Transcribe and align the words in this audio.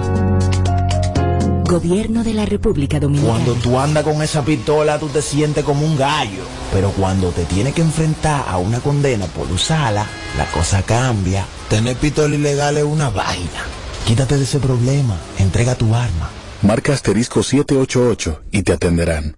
Gobierno 1.63 2.23
de 2.23 2.33
la 2.33 2.45
República 2.45 2.99
Dominicana. 2.99 3.33
Cuando 3.33 3.53
tú 3.55 3.79
andas 3.79 4.03
con 4.03 4.21
esa 4.21 4.43
pistola, 4.43 4.99
tú 4.99 5.07
te 5.07 5.21
sientes 5.21 5.63
como 5.63 5.85
un 5.85 5.97
gallo. 5.97 6.43
Pero 6.73 6.91
cuando 6.91 7.29
te 7.29 7.45
tienes 7.45 7.73
que 7.73 7.81
enfrentar 7.81 8.43
a 8.47 8.57
una 8.57 8.81
condena 8.81 9.25
por 9.27 9.49
usarla, 9.49 10.05
la 10.37 10.45
cosa 10.51 10.83
cambia. 10.83 11.45
Tener 11.69 11.95
pistola 11.95 12.35
ilegal 12.35 12.77
es 12.77 12.83
una 12.83 13.09
vaina. 13.09 13.63
Quítate 14.05 14.37
de 14.37 14.43
ese 14.43 14.59
problema. 14.59 15.17
Entrega 15.39 15.75
tu 15.75 15.95
arma. 15.95 16.29
Marca 16.61 16.93
asterisco 16.93 17.41
788 17.41 18.43
y 18.51 18.63
te 18.63 18.73
atenderán. 18.73 19.37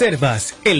el 0.01 0.17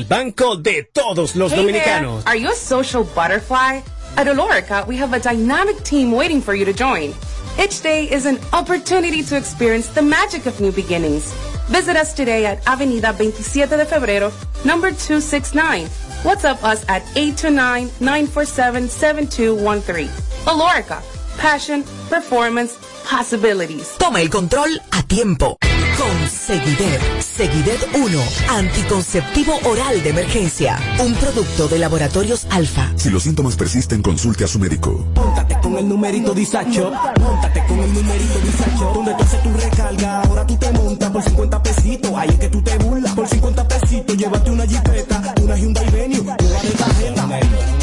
banco 0.06 0.56
de 0.56 0.82
todos 0.92 1.36
los 1.36 1.52
Hey 1.52 1.58
dominicanos. 1.60 2.24
there, 2.24 2.34
are 2.34 2.36
you 2.36 2.50
a 2.50 2.56
social 2.56 3.04
butterfly? 3.04 3.82
At 4.18 4.26
Olorica, 4.26 4.88
we 4.88 4.98
have 4.98 5.14
a 5.14 5.20
dynamic 5.20 5.84
team 5.84 6.12
waiting 6.12 6.42
for 6.42 6.56
you 6.56 6.66
to 6.66 6.74
join. 6.74 7.14
Each 7.60 7.82
day 7.82 8.10
is 8.10 8.26
an 8.26 8.40
opportunity 8.52 9.22
to 9.24 9.38
experience 9.38 9.90
the 9.90 10.02
magic 10.02 10.48
of 10.48 10.60
new 10.60 10.72
beginnings. 10.72 11.32
Visit 11.70 11.98
us 11.98 12.14
today 12.14 12.48
at 12.48 12.66
Avenida 12.66 13.14
27 13.14 13.78
de 13.78 13.86
Febrero, 13.86 14.32
number 14.66 14.90
269. 14.90 15.86
WhatsApp 16.24 16.64
us 16.64 16.84
at 16.90 17.04
829-947-7213. 17.14 20.10
Olorica, 20.46 21.00
passion, 21.38 21.84
performance, 22.10 22.76
possibilities. 23.06 23.96
Toma 24.00 24.20
el 24.20 24.30
control 24.30 24.80
a 24.94 25.04
tiempo. 25.04 25.58
Con 26.02 26.28
Seguidet. 26.28 27.00
Seguidet 27.22 27.88
1. 27.94 28.20
Anticonceptivo 28.50 29.54
oral 29.66 30.02
de 30.02 30.10
emergencia. 30.10 30.80
Un 31.00 31.14
producto 31.14 31.68
de 31.68 31.78
laboratorios 31.78 32.48
alfa. 32.50 32.92
Si 32.96 33.12
los 33.12 33.22
síntomas 33.22 33.56
persisten, 33.56 34.02
consulte 34.02 34.44
a 34.44 34.48
su 34.48 34.58
médico. 34.58 35.06
Móntate 35.14 35.60
con 35.62 35.78
el 35.78 35.88
numerito 35.88 36.34
Disacho. 36.34 36.92
Móntate 37.20 37.64
con 37.68 37.80
el 37.82 37.94
numerito 37.94 38.40
Disacho. 38.40 38.92
Donde 38.96 39.14
tú 39.14 39.24
haces 39.24 39.44
tu 39.44 39.54
recarga, 39.54 40.22
ahora 40.24 40.48
tú 40.48 40.58
te 40.58 40.72
montas 40.72 41.12
por 41.12 41.24
50 41.24 41.62
pesitos. 41.62 42.12
Ahí 42.16 42.30
es 42.30 42.40
que 42.40 42.50
tú 42.50 42.64
te 42.64 42.78
burlas. 42.80 43.14
Por 43.14 43.28
50 43.28 43.68
pesitos, 43.68 44.18
llévate 44.18 44.50
una 44.50 44.66
jipeta, 44.66 45.36
una 45.40 45.56
Hyundai 45.56 45.88
Venue, 45.92 46.24
nueva 46.24 46.62
de 46.64 46.70
tarjeta. 46.72 47.81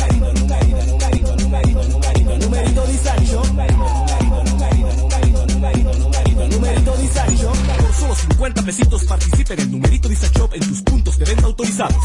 Solo 7.99 8.15
50 8.15 8.63
pesitos 8.63 9.05
participa 9.05 9.55
en 9.55 9.61
el 9.61 9.71
numerito 9.73 10.09
Disacho 10.09 10.49
en 10.53 10.61
tus 10.61 10.83
puntos 10.83 11.19
de 11.19 11.25
venta 11.25 11.47
autorizados. 11.47 11.97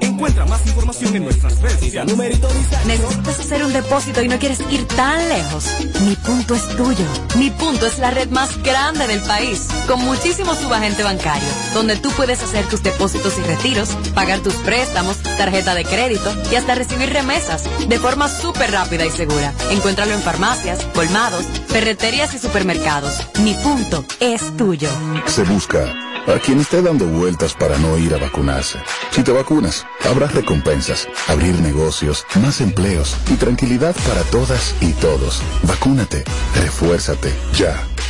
Encuentra 0.00 0.44
más 0.46 0.66
información 0.66 1.16
en 1.16 1.24
nuestras 1.24 1.60
redes 1.60 1.80
sociales. 1.80 2.12
Numerito 2.12 2.48
Disacho. 2.48 2.86
¿Necesitas 2.86 3.40
hacer 3.40 3.64
un 3.64 3.72
depósito 3.72 4.22
y 4.22 4.28
no 4.28 4.38
quieres 4.38 4.60
ir 4.70 4.86
tan 4.86 5.28
lejos? 5.28 5.66
Mi 6.02 6.14
punto 6.16 6.54
es 6.54 6.68
tuyo. 6.76 7.06
Mi 7.36 7.50
punto 7.50 7.86
es 7.86 7.98
la 7.98 8.10
red 8.10 8.30
más 8.30 8.62
grande 8.62 9.06
del 9.06 9.20
país, 9.22 9.66
con 9.86 10.00
muchísimo 10.04 10.54
subagente 10.54 11.02
bancario, 11.02 11.48
donde 11.74 11.96
tú 11.96 12.10
puedes 12.10 12.42
hacer 12.42 12.66
tus 12.68 12.82
depósitos 12.82 13.36
y 13.38 13.42
retiros, 13.42 13.90
pagar 14.14 14.40
tus 14.40 14.54
préstamos, 14.56 15.18
tarjeta 15.36 15.74
de 15.74 15.84
crédito 15.84 16.32
y 16.50 16.54
hasta 16.54 16.74
recibir 16.74 17.10
remesas 17.10 17.64
de 17.88 17.98
forma 17.98 18.28
súper 18.28 18.70
rápida 18.70 19.04
y 19.04 19.10
segura. 19.10 19.52
Encuéntralo 19.70 20.12
en 20.14 20.22
farmacias, 20.22 20.84
colmados, 20.94 21.44
ferreterías 21.66 22.34
y 22.34 22.38
supermercados. 22.38 23.18
Mi 23.42 23.54
punto 23.54 24.04
es 24.20 24.56
tuyo. 24.56 24.88
Se 25.26 25.42
busca 25.44 25.92
a 26.26 26.38
quien 26.38 26.60
esté 26.60 26.80
dando 26.80 27.06
vueltas 27.06 27.54
para 27.54 27.78
no 27.78 27.98
ir 27.98 28.14
a 28.14 28.18
vacunarse. 28.18 28.78
Si 29.10 29.22
te 29.22 29.32
vacunas, 29.32 29.86
habrá 30.08 30.26
recompensas, 30.28 31.08
abrir 31.28 31.60
negocios, 31.60 32.26
más 32.40 32.60
empleos 32.60 33.16
y 33.30 33.34
tranquilidad 33.34 33.94
para 34.06 34.22
todas 34.24 34.74
y 34.80 34.92
todos. 34.94 35.42
Vacúnate, 35.62 36.24
refuérzate, 36.54 37.32
ya. 37.54 37.93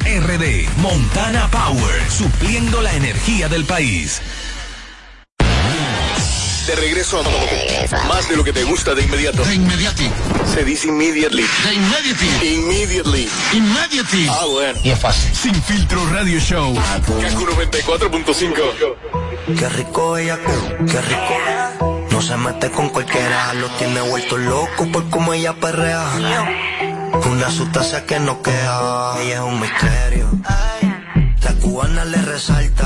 RD. 0.00 0.68
Montana 0.78 1.48
Power. 1.50 2.10
Supliendo 2.10 2.80
la 2.82 2.94
energía 2.94 3.48
del 3.48 3.64
país. 3.64 4.20
De 6.66 6.74
regreso 6.76 7.20
a 7.20 8.08
más 8.08 8.28
de 8.28 8.36
lo 8.36 8.44
que 8.44 8.52
te 8.52 8.64
gusta 8.64 8.94
de 8.94 9.02
inmediato. 9.02 9.44
De 9.44 9.54
inmediati. 9.54 10.10
Se 10.46 10.64
dice 10.64 10.88
immediately. 10.88 11.42
De 11.42 11.74
inmediati. 11.74 12.54
Immediately. 12.54 13.28
Immediately. 13.52 14.28
Ah, 14.30 14.46
bueno. 14.50 14.80
Y 14.82 14.90
es 14.90 14.98
fácil. 14.98 15.34
Sin 15.34 15.54
filtro 15.62 16.04
radio 16.10 16.40
show. 16.40 16.74
Kaku 16.74 17.46
94.5. 17.46 18.96
Qué 19.58 19.68
rico 19.68 20.16
ella, 20.16 20.38
qué 20.86 21.00
rico. 21.02 22.06
No 22.10 22.22
se 22.22 22.36
mete 22.36 22.70
con 22.70 22.88
cualquiera, 22.88 23.52
lo 23.54 23.68
tiene 23.70 24.00
vuelto 24.00 24.38
loco 24.38 24.90
por 24.90 25.10
cómo 25.10 25.34
ella 25.34 25.52
perrea. 25.52 26.06
Una 27.22 27.48
sustancia 27.48 28.04
que 28.06 28.18
no 28.18 28.42
queda, 28.42 29.20
ella 29.22 29.34
es 29.34 29.40
un 29.40 29.60
misterio. 29.60 30.28
La 31.42 31.52
cubana 31.62 32.04
le 32.04 32.20
resalta, 32.20 32.83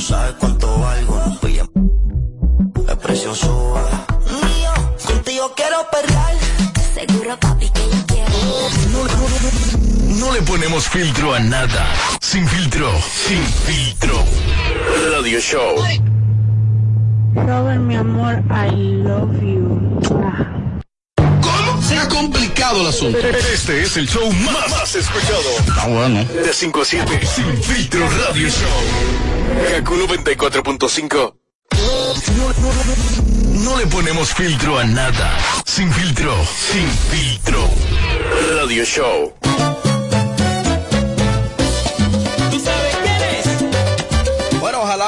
Tú 0.00 0.06
sabes 0.06 0.34
cuánto 0.40 0.78
valgo, 0.78 1.22
no 1.26 1.40
pilla. 1.40 1.64
El 2.88 2.96
precio 2.96 3.34
sube. 3.34 3.82
Mío, 4.30 4.72
contigo 5.06 5.52
quiero 5.54 5.76
perrear. 5.92 6.36
Seguro, 6.94 7.38
papi, 7.38 7.68
que 7.68 7.80
yo 7.80 8.06
quiero. 8.06 8.30
No, 8.92 9.04
no, 9.04 10.16
no, 10.16 10.26
no 10.26 10.32
le 10.32 10.40
ponemos 10.40 10.88
filtro 10.88 11.34
a 11.34 11.40
nada. 11.40 11.86
Sin 12.22 12.48
filtro, 12.48 12.90
sin 13.02 13.42
filtro. 13.42 14.14
Radio 15.12 15.38
Show. 15.38 15.76
Robert, 17.34 17.80
mi 17.80 17.96
amor, 17.96 18.42
I 18.50 18.70
love 19.04 19.38
you. 19.42 20.00
¿Cómo? 20.08 20.59
Complicado 22.08 22.80
el 22.80 22.86
asunto. 22.88 23.18
Este 23.18 23.82
es 23.82 23.96
el 23.96 24.08
show 24.08 24.30
más, 24.32 24.70
más 24.70 24.94
escuchado. 24.94 25.42
Está 25.58 25.86
bueno. 25.86 26.24
De 26.24 26.52
5 26.52 26.82
a 26.82 26.84
7. 26.84 27.20
Sin 27.26 27.62
filtro 27.62 28.08
Radio 28.26 28.48
Show. 28.48 29.70
Kaku 29.70 29.94
94.5. 29.96 31.34
No 33.64 33.78
le 33.78 33.86
ponemos 33.86 34.32
filtro 34.34 34.78
a 34.78 34.84
nada. 34.84 35.38
Sin 35.64 35.92
filtro, 35.92 36.34
sin 36.72 36.88
filtro. 37.10 37.68
Radio 38.56 38.84
Show. 38.84 39.79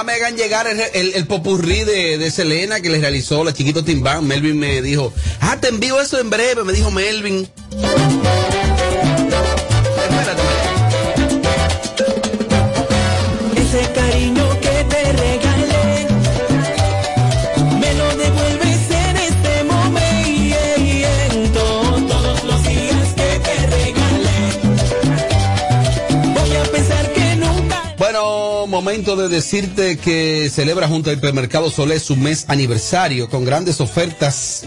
Me 0.05 0.13
hagan 0.13 0.37
llegar 0.37 0.67
el, 0.67 0.81
el, 0.81 1.15
el 1.15 1.27
popurrí 1.27 1.85
de, 1.85 2.19
de 2.19 2.31
Selena 2.31 2.81
que 2.81 2.91
les 2.91 3.01
realizó 3.01 3.45
la 3.45 3.53
chiquito 3.53 3.85
Timbán. 3.85 4.27
Melvin 4.27 4.59
me 4.59 4.83
dijo, 4.83 5.13
ah, 5.41 5.59
te 5.61 5.69
envío 5.69 6.01
eso 6.01 6.19
en 6.19 6.31
breve, 6.31 6.65
me 6.65 6.73
dijo 6.73 6.91
Melvin. 6.91 7.49
Momento 28.83 29.15
de 29.15 29.29
decirte 29.29 29.97
que 29.97 30.51
celebra 30.53 30.89
junto 30.89 31.09
al 31.09 31.17
Hipermercado 31.17 31.71
Solé 31.71 32.01
su 32.01 32.17
mes 32.17 32.47
aniversario 32.49 33.31
con 33.31 33.45
grandes 33.45 33.81
ofertas 33.81 34.65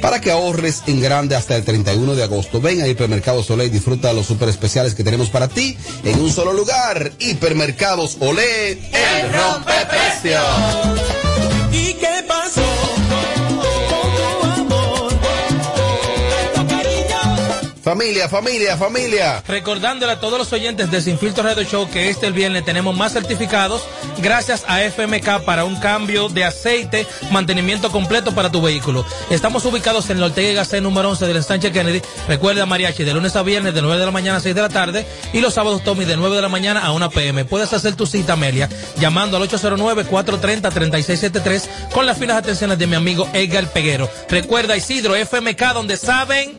para 0.00 0.22
que 0.22 0.30
ahorres 0.30 0.84
en 0.86 1.02
grande 1.02 1.36
hasta 1.36 1.54
el 1.54 1.64
31 1.64 2.14
de 2.14 2.22
agosto. 2.22 2.62
Ven 2.62 2.80
a 2.80 2.88
Hipermercados 2.88 3.50
Olé 3.50 3.66
y 3.66 3.68
disfruta 3.68 4.08
de 4.08 4.14
los 4.14 4.24
super 4.24 4.48
especiales 4.48 4.94
que 4.94 5.04
tenemos 5.04 5.28
para 5.28 5.48
ti 5.48 5.76
en 6.02 6.18
un 6.18 6.32
solo 6.32 6.54
lugar. 6.54 7.12
Hipermercados 7.18 8.16
Olé, 8.20 8.72
el 8.72 9.32
rompeprecio. 9.34 11.07
Familia, 17.88 18.28
familia, 18.28 18.76
familia. 18.76 19.42
Recordándole 19.48 20.12
a 20.12 20.20
todos 20.20 20.38
los 20.38 20.52
oyentes 20.52 20.90
de 20.90 21.00
Sin 21.00 21.18
Filtro 21.18 21.42
Radio 21.42 21.62
Show 21.62 21.88
que 21.90 22.10
este 22.10 22.26
el 22.26 22.34
viernes 22.34 22.66
tenemos 22.66 22.94
más 22.94 23.14
certificados 23.14 23.82
gracias 24.18 24.66
a 24.68 24.82
FMK 24.82 25.46
para 25.46 25.64
un 25.64 25.76
cambio 25.76 26.28
de 26.28 26.44
aceite, 26.44 27.06
mantenimiento 27.30 27.90
completo 27.90 28.34
para 28.34 28.52
tu 28.52 28.60
vehículo. 28.60 29.06
Estamos 29.30 29.64
ubicados 29.64 30.10
en 30.10 30.18
el 30.18 30.24
Ortega 30.24 30.50
y 30.50 30.54
Gasset 30.54 30.82
número 30.82 31.08
11 31.08 31.28
del 31.28 31.38
Ensanche 31.38 31.72
Kennedy. 31.72 32.02
Recuerda 32.28 32.66
Mariachi 32.66 33.04
de 33.04 33.14
lunes 33.14 33.34
a 33.36 33.42
viernes 33.42 33.72
de 33.72 33.80
9 33.80 33.98
de 33.98 34.04
la 34.04 34.12
mañana 34.12 34.36
a 34.36 34.40
6 34.40 34.54
de 34.54 34.60
la 34.60 34.68
tarde 34.68 35.06
y 35.32 35.40
los 35.40 35.54
sábados 35.54 35.82
Tommy 35.82 36.04
de 36.04 36.18
9 36.18 36.36
de 36.36 36.42
la 36.42 36.50
mañana 36.50 36.84
a 36.84 36.92
1 36.92 37.08
pm. 37.08 37.46
Puedes 37.46 37.72
hacer 37.72 37.96
tu 37.96 38.06
cita 38.06 38.34
Amelia 38.34 38.68
llamando 39.00 39.38
al 39.38 39.48
809-430-3673 39.48 41.62
con 41.94 42.04
las 42.04 42.18
finas 42.18 42.36
atenciones 42.36 42.78
de 42.78 42.86
mi 42.86 42.96
amigo 42.96 43.26
Edgar 43.32 43.72
Peguero. 43.72 44.10
Recuerda 44.28 44.76
Isidro 44.76 45.16
FMK 45.16 45.72
donde 45.72 45.96
saben... 45.96 46.58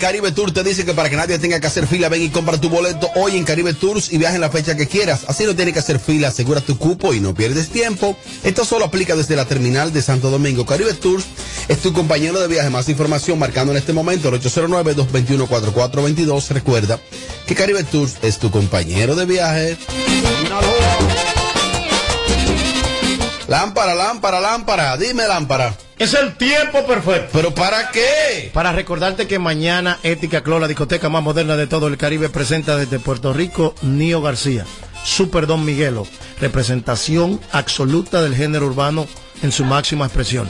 Caribe 0.00 0.32
Tour 0.32 0.50
te 0.50 0.64
dice 0.64 0.84
que 0.86 0.94
para 0.94 1.10
que 1.10 1.16
nadie 1.16 1.38
tenga 1.38 1.60
que 1.60 1.66
hacer 1.66 1.86
fila, 1.86 2.08
ven 2.08 2.22
y 2.22 2.30
compra 2.30 2.58
tu 2.58 2.70
boleto 2.70 3.10
hoy 3.16 3.36
en 3.36 3.44
Caribe 3.44 3.74
Tours 3.74 4.10
y 4.10 4.16
viaja 4.16 4.34
en 4.34 4.40
la 4.40 4.48
fecha 4.48 4.74
que 4.74 4.88
quieras. 4.88 5.26
Así 5.28 5.44
no 5.44 5.54
tienes 5.54 5.74
que 5.74 5.80
hacer 5.80 6.00
fila, 6.00 6.28
asegura 6.28 6.62
tu 6.62 6.78
cupo 6.78 7.12
y 7.12 7.20
no 7.20 7.34
pierdes 7.34 7.68
tiempo. 7.68 8.16
Esto 8.42 8.64
solo 8.64 8.86
aplica 8.86 9.14
desde 9.14 9.36
la 9.36 9.44
terminal 9.44 9.92
de 9.92 10.00
Santo 10.00 10.30
Domingo. 10.30 10.64
Caribe 10.64 10.94
Tours 10.94 11.26
es 11.68 11.80
tu 11.80 11.92
compañero 11.92 12.40
de 12.40 12.48
viaje. 12.48 12.70
Más 12.70 12.88
información 12.88 13.38
marcando 13.38 13.72
en 13.72 13.78
este 13.78 13.92
momento 13.92 14.30
el 14.30 14.40
809-221-4422. 14.40 16.48
Recuerda 16.48 16.98
que 17.46 17.54
Caribe 17.54 17.84
Tours 17.84 18.14
es 18.22 18.38
tu 18.38 18.50
compañero 18.50 19.14
de 19.14 19.26
viaje. 19.26 19.76
Lámpara, 23.50 23.96
lámpara, 23.96 24.38
lámpara. 24.38 24.96
Dime, 24.96 25.26
lámpara. 25.26 25.74
Es 25.98 26.14
el 26.14 26.36
tiempo 26.36 26.86
perfecto. 26.86 27.30
¿Pero 27.32 27.52
para 27.52 27.90
qué? 27.90 28.48
Para 28.54 28.70
recordarte 28.70 29.26
que 29.26 29.40
mañana 29.40 29.98
Ética 30.04 30.44
Club, 30.44 30.60
la 30.60 30.68
discoteca 30.68 31.08
más 31.08 31.20
moderna 31.20 31.56
de 31.56 31.66
todo 31.66 31.88
el 31.88 31.96
Caribe, 31.96 32.28
presenta 32.28 32.76
desde 32.76 33.00
Puerto 33.00 33.32
Rico 33.32 33.74
Nio 33.82 34.22
García, 34.22 34.64
Super 35.02 35.48
Don 35.48 35.64
Miguelo, 35.64 36.06
representación 36.40 37.40
absoluta 37.50 38.22
del 38.22 38.36
género 38.36 38.66
urbano 38.66 39.08
en 39.42 39.50
su 39.50 39.64
máxima 39.64 40.04
expresión. 40.04 40.48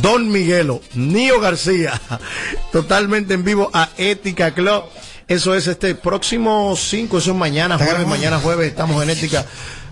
Don 0.00 0.30
Miguelo, 0.30 0.80
Nio 0.94 1.40
García, 1.40 2.00
totalmente 2.72 3.34
en 3.34 3.44
vivo 3.44 3.70
a 3.74 3.90
Ética 3.98 4.54
Club. 4.54 4.84
Eso 5.28 5.54
es 5.54 5.66
este 5.66 5.94
próximo 5.94 6.74
5, 6.74 7.18
eso 7.18 7.32
es 7.32 7.36
mañana 7.36 7.76
jueves, 7.76 8.06
mañana 8.06 8.38
jueves 8.38 8.68
estamos 8.68 9.02
en 9.02 9.10
Ética. 9.10 9.44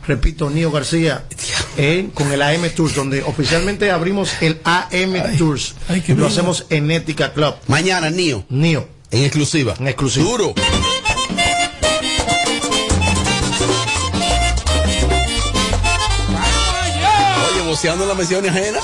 Repito, 0.07 0.49
Nio 0.51 0.71
García, 0.71 1.25
eh, 1.77 2.09
con 2.15 2.31
el 2.31 2.41
AM 2.41 2.69
Tours, 2.71 2.95
donde 2.95 3.23
oficialmente 3.25 3.91
abrimos 3.91 4.31
el 4.41 4.61
AM 4.65 5.37
Tours. 5.37 5.75
qué 5.89 6.13
Lo 6.15 6.17
bien. 6.17 6.29
hacemos 6.29 6.67
en 6.71 6.91
Ética 6.93 7.33
Club. 7.33 7.55
Mañana, 7.67 8.09
Nio. 8.11 8.45
Nio. 8.49 8.89
En 9.11 9.25
exclusiva. 9.25 9.75
En 9.81 9.89
exclusiva. 9.89 10.25
Duro. 10.25 10.55
Oye, 17.51 17.63
voceando 17.67 18.05
en 18.05 18.09
la 18.09 18.15
mención 18.15 18.49
ajena. 18.49 18.79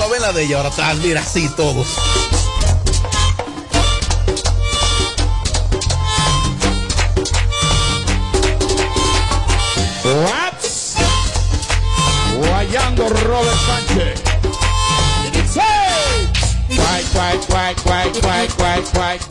Va 0.00 0.04
a 0.04 0.08
ver 0.08 0.20
la 0.20 0.32
de 0.32 0.44
ella 0.44 0.56
ahora 0.58 0.68
atrás, 0.68 0.96
mira 0.98 1.20
así 1.20 1.48
todos. 1.56 1.86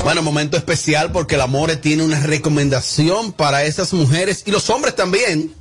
Bueno, 0.03 0.21
momento 0.21 0.57
especial 0.57 1.12
porque 1.12 1.36
el 1.36 1.41
Amore 1.41 1.75
tiene 1.75 2.03
una 2.03 2.19
recomendación 2.19 3.33
para 3.33 3.63
esas 3.63 3.93
mujeres 3.93 4.43
y 4.45 4.51
los 4.51 4.69
hombres 4.69 4.95
también. 4.95 5.53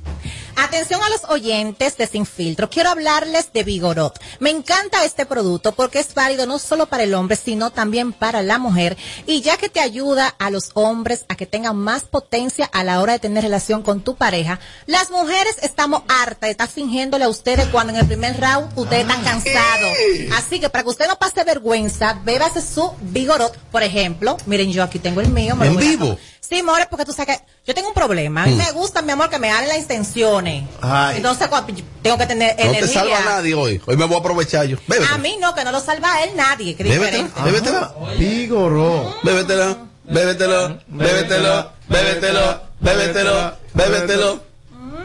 Atención 0.59 0.99
a 1.03 1.09
los 1.09 1.23
oyentes 1.29 1.97
de 1.97 2.07
Sin 2.07 2.25
Filtro. 2.25 2.67
Quiero 2.67 2.89
hablarles 2.89 3.53
de 3.53 3.63
Vigorot. 3.63 4.19
Me 4.39 4.49
encanta 4.49 5.03
este 5.05 5.27
producto 5.27 5.73
porque 5.73 5.99
es 5.99 6.15
válido 6.15 6.47
no 6.47 6.57
solo 6.57 6.87
para 6.87 7.03
el 7.03 7.13
hombre, 7.13 7.35
sino 7.37 7.69
también 7.69 8.11
para 8.11 8.41
la 8.41 8.57
mujer. 8.57 8.97
Y 9.27 9.41
ya 9.41 9.57
que 9.57 9.69
te 9.69 9.79
ayuda 9.79 10.33
a 10.39 10.49
los 10.49 10.71
hombres 10.73 11.25
a 11.29 11.35
que 11.35 11.45
tengan 11.45 11.75
más 11.77 12.05
potencia 12.05 12.65
a 12.73 12.83
la 12.83 13.01
hora 13.01 13.13
de 13.13 13.19
tener 13.19 13.43
relación 13.43 13.83
con 13.83 14.01
tu 14.01 14.15
pareja, 14.15 14.59
las 14.87 15.11
mujeres 15.11 15.57
estamos 15.61 16.01
hartas 16.07 16.47
de 16.47 16.51
estar 16.51 16.67
fingiéndole 16.67 17.25
a 17.25 17.29
ustedes 17.29 17.67
cuando 17.67 17.93
en 17.93 17.99
el 17.99 18.07
primer 18.07 18.39
round 18.39 18.71
ustedes 18.79 19.01
están 19.07 19.23
cansados. 19.23 19.91
Así 20.37 20.59
que 20.59 20.71
para 20.71 20.83
que 20.83 20.89
usted 20.89 21.07
no 21.07 21.19
pase 21.19 21.43
vergüenza, 21.43 22.19
bébase 22.25 22.63
su 22.63 22.91
Vigorot, 23.01 23.55
por 23.71 23.83
ejemplo. 23.83 24.37
Miren, 24.47 24.71
yo 24.71 24.81
aquí 24.81 24.97
tengo 24.97 25.21
el 25.21 25.29
mío. 25.29 25.55
me 25.55 25.65
lo 25.67 25.71
¿En 25.73 25.77
a- 25.77 25.81
vivo? 25.81 26.17
Sí, 26.47 26.63
more, 26.63 26.87
porque 26.89 27.03
tú 27.03 27.11
sabes 27.11 27.37
que 27.37 27.43
yo 27.65 27.73
tengo 27.75 27.89
un 27.89 27.93
problema. 27.93 28.43
A 28.43 28.45
mí 28.47 28.53
Mm. 28.53 28.57
me 28.57 28.71
gusta, 28.71 29.01
mi 29.01 29.11
amor, 29.11 29.29
que 29.29 29.37
me 29.37 29.51
hablen 29.51 29.67
las 29.67 29.77
intenciones. 29.79 30.63
Ay. 30.81 31.17
Entonces, 31.17 31.47
cuando 31.49 31.73
tengo 32.01 32.17
que 32.17 32.25
tener 32.25 32.55
No 32.55 32.63
energía. 32.63 32.87
te 32.87 32.93
salva 33.11 33.19
nadie 33.25 33.53
hoy. 33.53 33.81
Hoy 33.85 33.97
me 33.97 34.05
voy 34.05 34.15
a 34.15 34.19
aprovechar 34.19 34.65
yo. 34.65 34.77
Bébete. 34.87 35.11
A 35.13 35.17
mí 35.17 35.37
no, 35.41 35.53
que 35.53 35.63
no 35.65 35.71
lo 35.73 35.81
salva 35.81 36.13
a 36.13 36.23
él 36.23 36.29
nadie. 36.37 36.75
Que 36.75 36.83
Bébetela, 36.83 37.05
diferente. 37.27 37.41
bébetela. 37.43 37.93
Vigoró. 38.17 39.15
Bébetela, 39.23 39.77
bébetelo, 40.05 40.77
bébetelo, 40.87 41.71
bébetelo, 41.89 42.61
bébetelo, 42.79 43.57
bébetelo. 43.73 44.43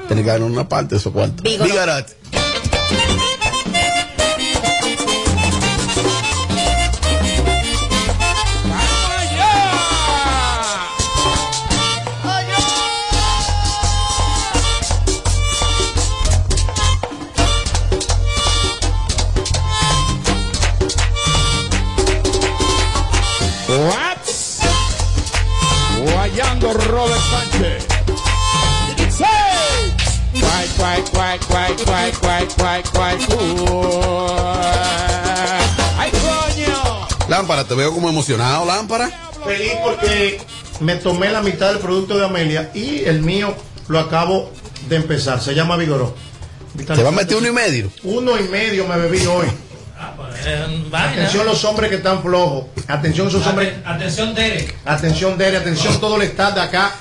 Tienes 0.07 0.25
que 0.25 0.31
ganar 0.31 0.43
una 0.51 0.69
parte 0.69 0.95
de 0.95 1.01
esos 1.01 1.13
cuartos. 1.13 1.43
Vigorot. 1.43 2.07
¡Ay, 35.99 36.11
coño! 36.11 37.09
Lámpara, 37.29 37.65
te 37.65 37.75
veo 37.75 37.93
como 37.93 38.09
emocionado, 38.09 38.65
lámpara. 38.65 39.11
Feliz 39.45 39.73
porque 39.83 40.41
me 40.81 40.97
tomé 40.97 41.31
la 41.31 41.43
mitad 41.43 41.71
del 41.71 41.79
producto 41.79 42.19
de 42.19 42.27
Amelia 42.27 42.71
y 42.75 43.05
el 43.05 43.23
mío 43.23 43.55
lo 43.89 43.99
acabo 44.01 44.53
de 44.89 44.97
empezar. 44.97 45.41
Se 45.41 45.55
llama 45.55 45.77
Vigoró. 45.77 46.15
¿Te 46.77 47.03
va 47.03 47.09
a 47.09 47.13
meter 47.13 47.37
uno 47.37 47.49
y 47.49 47.53
medio? 47.53 47.91
Uno 48.03 48.39
y 48.39 48.45
medio 48.49 48.87
me 48.87 48.97
bebí 48.97 49.25
hoy. 49.27 49.47
Atención 50.93 51.47
los 51.47 51.65
hombres 51.65 51.91
que 51.91 51.97
están 51.97 52.23
flojos. 52.23 52.67
Atención 52.89 53.29
esos 53.29 53.47
hombres. 53.47 53.75
Atención, 53.85 54.35
Derek. 54.35 54.75
Atención 54.85 55.39
Dere, 55.39 55.57
atención 55.59 56.01
todo 56.01 56.17
el 56.17 56.23
staff 56.23 56.55
de 56.55 56.61
acá 56.61 56.93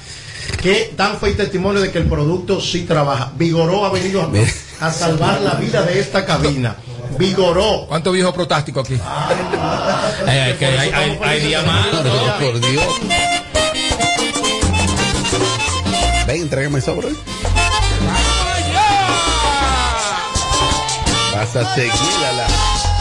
que 0.62 0.94
dan 0.96 1.20
fe 1.20 1.32
y 1.32 1.34
testimonio 1.34 1.82
de 1.82 1.92
que 1.92 1.98
el 1.98 2.06
producto 2.06 2.62
sí 2.62 2.82
trabaja. 2.84 3.32
Vigoró 3.36 3.86
ha 3.86 3.92
venido 3.92 4.22
a, 4.22 4.86
a 4.86 4.92
salvar 4.92 5.42
la 5.42 5.56
vida 5.56 5.82
de 5.82 6.00
esta 6.00 6.26
cabina. 6.26 6.76
Vigoró. 7.18 7.86
¿Cuánto 7.88 8.12
viejo 8.12 8.34
protástico 8.34 8.80
aquí? 8.80 8.94
Eh, 10.28 10.56
que 10.58 10.66
hay, 10.66 10.92
hay, 10.92 11.20
hay. 11.22 11.56
No, 12.04 12.46
por 12.46 12.60
Dios. 12.60 12.86
Ven, 16.28 16.42
entrégame 16.44 16.78
el 16.78 16.84
sobre. 16.84 17.08
Vas 21.36 21.56
a 21.56 21.76
seguir 21.76 21.92
la. 22.38 23.01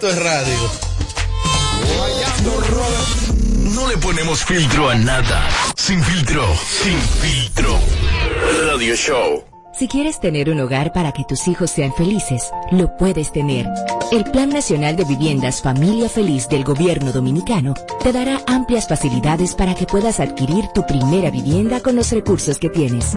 Es 0.00 0.22
radio. 0.22 0.70
No 3.74 3.88
le 3.88 3.96
ponemos 3.96 4.44
filtro 4.44 4.88
a 4.88 4.94
nada. 4.94 5.48
Sin 5.76 6.00
filtro. 6.00 6.44
Sin 6.56 6.96
filtro. 6.96 7.76
Radio 8.70 8.94
Show. 8.94 9.42
Si 9.76 9.88
quieres 9.88 10.20
tener 10.20 10.50
un 10.50 10.60
hogar 10.60 10.92
para 10.92 11.10
que 11.10 11.24
tus 11.24 11.48
hijos 11.48 11.72
sean 11.72 11.92
felices, 11.94 12.50
lo 12.70 12.96
puedes 12.96 13.32
tener. 13.32 13.66
El 14.12 14.22
Plan 14.24 14.50
Nacional 14.50 14.94
de 14.94 15.04
Viviendas 15.04 15.62
Familia 15.62 16.08
Feliz 16.08 16.48
del 16.48 16.62
Gobierno 16.62 17.10
Dominicano 17.10 17.74
te 18.02 18.12
dará 18.12 18.40
amplias 18.46 18.86
facilidades 18.86 19.56
para 19.56 19.74
que 19.74 19.86
puedas 19.86 20.20
adquirir 20.20 20.66
tu 20.74 20.86
primera 20.86 21.30
vivienda 21.30 21.80
con 21.80 21.96
los 21.96 22.12
recursos 22.12 22.58
que 22.58 22.70
tienes. 22.70 23.16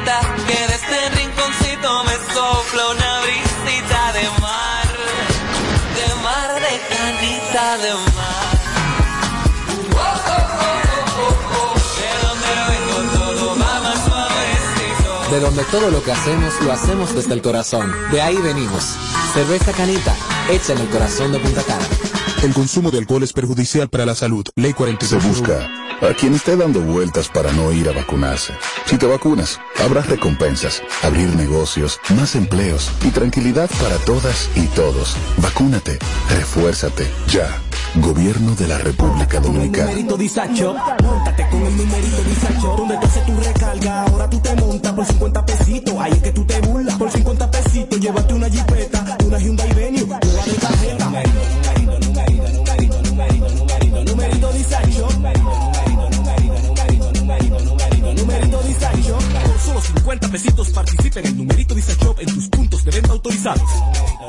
Que 0.00 0.66
de 0.66 0.74
este 0.74 1.10
rinconcito 1.10 2.04
me 2.04 2.14
sopla 2.32 2.88
una 2.88 3.20
brisita 3.20 4.12
de 4.14 4.40
mar. 4.40 4.88
De 5.94 6.14
mar, 6.22 6.54
de 6.54 6.80
canita, 6.88 7.78
de 7.78 7.92
mar. 8.16 8.60
De 15.30 15.38
donde 15.38 15.62
todo 15.64 15.90
lo 15.90 16.02
que 16.02 16.12
hacemos 16.12 16.54
lo 16.62 16.72
hacemos 16.72 17.14
desde 17.14 17.34
el 17.34 17.42
corazón. 17.42 17.94
De 18.10 18.22
ahí 18.22 18.36
venimos. 18.38 18.96
Cerveza 19.34 19.72
Canita, 19.72 20.16
hecha 20.48 20.72
en 20.72 20.78
el 20.78 20.88
corazón 20.88 21.30
de 21.30 21.38
Punta 21.38 21.62
Cana. 21.62 22.19
El 22.42 22.54
consumo 22.54 22.90
de 22.90 22.96
alcohol 22.96 23.22
es 23.22 23.34
perjudicial 23.34 23.90
para 23.90 24.06
la 24.06 24.14
salud. 24.14 24.46
Ley 24.56 24.70
Se 24.70 24.76
42. 24.76 25.26
busca 25.26 25.68
a 26.00 26.14
quien 26.14 26.32
esté 26.32 26.56
dando 26.56 26.80
vueltas 26.80 27.28
para 27.28 27.52
no 27.52 27.70
ir 27.70 27.86
a 27.86 27.92
vacunarse. 27.92 28.54
Si 28.86 28.96
te 28.96 29.04
vacunas, 29.04 29.60
habrá 29.84 30.00
recompensas, 30.00 30.82
abrir 31.02 31.28
negocios, 31.36 32.00
más 32.16 32.34
empleos 32.34 32.90
y 33.04 33.10
tranquilidad 33.10 33.68
para 33.78 33.96
todas 33.98 34.48
y 34.54 34.66
todos. 34.68 35.16
Vacúnate, 35.36 35.98
refuérzate, 36.30 37.06
ya. 37.28 37.60
Gobierno 37.96 38.54
de 38.54 38.68
la 38.68 38.78
República 38.78 39.40
Dominicana. 39.40 39.90
numerito 39.90 40.16
disacho, 40.16 40.76
montate 41.02 41.46
con 41.50 41.66
el 41.66 41.76
numerito 41.76 42.22
disacho, 42.22 42.76
donde 42.78 42.96
tú 42.96 43.06
haces 43.06 43.26
tu 43.26 43.36
recarga, 43.36 44.02
ahora 44.04 44.30
tú 44.30 44.38
te 44.38 44.54
montas 44.54 44.92
por 44.92 45.04
50 45.04 45.44
pesitos, 45.44 45.94
ahí 45.98 46.12
es 46.12 46.22
que 46.22 46.32
tú 46.32 46.44
te 46.46 46.60
burlas, 46.60 46.94
por 46.96 47.10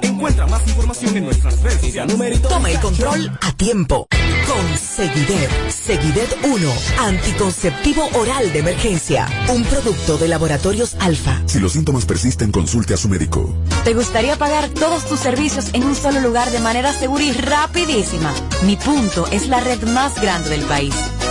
Encuentra 0.02 0.48
más 0.48 0.68
información 0.68 1.18
en 1.18 1.26
nuestras 1.26 1.62
redes 1.62 1.82
sociales. 1.82 2.14
Numerito 2.14 2.48
Toma 2.48 2.70
el 2.72 2.80
control 2.80 3.38
a 3.42 3.52
tiempo. 3.54 4.08
Con 4.48 4.78
Seguidet. 4.78 5.50
Seguidet 5.70 6.38
1. 6.44 6.72
Anticonceptivo 7.00 8.10
oral 8.14 8.52
de 8.52 8.60
emergencia. 8.60 9.28
Un 9.50 9.64
producto 9.64 10.18
de 10.18 10.28
laboratorios 10.28 10.96
alfa. 11.00 11.42
Si 11.46 11.60
los 11.60 11.74
síntomas 11.74 12.06
persisten, 12.06 12.52
consulte 12.52 12.94
a 12.94 12.98
su 12.98 13.10
médico. 13.10 13.54
¿Te 13.84 13.94
gustaría 13.94 14.38
pagar 14.38 14.70
todos 14.70 15.06
tus 15.06 15.20
servicios 15.20 15.70
en 15.74 15.84
un 15.84 15.96
solo 15.96 16.20
lugar 16.20 16.50
de 16.52 16.60
manera 16.60 16.94
segura 16.94 17.24
y 17.24 17.32
rapidísima? 17.32 18.34
Mi 18.64 18.76
punto 18.76 19.28
es 19.32 19.48
la 19.48 19.60
red 19.60 19.82
más 19.84 20.20
grande 20.22 20.50
del 20.50 20.62
país. 20.62 20.96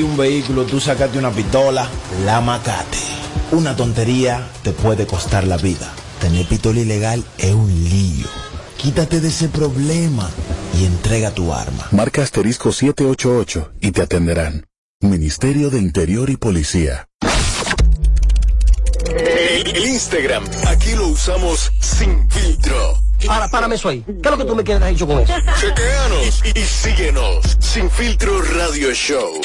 de 0.00 0.04
un 0.04 0.16
vehículo 0.16 0.64
tú 0.64 0.80
sacaste 0.80 1.18
una 1.18 1.30
pistola, 1.30 1.88
la 2.24 2.40
macate. 2.40 2.98
Una 3.52 3.76
tontería 3.76 4.48
te 4.62 4.72
puede 4.72 5.06
costar 5.06 5.46
la 5.46 5.58
vida. 5.58 5.92
Tener 6.20 6.46
pistola 6.46 6.80
ilegal 6.80 7.22
es 7.36 7.52
un 7.52 7.68
lío. 7.84 8.26
Quítate 8.78 9.20
de 9.20 9.28
ese 9.28 9.48
problema 9.48 10.30
y 10.78 10.86
entrega 10.86 11.32
tu 11.32 11.52
arma. 11.52 11.86
Marca 11.90 12.22
asterisco 12.22 12.72
788 12.72 13.72
y 13.80 13.90
te 13.90 14.02
atenderán. 14.02 14.64
Ministerio 15.00 15.68
de 15.68 15.78
Interior 15.78 16.30
y 16.30 16.36
Policía. 16.36 17.06
El, 19.06 19.76
el 19.76 19.86
Instagram, 19.86 20.44
aquí 20.66 20.94
lo 20.94 21.08
usamos 21.08 21.72
sin 21.80 22.30
filtro. 22.30 22.98
Ahora, 23.28 23.48
párame 23.50 23.74
eso 23.74 23.88
ahí. 23.88 24.02
¿Qué 24.06 24.12
es 24.22 24.30
lo 24.30 24.38
que 24.38 24.44
tú 24.44 24.54
me 24.54 24.64
quieres 24.64 24.88
dicho 24.88 25.06
con 25.06 25.20
eso? 25.20 25.32
Chequeanos 25.60 26.42
y, 26.44 26.58
y 26.58 26.62
síguenos. 26.62 27.56
Sin 27.58 27.90
filtro 27.90 28.40
radio 28.42 28.92
show. 28.92 29.40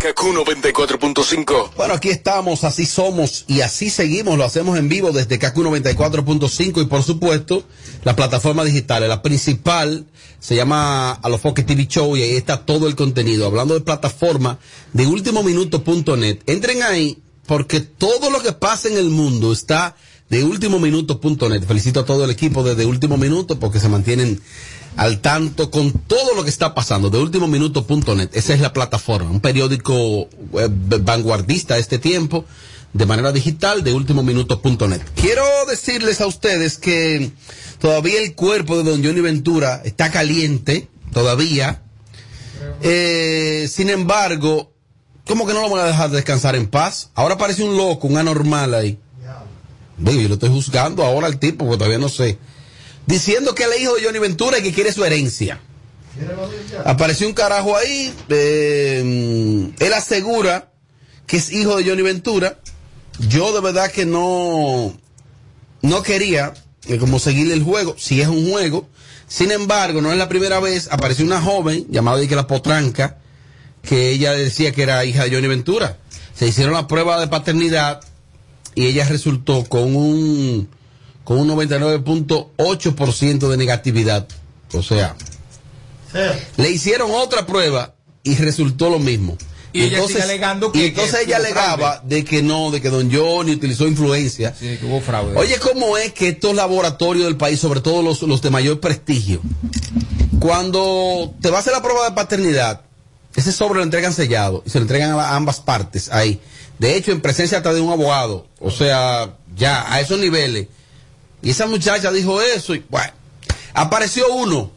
Kaku 0.00 0.32
94.5. 0.32 1.70
Bueno, 1.76 1.94
aquí 1.94 2.10
estamos, 2.10 2.64
así 2.64 2.86
somos 2.86 3.44
y 3.48 3.62
así 3.62 3.90
seguimos. 3.90 4.38
Lo 4.38 4.44
hacemos 4.44 4.78
en 4.78 4.88
vivo 4.88 5.10
desde 5.10 5.38
KQ 5.38 5.56
94.5 5.56 6.82
y 6.82 6.86
por 6.86 7.02
supuesto 7.02 7.64
la 8.04 8.14
plataforma 8.14 8.64
digital. 8.64 9.08
La 9.08 9.22
principal 9.22 10.06
se 10.38 10.54
llama 10.54 11.12
Alofoque 11.12 11.62
TV 11.62 11.86
Show 11.86 12.16
y 12.16 12.22
ahí 12.22 12.36
está 12.36 12.64
todo 12.64 12.86
el 12.88 12.94
contenido. 12.94 13.46
Hablando 13.46 13.74
de 13.74 13.80
plataforma 13.80 14.58
de 14.92 15.06
ultimominuto.net. 15.06 16.38
Entren 16.46 16.82
ahí 16.82 17.18
porque 17.46 17.80
todo 17.80 18.30
lo 18.30 18.40
que 18.42 18.52
pasa 18.52 18.88
en 18.88 18.96
el 18.96 19.10
mundo 19.10 19.52
está 19.52 19.96
de 20.28 20.44
ultimominuto.net. 20.44 21.64
Felicito 21.66 22.00
a 22.00 22.04
todo 22.04 22.24
el 22.24 22.30
equipo 22.30 22.62
de, 22.62 22.86
Último 22.86 23.16
Minuto 23.16 23.58
porque 23.58 23.80
se 23.80 23.88
mantienen 23.88 24.40
al 24.96 25.20
tanto 25.20 25.70
con 25.70 25.92
todo 25.92 26.34
lo 26.34 26.42
que 26.42 26.50
está 26.50 26.74
pasando 26.74 27.10
de 27.10 27.18
ultimominuto.net. 27.18 28.30
Esa 28.32 28.54
es 28.54 28.60
la 28.60 28.72
plataforma, 28.72 29.30
un 29.30 29.40
periódico 29.40 30.28
web 30.50 30.72
vanguardista 31.02 31.74
de 31.74 31.80
este 31.80 31.98
tiempo 31.98 32.44
de 32.92 33.06
manera 33.06 33.30
digital 33.30 33.84
de 33.84 33.92
ultimominuto.net. 33.92 35.02
Quiero 35.14 35.44
decirles 35.68 36.20
a 36.20 36.26
ustedes 36.26 36.78
que 36.78 37.30
todavía 37.78 38.20
el 38.22 38.34
cuerpo 38.34 38.78
de 38.78 38.90
don 38.90 39.04
Johnny 39.04 39.20
Ventura 39.20 39.82
está 39.84 40.10
caliente, 40.10 40.88
todavía. 41.12 41.82
Eh, 42.82 43.68
sin 43.70 43.90
embargo, 43.90 44.72
¿cómo 45.26 45.46
que 45.46 45.52
no 45.52 45.60
lo 45.60 45.70
van 45.70 45.84
a 45.84 45.88
dejar 45.88 46.10
descansar 46.10 46.56
en 46.56 46.68
paz? 46.68 47.10
Ahora 47.14 47.36
parece 47.36 47.62
un 47.62 47.76
loco, 47.76 48.06
un 48.06 48.16
anormal 48.16 48.72
ahí. 48.74 48.98
Yo 49.98 50.28
lo 50.28 50.34
estoy 50.34 50.50
juzgando 50.50 51.04
ahora 51.04 51.26
al 51.26 51.38
tipo, 51.38 51.64
porque 51.64 51.78
todavía 51.78 51.98
no 51.98 52.08
sé. 52.08 52.38
Diciendo 53.06 53.54
que 53.54 53.64
él 53.64 53.70
es 53.74 53.82
hijo 53.82 53.94
de 53.94 54.04
Johnny 54.04 54.18
Ventura 54.18 54.58
y 54.58 54.62
que 54.62 54.72
quiere 54.72 54.92
su 54.92 55.04
herencia. 55.04 55.60
Apareció 56.84 57.26
un 57.26 57.34
carajo 57.34 57.76
ahí. 57.76 58.12
eh, 58.28 59.72
él 59.78 59.92
asegura 59.94 60.70
que 61.26 61.36
es 61.36 61.52
hijo 61.52 61.76
de 61.76 61.84
Johnny 61.84 62.02
Ventura. 62.02 62.58
Yo 63.28 63.54
de 63.54 63.60
verdad 63.60 63.90
que 63.90 64.04
no, 64.04 64.94
no 65.82 66.02
quería 66.02 66.52
eh, 66.88 66.98
como 66.98 67.18
seguirle 67.18 67.54
el 67.54 67.62
juego, 67.62 67.94
si 67.98 68.20
es 68.20 68.28
un 68.28 68.50
juego. 68.50 68.88
Sin 69.28 69.50
embargo, 69.50 70.00
no 70.00 70.12
es 70.12 70.18
la 70.18 70.28
primera 70.28 70.60
vez. 70.60 70.88
Apareció 70.90 71.24
una 71.24 71.40
joven 71.40 71.86
llamada 71.90 72.18
de 72.18 72.36
la 72.36 72.46
Potranca, 72.46 73.18
que 73.82 74.10
ella 74.10 74.32
decía 74.32 74.72
que 74.72 74.82
era 74.82 75.04
hija 75.04 75.24
de 75.24 75.34
Johnny 75.34 75.48
Ventura. 75.48 75.98
Se 76.34 76.46
hicieron 76.46 76.74
la 76.74 76.86
prueba 76.86 77.18
de 77.18 77.28
paternidad 77.28 78.00
y 78.76 78.86
ella 78.86 79.04
resultó 79.08 79.64
con 79.64 79.96
un 79.96 80.68
con 81.24 81.38
un 81.40 81.48
99.8% 81.48 83.48
de 83.48 83.56
negatividad. 83.56 84.28
O 84.72 84.82
sea, 84.82 85.16
le 86.56 86.70
hicieron 86.70 87.10
otra 87.12 87.46
prueba 87.46 87.94
y 88.22 88.34
resultó 88.36 88.90
lo 88.90 88.98
mismo. 89.00 89.36
Y 89.72 89.82
ella 89.82 90.06
sigue 90.06 90.22
alegando 90.22 90.72
que- 90.72 90.78
y 90.78 90.84
entonces 90.86 91.16
que 91.16 91.22
ella 91.24 91.38
hubo 91.38 91.44
alegaba 91.46 92.00
de 92.04 92.24
que 92.24 92.42
no, 92.42 92.70
de 92.70 92.80
que 92.80 92.88
don 92.88 93.12
Johnny 93.12 93.52
utilizó 93.52 93.86
influencia. 93.86 94.54
Sí, 94.58 94.78
que 94.78 94.86
hubo 94.86 95.00
fraude. 95.00 95.36
Oye, 95.36 95.58
¿cómo 95.58 95.98
es 95.98 96.12
que 96.12 96.28
estos 96.28 96.54
laboratorios 96.54 97.26
del 97.26 97.36
país, 97.36 97.60
sobre 97.60 97.80
todo 97.80 98.02
los, 98.02 98.22
los 98.22 98.40
de 98.40 98.50
mayor 98.50 98.80
prestigio, 98.80 99.40
cuando 100.38 101.34
te 101.40 101.50
va 101.50 101.58
a 101.58 101.60
hacer 101.60 101.72
la 101.72 101.82
prueba 101.82 102.08
de 102.08 102.14
paternidad, 102.14 102.82
ese 103.34 103.52
sobre 103.52 103.78
lo 103.78 103.82
entregan 103.82 104.14
sellado 104.14 104.62
y 104.64 104.70
se 104.70 104.78
lo 104.78 104.82
entregan 104.84 105.10
a 105.18 105.36
ambas 105.36 105.60
partes 105.60 106.08
ahí. 106.10 106.40
De 106.78 106.96
hecho, 106.96 107.12
en 107.12 107.20
presencia 107.20 107.58
hasta 107.58 107.72
de 107.72 107.80
un 107.80 107.92
abogado. 107.92 108.46
O 108.60 108.70
sea, 108.70 109.34
ya, 109.56 109.90
a 109.92 110.00
esos 110.00 110.18
niveles. 110.18 110.68
Y 111.42 111.50
esa 111.50 111.66
muchacha 111.66 112.10
dijo 112.12 112.40
eso 112.42 112.74
y 112.74 112.84
bueno, 112.88 113.12
apareció 113.74 114.32
uno, 114.34 114.70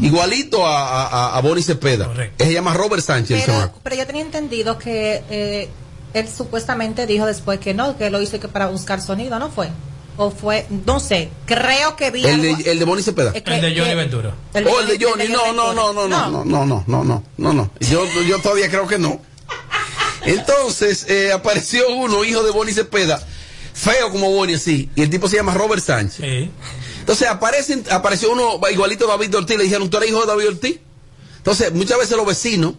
igualito 0.00 0.66
a, 0.66 1.06
a, 1.06 1.36
a 1.36 1.40
Bonnie 1.40 1.62
Cepeda. 1.62 2.10
Él 2.38 2.46
se 2.46 2.52
llama 2.52 2.74
Robert 2.74 3.02
Sánchez, 3.02 3.40
el 3.40 3.46
Pero, 3.46 3.72
pero 3.82 3.96
yo 3.96 4.06
tenía 4.06 4.22
entendido 4.22 4.78
que 4.78 5.22
eh, 5.30 5.68
él 6.14 6.28
supuestamente 6.28 7.06
dijo 7.06 7.26
después 7.26 7.58
que 7.60 7.74
no, 7.74 7.96
que 7.96 8.10
lo 8.10 8.20
hizo 8.22 8.38
que 8.40 8.48
para 8.48 8.68
buscar 8.68 9.00
sonido, 9.00 9.38
¿no 9.38 9.50
fue? 9.50 9.68
O 10.16 10.30
fue, 10.30 10.66
no 10.86 10.98
sé, 10.98 11.28
creo 11.46 11.94
que 11.94 12.10
vi 12.10 12.24
El 12.24 12.40
algo- 12.40 12.56
de, 12.64 12.70
el 12.72 12.78
de 12.80 12.84
Bonnie 12.84 13.04
Cepeda. 13.04 13.30
Es 13.34 13.42
que- 13.42 13.54
El 13.54 13.60
de 13.60 13.68
Johnny 13.76 13.90
que- 13.90 13.94
Ventura. 13.94 14.34
El 14.54 14.64
de 14.64 14.70
Oh, 14.70 14.80
el 14.80 14.86
de 14.88 14.92
Johnny- 14.94 15.04
Johnny, 15.10 15.22
el 15.24 15.28
de 15.28 15.34
no, 15.34 15.40
Johnny 15.44 15.56
no, 15.56 15.72
no, 15.74 15.92
no, 15.92 16.08
no, 16.08 16.44
no, 16.44 16.44
no, 16.44 16.64
no, 16.64 16.84
no, 16.86 17.04
no, 17.04 17.22
no, 17.36 17.52
no. 17.52 17.70
Yo, 17.80 18.04
yo 18.26 18.38
todavía 18.40 18.68
creo 18.68 18.86
que 18.88 18.98
no. 18.98 19.20
Entonces, 20.24 21.06
eh, 21.08 21.32
apareció 21.32 21.88
uno, 21.90 22.24
hijo 22.24 22.42
de 22.42 22.50
Bonnie 22.50 22.74
Cepeda, 22.74 23.22
feo 23.74 24.10
como 24.10 24.30
Bonnie 24.30 24.56
así, 24.56 24.90
y 24.94 25.02
el 25.02 25.10
tipo 25.10 25.28
se 25.28 25.36
llama 25.36 25.54
Robert 25.54 25.82
Sánchez. 25.82 26.50
Entonces 27.00 27.28
aparece, 27.28 27.82
apareció 27.90 28.32
uno 28.32 28.60
igualito 28.70 29.06
a 29.06 29.16
David 29.16 29.36
Ortiz, 29.36 29.56
le 29.56 29.64
dijeron, 29.64 29.88
¿tú 29.88 29.96
eres 29.96 30.10
hijo 30.10 30.20
de 30.20 30.26
David 30.26 30.48
Ortiz? 30.48 30.80
Entonces, 31.38 31.72
muchas 31.72 31.98
veces 31.98 32.16
los 32.16 32.26
vecinos 32.26 32.74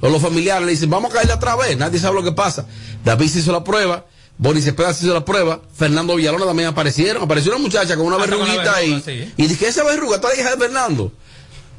o 0.00 0.08
los 0.08 0.20
familiares 0.20 0.66
le 0.66 0.72
dicen, 0.72 0.90
vamos 0.90 1.10
a 1.10 1.14
caerle 1.14 1.32
otra 1.32 1.56
vez, 1.56 1.76
nadie 1.78 1.98
sabe 1.98 2.16
lo 2.16 2.22
que 2.22 2.32
pasa. 2.32 2.66
David 3.04 3.28
se 3.28 3.38
hizo 3.38 3.52
la 3.52 3.64
prueba, 3.64 4.04
Bonnie 4.36 4.60
Cepeda 4.60 4.92
se 4.92 5.04
hizo 5.04 5.14
la 5.14 5.24
prueba, 5.24 5.62
Fernando 5.74 6.16
Villalona 6.16 6.44
también 6.44 6.68
aparecieron, 6.68 7.22
apareció 7.22 7.52
una 7.52 7.62
muchacha 7.62 7.96
con 7.96 8.06
una 8.06 8.16
Hasta 8.16 8.34
una 8.34 8.44
verruguita 8.44 8.74
ahí, 8.76 9.02
sí. 9.04 9.32
y 9.36 9.46
dije, 9.46 9.68
esa 9.68 9.84
verruga, 9.84 10.20
toda 10.20 10.34
la 10.34 10.40
hija 10.40 10.50
de 10.50 10.56
Fernando. 10.58 11.12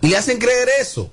Y 0.02 0.08
le 0.08 0.18
hacen 0.18 0.38
creer 0.38 0.70
eso. 0.80 1.12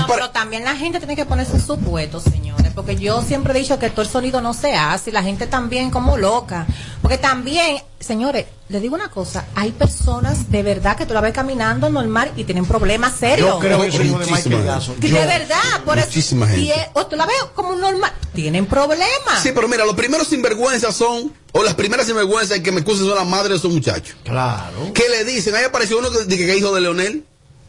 No, 0.00 0.06
pero 0.06 0.30
también 0.30 0.64
la 0.64 0.76
gente 0.76 0.98
tiene 0.98 1.16
que 1.16 1.24
ponerse 1.24 1.52
en 1.54 1.64
su 1.66 1.78
puesto, 1.78 2.20
señores, 2.20 2.72
porque 2.74 2.96
yo 2.96 3.22
siempre 3.22 3.52
he 3.56 3.60
dicho 3.60 3.78
que 3.78 3.90
todo 3.90 4.02
el 4.02 4.08
sonido 4.08 4.40
no 4.40 4.54
se 4.54 4.74
hace 4.74 5.10
y 5.10 5.12
la 5.12 5.22
gente 5.22 5.46
también 5.46 5.90
como 5.90 6.16
loca. 6.16 6.66
Porque 7.02 7.18
también, 7.18 7.78
señores, 8.00 8.46
les 8.68 8.80
digo 8.80 8.94
una 8.94 9.08
cosa, 9.10 9.44
hay 9.54 9.72
personas 9.72 10.50
de 10.50 10.62
verdad 10.62 10.96
que 10.96 11.04
tú 11.06 11.12
la 11.14 11.20
ves 11.20 11.32
caminando 11.34 11.88
normal 11.90 12.32
y 12.36 12.44
tienen 12.44 12.64
problemas 12.64 13.14
serios. 13.14 13.48
Yo 13.48 13.58
creo 13.58 13.80
que 13.82 13.92
soy 13.92 14.08
de 14.08 14.16
Michael. 14.26 14.64
Jackson. 14.64 15.00
De 15.00 15.10
verdad, 15.12 15.82
por 15.84 15.98
eso. 15.98 16.06
Muchísima 16.08 16.46
gente. 16.46 16.62
Y 16.62 16.70
es- 16.70 16.86
o 16.94 17.06
tú 17.06 17.16
la 17.16 17.26
ves 17.26 17.36
como 17.54 17.74
normal, 17.76 18.12
tienen 18.34 18.66
problemas. 18.66 19.42
Sí, 19.42 19.50
pero 19.54 19.68
mira, 19.68 19.84
los 19.84 19.94
primeros 19.94 20.28
sinvergüenzas 20.28 20.94
son, 20.96 21.32
o 21.52 21.62
las 21.62 21.74
primeras 21.74 22.06
sinvergüenzas 22.06 22.60
que 22.60 22.72
me 22.72 22.80
excusen 22.80 23.06
son 23.06 23.16
las 23.16 23.26
madres 23.26 23.50
de 23.50 23.56
esos 23.56 23.70
muchachos. 23.72 24.16
Claro. 24.24 24.92
¿Qué 24.94 25.04
le 25.10 25.24
dicen? 25.24 25.54
Ahí 25.54 25.64
apareció 25.64 25.98
uno 25.98 26.08
que, 26.10 26.26
que 26.36 26.50
es 26.52 26.58
hijo 26.58 26.74
de 26.74 26.80
Leonel. 26.80 27.24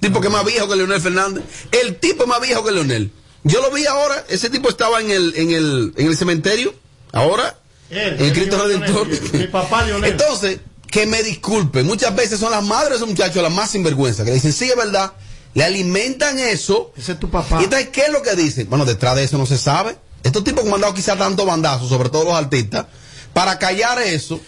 Tipo 0.08 0.22
que 0.22 0.28
es 0.28 0.34
más 0.34 0.46
viejo 0.46 0.68
que 0.68 0.76
Leonel 0.76 1.02
Fernández. 1.02 1.44
El 1.72 1.96
tipo 1.98 2.24
es 2.24 2.30
más 2.30 2.42
viejo 2.42 2.64
que 2.64 2.72
Leonel. 2.72 3.12
Yo 3.44 3.62
lo 3.62 3.72
vi 3.72 3.86
ahora, 3.86 4.24
ese 4.30 4.50
tipo 4.50 4.70
estaba 4.70 5.02
en 5.02 5.12
el, 5.12 5.34
en 5.36 5.52
el, 5.52 5.94
en 5.98 6.08
el 6.08 6.18
cementerio, 6.18 6.74
ahora, 7.12 7.58
Él, 7.90 8.16
en 8.20 8.26
el 8.26 8.34
Cristo 8.34 8.58
Redentor. 8.64 9.08
Mi- 9.08 9.40
mi 9.40 9.48
papá 9.48 9.84
Leonel. 9.84 10.12
Entonces, 10.12 10.60
que 10.90 11.06
me 11.06 11.22
disculpen, 11.24 11.86
muchas 11.86 12.16
veces 12.16 12.40
son 12.40 12.52
las 12.52 12.64
madres 12.64 12.90
de 12.92 12.96
esos 12.98 13.08
muchachos 13.08 13.44
las 13.44 13.52
más 13.54 13.70
sinvergüenzas, 13.72 14.26
que 14.26 14.32
dicen, 14.32 14.52
sí, 14.54 14.66
es 14.70 14.76
verdad, 14.76 15.14
le 15.54 15.64
alimentan 15.64 16.40
eso. 16.40 16.92
Ese 16.98 17.14
es 17.14 17.20
tu 17.20 17.30
papá. 17.30 17.62
Y 17.62 17.66
entonces, 17.66 17.90
¿qué 17.90 18.02
es 18.04 18.12
lo 18.12 18.22
que 18.22 18.36
dicen? 18.36 18.70
Bueno, 18.70 18.84
detrás 18.86 19.16
de 19.16 19.24
eso 19.24 19.38
no 19.38 19.46
se 19.46 19.58
sabe. 19.58 19.96
Estos 20.24 20.44
tipos 20.44 20.64
que 20.64 20.72
han 20.72 20.82
dado 20.82 20.94
quizá 20.94 21.16
tanto 21.16 21.46
bandazo, 21.46 21.88
sobre 21.88 22.10
todo 22.10 22.24
los 22.26 22.34
artistas, 22.34 22.88
para 23.34 23.60
callar 23.60 24.02
eso, 24.02 24.40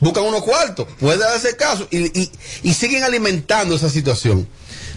buscan 0.00 0.24
unos 0.24 0.42
cuartos. 0.42 0.86
Puede 0.98 1.18
darse 1.18 1.56
caso. 1.56 1.86
Y, 1.90 2.18
y- 2.18 2.32
y 2.62 2.72
siguen 2.72 3.04
alimentando 3.04 3.74
esa 3.76 3.90
situación. 3.90 4.48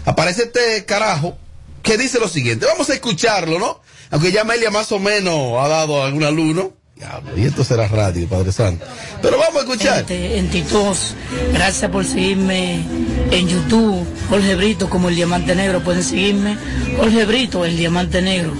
Aparece 0.04 0.44
este 0.44 0.84
carajo 0.84 1.36
que 1.82 1.96
dice 1.96 2.18
lo 2.18 2.28
siguiente. 2.28 2.66
Vamos 2.66 2.90
a 2.90 2.94
escucharlo, 2.94 3.58
¿no? 3.58 3.80
Aunque 4.10 4.32
ya 4.32 4.42
Amelia 4.42 4.70
más 4.70 4.90
o 4.92 4.98
menos 4.98 5.62
ha 5.62 5.68
dado 5.68 6.02
alguna 6.02 6.30
luz, 6.30 6.54
¿no? 6.54 6.72
Diablo, 6.96 7.30
y 7.36 7.46
esto 7.46 7.64
será 7.64 7.88
radio, 7.88 8.28
Padre 8.28 8.52
Santo. 8.52 8.84
Pero 9.22 9.38
vamos 9.38 9.56
a 9.56 9.60
escuchar. 9.60 10.04
En 10.10 10.50
Titos, 10.50 11.14
gracias 11.52 11.90
por 11.90 12.04
seguirme 12.04 12.84
en 13.30 13.48
YouTube, 13.48 14.06
Jorge 14.28 14.54
Brito 14.56 14.90
como 14.90 15.08
el 15.08 15.14
Diamante 15.14 15.54
Negro, 15.54 15.82
pueden 15.82 16.02
seguirme, 16.02 16.58
Jorge 16.98 17.24
Brito, 17.24 17.64
el 17.64 17.76
Diamante 17.78 18.20
Negro, 18.20 18.52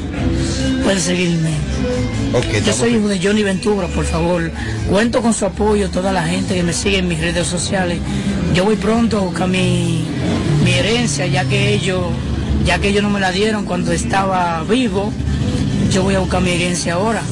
pueden 0.85 1.01
seguirme. 1.01 1.51
Yo 2.65 2.73
soy 2.73 2.95
hijo 2.95 3.09
de 3.09 3.19
Johnny 3.21 3.43
Ventura, 3.43 3.89
por 3.89 4.05
favor. 4.05 4.51
Cuento 4.89 5.21
con 5.21 5.35
su 5.35 5.45
apoyo, 5.45 5.91
toda 5.91 6.13
la 6.13 6.23
gente 6.23 6.55
que 6.55 6.63
me 6.63 6.73
sigue 6.73 6.99
en 6.99 7.09
mis 7.09 7.21
redes 7.21 7.47
sociales. 7.47 7.99
Yo 8.55 8.65
voy 8.65 8.77
pronto 8.77 9.19
a 9.19 9.21
buscar 9.23 9.49
mi, 9.49 10.07
mi 10.65 10.73
herencia, 10.73 11.27
ya 11.27 11.45
que 11.45 11.75
ellos, 11.75 12.05
ya 12.65 12.79
que 12.79 12.89
ellos 12.89 13.03
no 13.03 13.11
me 13.11 13.21
la 13.21 13.31
dieron 13.31 13.65
cuando 13.65 13.93
estaba 13.93 14.63
vivo. 14.65 15.13
Yo 15.93 16.03
voy 16.03 16.15
a 16.15 16.21
buscar 16.21 16.43
mi 16.43 16.51
herencia 16.51 16.95
ahora. 16.95 17.23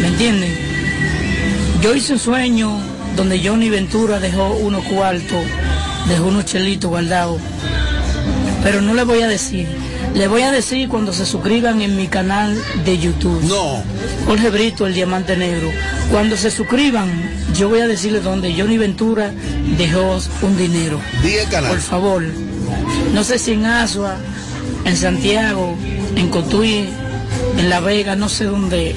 ¿Me 0.00 0.08
entienden? 0.08 0.52
Yo 1.82 1.94
hice 1.94 2.14
un 2.14 2.18
sueño 2.18 2.78
donde 3.16 3.40
Johnny 3.44 3.70
Ventura 3.70 4.18
dejó 4.18 4.54
unos 4.54 4.84
cuartos, 4.84 5.44
dejó 6.08 6.26
unos 6.26 6.44
chelitos 6.44 6.90
guardados. 6.90 7.40
Pero 8.62 8.80
no 8.80 8.94
le 8.94 9.04
voy 9.04 9.20
a 9.22 9.28
decir. 9.28 9.68
Le 10.14 10.28
voy 10.28 10.42
a 10.42 10.50
decir 10.50 10.88
cuando 10.88 11.12
se 11.12 11.26
suscriban 11.26 11.82
en 11.82 11.96
mi 11.96 12.08
canal 12.08 12.56
de 12.84 12.98
YouTube. 12.98 13.42
No. 13.44 13.82
Jorge 14.26 14.50
Brito, 14.50 14.86
el 14.86 14.94
Diamante 14.94 15.36
Negro. 15.36 15.70
Cuando 16.10 16.36
se 16.36 16.50
suscriban, 16.50 17.08
yo 17.54 17.68
voy 17.68 17.80
a 17.80 17.86
decirles 17.86 18.24
donde 18.24 18.54
Johnny 18.54 18.78
Ventura 18.78 19.30
dejó 19.76 20.18
un 20.42 20.56
dinero. 20.56 21.00
Diga 21.22 21.42
el 21.42 21.48
canal. 21.48 21.70
Por 21.70 21.80
favor. 21.80 22.22
No 23.12 23.24
sé 23.24 23.38
si 23.38 23.52
en 23.52 23.66
Asua, 23.66 24.16
en 24.84 24.96
Santiago, 24.96 25.76
en 26.16 26.28
Cotuí, 26.28 26.88
en 27.58 27.70
La 27.70 27.80
Vega, 27.80 28.16
no 28.16 28.28
sé 28.28 28.44
dónde. 28.44 28.94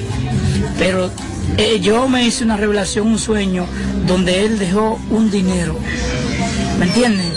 Pero 0.78 1.10
eh, 1.56 1.80
yo 1.80 2.08
me 2.08 2.24
hice 2.24 2.44
una 2.44 2.56
revelación, 2.56 3.06
un 3.06 3.18
sueño, 3.18 3.66
donde 4.06 4.44
él 4.44 4.58
dejó 4.58 5.00
un 5.10 5.30
dinero. 5.30 5.76
¿Me 6.78 6.86
entienden? 6.86 7.30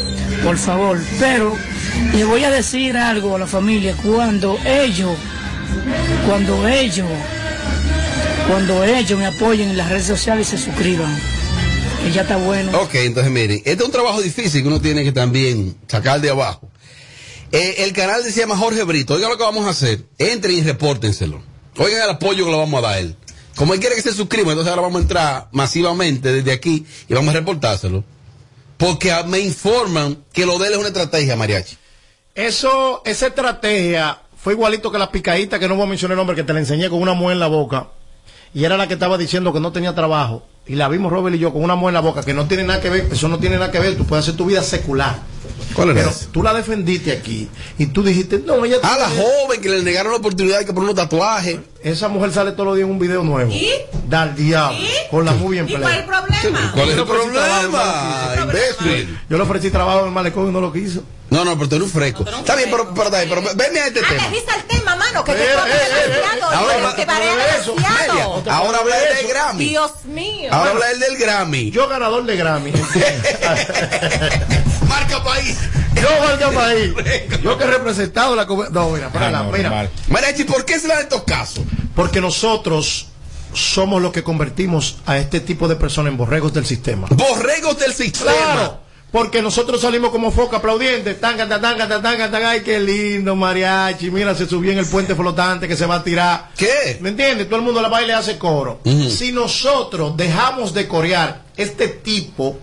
Por 0.43 0.57
favor. 0.57 0.99
Pero 1.19 1.55
le 2.13 2.23
voy 2.25 2.43
a 2.43 2.51
decir 2.51 2.97
algo 2.97 3.35
a 3.35 3.39
la 3.39 3.47
familia. 3.47 3.95
Cuando 4.03 4.57
ellos, 4.65 5.17
cuando 6.27 6.67
ellos, 6.67 7.07
cuando 8.47 8.83
ellos 8.83 9.19
me 9.19 9.25
apoyen 9.25 9.69
en 9.69 9.77
las 9.77 9.89
redes 9.89 10.05
sociales 10.05 10.47
y 10.47 10.57
se 10.57 10.63
suscriban, 10.63 11.17
que 12.03 12.11
ya 12.11 12.21
está 12.21 12.37
bueno. 12.37 12.77
Ok, 12.79 12.95
entonces 12.95 13.31
miren, 13.31 13.57
este 13.57 13.71
es 13.71 13.81
un 13.81 13.91
trabajo 13.91 14.21
difícil 14.21 14.61
que 14.61 14.67
uno 14.67 14.81
tiene 14.81 15.03
que 15.03 15.11
también 15.11 15.75
sacar 15.87 16.21
de 16.21 16.29
abajo. 16.29 16.69
Eh, 17.51 17.83
el 17.83 17.93
canal 17.93 18.23
se 18.23 18.31
llama 18.31 18.57
Jorge 18.57 18.83
Brito. 18.83 19.13
Oigan 19.13 19.29
lo 19.29 19.37
que 19.37 19.43
vamos 19.43 19.67
a 19.67 19.69
hacer. 19.69 20.05
Entren 20.17 20.57
y 20.57 20.61
repórtenselo. 20.61 21.41
Oigan 21.77 22.01
el 22.01 22.09
apoyo 22.09 22.45
que 22.45 22.51
le 22.51 22.57
vamos 22.57 22.79
a 22.79 22.81
dar 22.81 22.95
a 22.95 22.99
él. 22.99 23.15
Como 23.55 23.75
él 23.75 23.79
quiere 23.79 23.95
que 23.95 24.01
se 24.01 24.13
suscriba, 24.13 24.51
entonces 24.51 24.71
ahora 24.71 24.81
vamos 24.81 24.97
a 24.99 25.01
entrar 25.03 25.49
masivamente 25.51 26.31
desde 26.31 26.51
aquí 26.51 26.85
y 27.07 27.13
vamos 27.13 27.29
a 27.29 27.37
reportárselo. 27.37 28.03
Porque 28.83 29.13
me 29.27 29.39
informan 29.39 30.25
que 30.33 30.45
lo 30.45 30.59
de 30.59 30.67
él 30.67 30.73
es 30.73 30.79
una 30.79 30.89
estrategia, 30.89 31.37
mariachi. 31.37 31.77
Eso, 32.35 33.01
esa 33.05 33.27
estrategia 33.27 34.19
fue 34.35 34.51
igualito 34.51 34.91
que 34.91 34.97
la 34.97 35.09
picadita 35.09 35.57
que 35.57 35.69
no 35.69 35.75
voy 35.75 35.85
a 35.85 35.87
mencionar 35.87 36.15
el 36.15 36.17
nombre 36.17 36.35
que 36.35 36.43
te 36.43 36.51
la 36.51 36.59
enseñé 36.59 36.89
con 36.89 37.01
una 37.01 37.13
mujer 37.13 37.35
en 37.35 37.39
la 37.39 37.47
boca. 37.47 37.87
Y 38.53 38.65
era 38.65 38.75
la 38.75 38.89
que 38.89 38.95
estaba 38.95 39.17
diciendo 39.17 39.53
que 39.53 39.61
no 39.61 39.71
tenía 39.71 39.95
trabajo. 39.95 40.45
Y 40.67 40.75
la 40.75 40.89
vimos 40.89 41.13
Robert 41.13 41.33
y 41.33 41.39
yo 41.39 41.53
con 41.53 41.63
una 41.63 41.75
mujer 41.75 41.91
en 41.91 41.93
la 41.93 41.99
boca 42.01 42.23
que 42.23 42.33
no 42.33 42.45
tiene 42.45 42.65
nada 42.65 42.81
que 42.81 42.89
ver, 42.89 43.07
eso 43.09 43.29
no 43.29 43.39
tiene 43.39 43.55
nada 43.55 43.71
que 43.71 43.79
ver, 43.79 43.95
tú 43.95 44.03
puedes 44.03 44.25
hacer 44.25 44.35
tu 44.35 44.47
vida 44.47 44.61
secular. 44.61 45.15
¿Cuál 45.73 45.89
era 45.89 45.99
Pero 45.99 46.09
esa? 46.11 46.25
tú 46.31 46.43
la 46.43 46.53
defendiste 46.53 47.11
aquí 47.11 47.47
y 47.77 47.87
tú 47.87 48.03
dijiste, 48.03 48.39
no, 48.45 48.63
ella 48.65 48.77
A 48.83 48.97
la 48.97 49.07
tiene- 49.07 49.23
joven 49.23 49.61
que 49.61 49.69
le 49.69 49.81
negaron 49.81 50.11
la 50.11 50.17
oportunidad 50.19 50.59
de 50.59 50.65
que 50.65 50.73
poner 50.73 50.89
unos 50.91 50.95
tatuajes. 51.03 51.57
Esa 51.83 52.07
mujer 52.07 52.31
sale 52.31 52.51
todos 52.53 52.65
los 52.67 52.75
días 52.77 52.85
en 52.85 52.91
un 52.91 52.99
video 52.99 53.23
nuevo. 53.23 53.51
¿Y? 53.51 53.69
Del 54.07 54.35
diablo. 54.35 54.77
Con 55.11 55.25
la 55.25 55.31
muy 55.33 55.53
bien 55.53 55.67
¿Y 55.67 55.71
cuál 55.75 55.83
es 55.91 55.99
el 55.99 56.05
problema? 56.05 56.71
¿Cuál 56.73 56.89
es 56.89 56.97
el 56.97 57.03
problema? 57.05 58.35
Imbécil. 58.41 59.19
Yo 59.29 59.37
le 59.37 59.43
ofrecí 59.43 59.69
trabajo 59.69 59.99
en 60.01 60.05
el 60.05 60.11
malecón 60.11 60.47
y 60.47 60.51
no 60.51 60.61
lo 60.61 60.71
quiso. 60.71 61.03
No, 61.29 61.43
no, 61.43 61.55
pero 61.57 61.67
tú 61.67 61.75
eres 61.77 61.87
un 61.87 61.91
fresco. 61.93 62.23
Está 62.27 62.55
bien, 62.55 62.69
pero, 62.69 62.89
pero, 62.93 63.05
está 63.05 63.17
bien, 63.23 63.29
pero 63.29 63.41
venme 63.55 63.79
a 63.79 63.87
este 63.87 64.01
tema. 64.01 64.21
Aterriza 64.23 64.55
el 64.55 64.63
tema, 64.65 64.95
mano, 64.95 65.23
que 65.23 65.33
te 65.33 65.43
Eh, 65.43 65.47
toca 65.55 65.67
eh, 65.67 65.71
eh, 65.73 66.09
demasiado. 66.09 66.45
ahora 66.55 66.77
demasiado. 66.77 68.45
Habla 68.79 68.97
él 68.97 69.15
del 69.17 69.27
Grammy. 69.27 69.69
Dios 69.69 69.91
mío. 70.05 70.49
Ahora 70.51 70.71
habla 70.71 70.91
él 70.91 70.99
del 70.99 71.17
Grammy. 71.17 71.71
Yo 71.71 71.87
ganador 71.89 72.23
de 72.25 72.35
Grammy. 72.37 72.71
Marca 74.93 75.23
país. 75.23 75.57
Yo 75.95 76.09
marca 76.19 76.51
país. 76.59 76.93
Yo 77.43 77.57
que 77.57 77.63
he 77.63 77.67
representado 77.67 78.35
la 78.35 78.45
No, 78.45 78.89
mira, 78.89 79.09
para 79.11 79.31
la- 79.31 79.43
mira. 79.43 79.89
Mariachi, 80.09 80.43
¿por 80.43 80.65
qué 80.65 80.79
se 80.79 80.87
dan 80.87 80.99
estos 80.99 81.23
casos? 81.23 81.63
Porque 81.95 82.21
nosotros 82.21 83.07
somos 83.53 84.01
los 84.01 84.11
que 84.11 84.23
convertimos 84.23 84.97
a 85.05 85.17
este 85.17 85.39
tipo 85.39 85.67
de 85.67 85.75
personas 85.75 86.11
en 86.11 86.17
borregos 86.17 86.53
del 86.53 86.65
sistema. 86.65 87.07
Borregos 87.11 87.77
del 87.79 87.93
sistema. 87.93 88.31
Claro. 88.31 88.79
Porque 89.11 89.43
nosotros 89.43 89.79
salimos 89.79 90.09
como 90.09 90.31
foca 90.31 90.57
aplaudientes, 90.57 91.21
tanga, 91.21 91.47
tanga, 91.47 91.61
tanga, 91.87 92.01
tanga, 92.01 92.31
tanga, 92.31 92.49
ay, 92.49 92.61
qué 92.63 92.79
lindo, 92.79 93.35
mariachi, 93.35 94.09
mira, 94.09 94.33
se 94.33 94.47
subió 94.47 94.71
en 94.71 94.79
el 94.79 94.87
puente 94.87 95.13
flotante 95.13 95.67
que 95.67 95.75
se 95.75 95.85
va 95.85 95.97
a 95.97 96.03
tirar. 96.03 96.49
¿Qué? 96.57 96.97
¿Me 96.99 97.09
entiendes? 97.09 97.45
Todo 97.47 97.57
el 97.57 97.61
mundo 97.65 97.79
la 97.79 97.89
baila 97.89 98.13
y 98.13 98.15
hace 98.15 98.39
coro. 98.39 98.79
Si 98.83 99.31
nosotros 99.31 100.17
dejamos 100.17 100.73
de 100.73 100.87
corear 100.87 101.43
este 101.55 101.89
tipo 101.89 102.57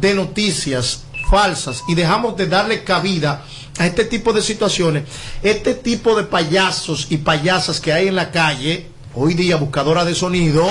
de 0.00 0.14
noticias 0.14 1.02
falsas 1.32 1.82
y 1.88 1.94
dejamos 1.94 2.36
de 2.36 2.46
darle 2.46 2.84
cabida 2.84 3.42
a 3.78 3.86
este 3.86 4.04
tipo 4.04 4.34
de 4.34 4.42
situaciones, 4.42 5.04
este 5.42 5.72
tipo 5.72 6.14
de 6.14 6.24
payasos 6.24 7.06
y 7.08 7.16
payasas 7.16 7.80
que 7.80 7.90
hay 7.90 8.08
en 8.08 8.16
la 8.16 8.30
calle, 8.30 8.90
hoy 9.14 9.32
día 9.32 9.56
buscadoras 9.56 10.04
de 10.04 10.14
sonido, 10.14 10.68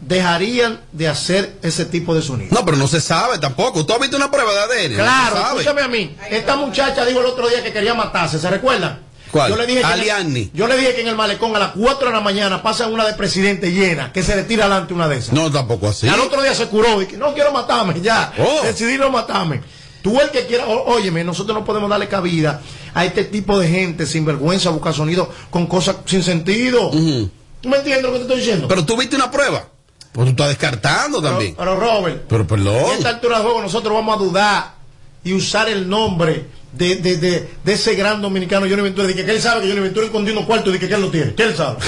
dejarían 0.00 0.80
de 0.92 1.08
hacer 1.08 1.58
ese 1.60 1.84
tipo 1.84 2.14
de 2.14 2.22
sonido. 2.22 2.48
No, 2.54 2.64
pero 2.64 2.78
no 2.78 2.88
se 2.88 3.02
sabe 3.02 3.38
tampoco. 3.38 3.84
¿Tú 3.84 3.92
has 3.92 4.00
visto 4.00 4.16
una 4.16 4.30
prueba 4.30 4.50
de 4.50 4.60
ADN? 4.60 4.94
Claro, 4.94 5.36
no 5.36 5.46
escúchame 5.48 5.82
a 5.82 5.88
mí. 5.88 6.16
Esta 6.30 6.56
muchacha 6.56 7.04
dijo 7.04 7.20
el 7.20 7.26
otro 7.26 7.46
día 7.46 7.62
que 7.62 7.70
quería 7.70 7.92
matarse, 7.92 8.38
¿se 8.38 8.48
recuerdan? 8.48 9.09
¿Cuál? 9.30 9.50
Yo 9.50 9.56
le 9.56 9.66
dije 9.66 9.80
que 9.80 9.86
en 9.86 9.92
el- 9.92 10.00
Aliani. 10.00 10.50
yo 10.52 10.66
le 10.66 10.76
dije 10.76 10.94
que 10.94 11.00
en 11.02 11.08
el 11.08 11.16
malecón 11.16 11.54
a 11.54 11.58
las 11.58 11.70
4 11.72 12.08
de 12.08 12.14
la 12.14 12.20
mañana 12.20 12.62
pasa 12.62 12.86
una 12.88 13.06
de 13.06 13.14
presidente 13.14 13.70
llena, 13.72 14.12
que 14.12 14.22
se 14.22 14.34
le 14.34 14.42
tira 14.42 14.64
adelante 14.66 14.92
una 14.94 15.08
de 15.08 15.18
esas. 15.18 15.32
No, 15.32 15.50
tampoco 15.50 15.88
así. 15.88 16.06
Y 16.06 16.08
al 16.08 16.20
otro 16.20 16.42
día 16.42 16.54
se 16.54 16.66
curó 16.66 17.00
y 17.02 17.06
que 17.06 17.16
no 17.16 17.32
quiero 17.34 17.52
matarme, 17.52 18.00
ya. 18.00 18.32
Oh. 18.38 18.64
Decidí 18.64 18.98
no 18.98 19.10
matarme. 19.10 19.60
Tú 20.02 20.18
el 20.20 20.30
que 20.30 20.46
quiera, 20.46 20.66
ó- 20.66 20.84
óyeme, 20.94 21.22
nosotros 21.24 21.56
no 21.56 21.64
podemos 21.64 21.88
darle 21.90 22.08
cabida 22.08 22.60
a 22.94 23.04
este 23.04 23.22
tipo 23.24 23.58
de 23.58 23.68
gente 23.68 24.06
sin 24.06 24.24
vergüenza, 24.24 24.70
buscar 24.70 24.94
sonido 24.94 25.30
con 25.50 25.66
cosas 25.66 25.96
sin 26.06 26.22
sentido. 26.22 26.90
¿Tú 26.90 27.68
me 27.68 27.76
entiendes 27.76 28.02
lo 28.02 28.10
que 28.12 28.16
te 28.18 28.22
estoy 28.22 28.38
diciendo? 28.38 28.66
Pero 28.66 28.84
tú 28.86 28.96
viste 28.96 29.14
una 29.16 29.30
prueba. 29.30 29.66
Pues 30.12 30.24
tú 30.24 30.30
estás 30.30 30.48
descartando 30.48 31.22
también. 31.22 31.54
Pero 31.56 31.76
Robert, 31.76 32.24
Pero 32.28 32.40
en 32.40 32.46
perdón. 32.48 32.84
esta 32.96 33.10
altura 33.10 33.36
del 33.36 33.44
juego 33.44 33.62
nosotros 33.62 33.94
vamos 33.94 34.16
a 34.16 34.18
dudar 34.18 34.74
y 35.22 35.34
usar 35.34 35.68
el 35.68 35.88
nombre 35.88 36.46
de, 36.72 36.96
de, 36.96 37.16
de, 37.16 37.48
de 37.64 37.72
ese 37.72 37.94
gran 37.94 38.20
dominicano 38.22 38.66
Johnny 38.68 38.82
Ventura. 38.82 39.06
De 39.06 39.14
que, 39.14 39.24
que 39.24 39.32
él 39.32 39.40
sabe 39.42 39.62
que 39.62 39.68
Johnny 39.68 39.80
Ventura 39.80 40.06
escondió 40.06 40.32
unos 40.32 40.46
cuartos 40.46 40.74
y 40.74 40.78
que, 40.78 40.88
que 40.88 40.94
él 40.94 41.00
lo 41.00 41.10
tiene. 41.10 41.34
Que 41.34 41.44
él 41.44 41.56
sabe. 41.56 41.78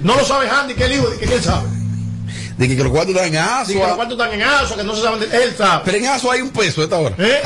No 0.00 0.16
lo 0.16 0.24
sabe 0.24 0.48
Handy, 0.48 0.74
que 0.74 0.84
él 0.84 0.94
hijo, 0.94 1.10
de 1.10 1.18
que, 1.18 1.26
que 1.26 1.34
él 1.34 1.42
sabe. 1.42 1.68
De 2.56 2.68
que, 2.68 2.76
que 2.76 2.82
los 2.82 2.92
cuartos 2.92 3.14
están 3.14 3.34
en 3.34 3.66
De 3.66 3.72
que 3.74 3.78
los 3.80 3.96
cuartos 3.96 4.18
están 4.18 4.32
en 4.34 4.42
Aso, 4.42 4.76
que 4.76 4.84
no 4.84 4.94
se 4.94 5.02
saben. 5.02 5.20
De, 5.20 5.44
él 5.44 5.54
sabe. 5.56 5.82
Pero 5.84 5.98
en 5.98 6.06
Asua 6.06 6.34
hay 6.34 6.40
un 6.42 6.50
peso 6.50 6.80
a 6.80 6.84
esta 6.84 6.98
hora. 6.98 7.14
¿Eh? 7.18 7.40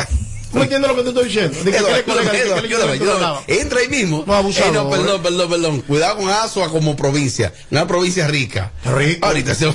¿Tú 0.50 0.58
me 0.58 0.64
entiendes 0.64 0.88
lo 0.88 0.96
que 0.96 1.02
te 1.02 1.08
estoy 1.08 1.24
diciendo? 1.24 1.64
De 1.64 1.70
que, 1.72 1.78
él 1.78 1.84
es 1.86 2.02
colega 2.02 2.32
de 2.32 2.68
que- 2.68 3.04
él. 3.04 3.60
Entra 3.60 3.80
ahí 3.80 3.88
mismo. 3.88 4.22
No, 4.24 4.34
abusador. 4.34 4.70
Eh, 4.70 4.72
no, 4.72 4.88
perdón, 4.88 5.22
perdón, 5.22 5.50
perdón. 5.50 5.80
Cuidado 5.80 6.16
con 6.18 6.30
Asua 6.30 6.70
como 6.70 6.94
provincia. 6.94 7.52
Una 7.72 7.88
provincia 7.88 8.28
rica. 8.28 8.70
Rico. 8.84 9.26
Ahorita 9.26 9.52
se 9.54 9.66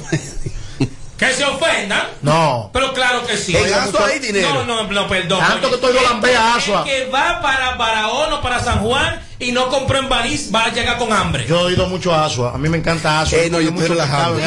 Que 1.19 1.33
se 1.33 1.43
ofendan. 1.43 2.07
No. 2.21 2.69
Pero 2.71 2.93
claro 2.93 3.27
que 3.27 3.35
sí. 3.35 3.55
En 3.55 3.73
Asua 3.73 4.07
hay 4.07 4.19
dinero. 4.19 4.63
No, 4.65 4.83
no, 4.83 4.83
no, 4.87 5.07
perdón. 5.09 5.39
Tanto 5.39 5.67
que 5.67 5.75
estoy 5.75 5.93
volambé 5.93 6.33
a 6.33 6.55
Asua. 6.55 6.79
El 6.79 6.85
que 6.85 7.09
va 7.09 7.41
para 7.41 7.75
Barahona 7.75 8.35
o 8.35 8.41
para 8.41 8.63
San 8.63 8.79
Juan 8.79 9.19
y 9.37 9.51
no 9.51 9.67
compró 9.67 9.99
en 9.99 10.07
París 10.07 10.49
va 10.53 10.65
a 10.65 10.69
llegar 10.69 10.97
con 10.97 11.11
hambre. 11.11 11.45
Yo 11.45 11.69
he 11.69 11.73
ido 11.73 11.87
mucho 11.87 12.13
a 12.13 12.25
Asua. 12.25 12.53
A 12.53 12.57
mí 12.57 12.69
me 12.69 12.77
encanta 12.77 13.19
Asua. 13.19 13.37
Eh, 13.37 13.49
no, 13.49 13.59
yo 13.59 13.73
mucho 13.73 13.89
relajando. 13.89 14.39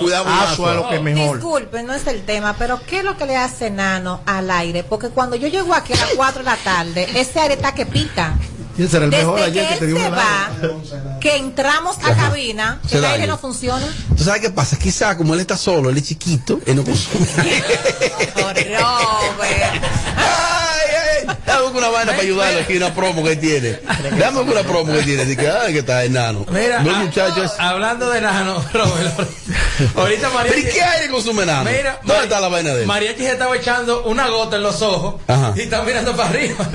Cuidado 0.00 0.24
con 0.24 0.32
Asua 0.32 0.70
es 0.70 0.76
lo 0.76 0.88
que 0.88 0.96
es 0.96 1.02
mejor. 1.02 1.36
Disculpe, 1.36 1.82
no 1.84 1.94
es 1.94 2.04
el 2.08 2.24
tema, 2.24 2.56
pero 2.58 2.80
¿qué 2.84 2.98
es 2.98 3.04
lo 3.04 3.16
que 3.16 3.26
le 3.26 3.36
hace 3.36 3.70
Nano 3.70 4.20
al 4.26 4.50
aire? 4.50 4.82
Porque 4.82 5.10
cuando 5.10 5.36
yo 5.36 5.46
llego 5.46 5.72
aquí 5.74 5.92
a 5.92 5.96
las 5.96 6.10
4 6.16 6.42
de 6.42 6.50
la 6.50 6.56
tarde, 6.56 7.08
ese 7.14 7.38
aire 7.38 7.54
está 7.54 7.72
que 7.72 7.86
pica. 7.86 8.34
Y 8.80 8.84
ese 8.84 8.96
era 8.96 9.04
el 9.04 9.10
mejor 9.10 9.34
Desde 9.40 9.50
ayer 9.50 9.66
que 9.66 9.74
que 9.74 9.80
te 9.80 9.86
dio 9.88 9.96
se 9.98 10.08
va, 10.08 10.50
que 11.20 11.36
entramos 11.36 11.98
a 12.02 12.14
cabina, 12.16 12.80
Se 12.88 12.96
el 12.96 13.04
aire 13.04 13.26
no 13.26 13.36
funciona. 13.36 13.86
¿Tú 14.16 14.24
sabes 14.24 14.40
qué 14.40 14.48
pasa? 14.48 14.78
Quizá 14.78 15.18
como 15.18 15.34
él 15.34 15.40
está 15.40 15.58
solo, 15.58 15.90
él 15.90 15.98
es 15.98 16.04
chiquito, 16.04 16.58
él 16.64 16.76
no 16.76 16.84
consume. 16.86 17.26
Robert. 18.36 19.84
Dame 21.64 21.78
una 21.78 21.88
vaina 21.88 22.12
para 22.12 22.22
ayudarlo 22.22 22.60
aquí, 22.60 22.76
una 22.76 22.94
promo 22.94 23.22
que 23.24 23.36
tiene. 23.36 23.80
Dame 24.18 24.40
una 24.40 24.62
promo 24.62 24.92
que 24.92 25.02
tiene. 25.02 25.22
Así 25.22 25.36
que, 25.36 25.48
ay, 25.48 25.72
que 25.72 25.78
está 25.80 26.04
enano. 26.04 26.44
Mira, 26.50 26.82
Los 26.82 26.94
ah, 26.94 26.98
muchachos. 27.00 27.52
hablando 27.58 28.10
de 28.10 28.20
nano, 28.20 28.64
Robert, 28.72 29.30
ahorita 29.96 30.30
María. 30.30 30.52
¿Pero 30.54 30.68
y 30.68 30.72
qué 30.72 30.82
aire 30.82 31.08
consume 31.10 31.42
enano? 31.44 31.70
Mira, 31.70 31.98
¿Dónde 32.02 32.14
Mari- 32.14 32.24
está 32.24 32.40
la 32.40 32.48
vaina 32.48 32.74
de 32.74 32.80
él? 32.82 32.86
Mariachi 32.86 33.20
se 33.24 33.32
estaba 33.32 33.56
echando 33.56 34.04
una 34.04 34.28
gota 34.28 34.56
en 34.56 34.62
los 34.62 34.80
ojos 34.82 35.20
Ajá. 35.26 35.52
y 35.56 35.60
está 35.62 35.82
mirando 35.82 36.16
para 36.16 36.28
arriba. 36.30 36.68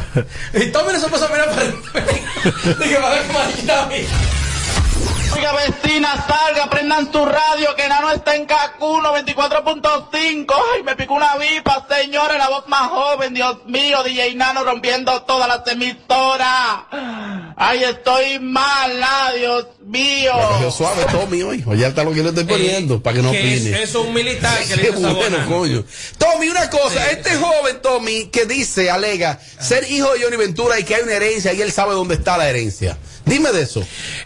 Y 0.54 0.66
no 0.94 1.00
se 1.00 1.08
puso 1.08 1.26
a 1.26 1.30
mirar 1.30 1.50
para 1.50 1.62
arriba. 1.62 1.78
Dije, 2.84 2.98
va 2.98 3.08
a 3.08 3.14
ver 3.14 3.24
cómo 3.28 3.40
Mariachi 3.40 3.60
estaba 3.60 3.88
vecina, 5.40 6.26
salga, 6.28 6.70
prendan 6.70 7.12
su 7.12 7.26
radio, 7.26 7.76
que 7.76 7.88
Nano 7.90 8.12
está 8.12 8.36
en 8.36 8.46
Cancún 8.46 9.04
94.5. 9.04 10.54
Ay, 10.76 10.84
me 10.84 10.96
picó 10.96 11.14
una 11.16 11.36
vipa, 11.38 11.86
señores, 11.90 12.38
la 12.38 12.50
voz 12.50 12.68
más 12.68 12.90
joven, 12.90 13.34
Dios 13.34 13.58
mío, 13.66 14.04
DJ 14.04 14.36
Nano 14.36 14.64
rompiendo 14.64 15.22
todas 15.24 15.48
las 15.48 15.68
emisoras. 15.68 16.84
Ay, 17.58 17.84
estoy 17.84 18.40
mala, 18.40 19.32
Dios 19.38 19.68
mío. 19.86 20.34
Cogió 20.50 20.72
suave 20.72 21.06
Tommy 21.12 21.42
hoy. 21.44 21.64
Oye, 21.66 21.86
está 21.88 22.04
lo 22.04 22.12
que 22.14 22.22
le 22.24 22.30
estoy 22.30 22.44
poniendo 22.46 23.02
para 23.02 23.16
que 23.18 23.22
no 23.22 23.32
es- 23.32 23.40
opine. 23.40 23.84
Eso 23.84 24.02
es 24.02 24.08
un 24.08 24.14
militar 24.14 24.58
que 24.64 24.76
le 24.76 24.90
esa 24.90 25.14
bueno, 25.14 25.38
coño. 25.48 25.84
Tommy, 26.18 26.50
una 26.50 26.70
cosa, 26.70 27.10
este 27.12 27.36
joven 27.36 27.82
Tommy 27.82 28.26
que 28.28 28.46
dice, 28.46 28.90
alega, 28.90 29.40
ser 29.60 29.90
hijo 29.90 30.14
de 30.14 30.24
Johnny 30.24 30.38
Ventura 30.38 30.80
y 30.80 30.84
que 30.84 30.96
hay 30.96 31.04
una 31.04 31.14
herencia 31.14 31.54
y 31.54 31.62
él 31.62 31.72
sabe 31.72 31.94
dónde 31.94 32.16
está 32.16 32.38
la 32.38 32.50
herencia. 32.50 32.98
Dime 33.26 33.52
de 33.52 33.62
eso. 33.64 33.84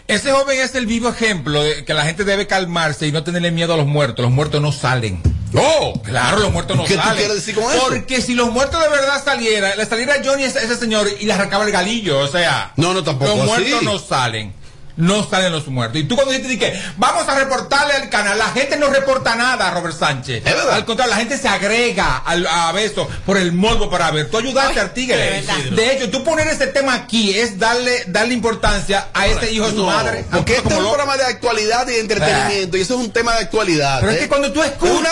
Ese 0.08 0.30
joven 0.30 0.60
es 0.60 0.74
el 0.74 0.86
vivo 0.86 1.08
ejemplo 1.08 1.62
de 1.62 1.84
que 1.84 1.94
la 1.94 2.04
gente 2.04 2.24
debe 2.24 2.46
calmarse 2.46 3.06
y 3.06 3.12
no 3.12 3.24
tenerle 3.24 3.50
miedo 3.50 3.74
a 3.74 3.76
los 3.76 3.86
muertos. 3.86 4.22
Los 4.22 4.30
muertos 4.32 4.60
no 4.60 4.72
salen. 4.72 5.22
¡Oh! 5.54 6.00
Claro, 6.04 6.38
los 6.38 6.52
muertos 6.52 6.76
no 6.76 6.84
¿Qué 6.84 6.94
salen. 6.94 7.16
quieres 7.16 7.34
decir 7.36 7.54
con 7.54 7.64
eso? 7.72 7.86
Porque 7.88 8.20
si 8.20 8.34
los 8.34 8.50
muertos 8.52 8.80
de 8.80 8.88
verdad 8.88 9.22
salieran, 9.24 9.76
le 9.76 9.86
saliera 9.86 10.16
Johnny 10.24 10.44
ese, 10.44 10.62
ese 10.64 10.76
señor 10.76 11.08
y 11.18 11.24
le 11.24 11.32
arrancaba 11.32 11.64
el 11.64 11.72
galillo. 11.72 12.18
O 12.20 12.28
sea, 12.28 12.72
No, 12.76 12.92
no, 12.94 13.02
tampoco 13.02 13.30
los 13.36 13.40
así. 13.50 13.62
muertos 13.62 13.82
no 13.82 13.98
salen. 13.98 14.52
No 15.00 15.28
salen 15.28 15.52
los 15.52 15.66
muertos. 15.68 16.00
Y 16.00 16.04
tú 16.04 16.14
cuando 16.16 16.32
dices 16.32 16.58
que 16.58 16.80
vamos 16.96 17.28
a 17.28 17.34
reportarle 17.38 17.94
al 17.94 18.08
canal, 18.10 18.38
la 18.38 18.48
gente 18.50 18.76
no 18.76 18.88
reporta 18.88 19.34
nada, 19.34 19.70
Robert 19.70 19.98
Sánchez. 19.98 20.44
Al 20.46 20.84
contrario, 20.84 21.10
la 21.12 21.18
gente 21.18 21.38
se 21.38 21.48
agrega 21.48 22.18
al, 22.18 22.46
a 22.46 22.72
eso 22.80 23.08
por 23.26 23.36
el 23.36 23.52
morbo 23.52 23.90
para 23.90 24.10
ver. 24.10 24.30
Tú 24.30 24.38
ayudaste 24.38 24.78
al 24.80 24.92
tigre. 24.92 25.42
De 25.72 25.92
hecho, 25.96 26.10
tú 26.10 26.22
poner 26.24 26.46
ese 26.48 26.66
tema 26.68 26.94
aquí 26.94 27.36
es 27.38 27.58
darle, 27.58 28.04
darle 28.08 28.34
importancia 28.34 29.08
a 29.14 29.26
ese 29.26 29.50
hijo 29.52 29.66
de 29.66 29.72
su 29.72 29.78
No, 29.78 29.86
madre. 29.86 30.24
Porque 30.30 30.56
este 30.56 30.68
es 30.68 30.76
un 30.76 30.82
lo- 30.82 30.88
programa 30.90 31.16
de 31.16 31.24
actualidad 31.24 31.88
y 31.88 31.92
de 31.92 32.00
entretenimiento 32.00 32.76
y 32.76 32.80
eso 32.82 32.94
es 32.94 33.00
un 33.00 33.10
tema 33.12 33.32
de 33.34 33.40
actualidad. 33.40 34.00
Pero 34.00 34.12
es 34.12 34.18
¿eh? 34.18 34.20
que 34.20 34.28
cuando 34.28 34.52
tú 34.52 34.62
Es 34.62 34.68
escuchas, 34.72 34.94
una 34.98 35.10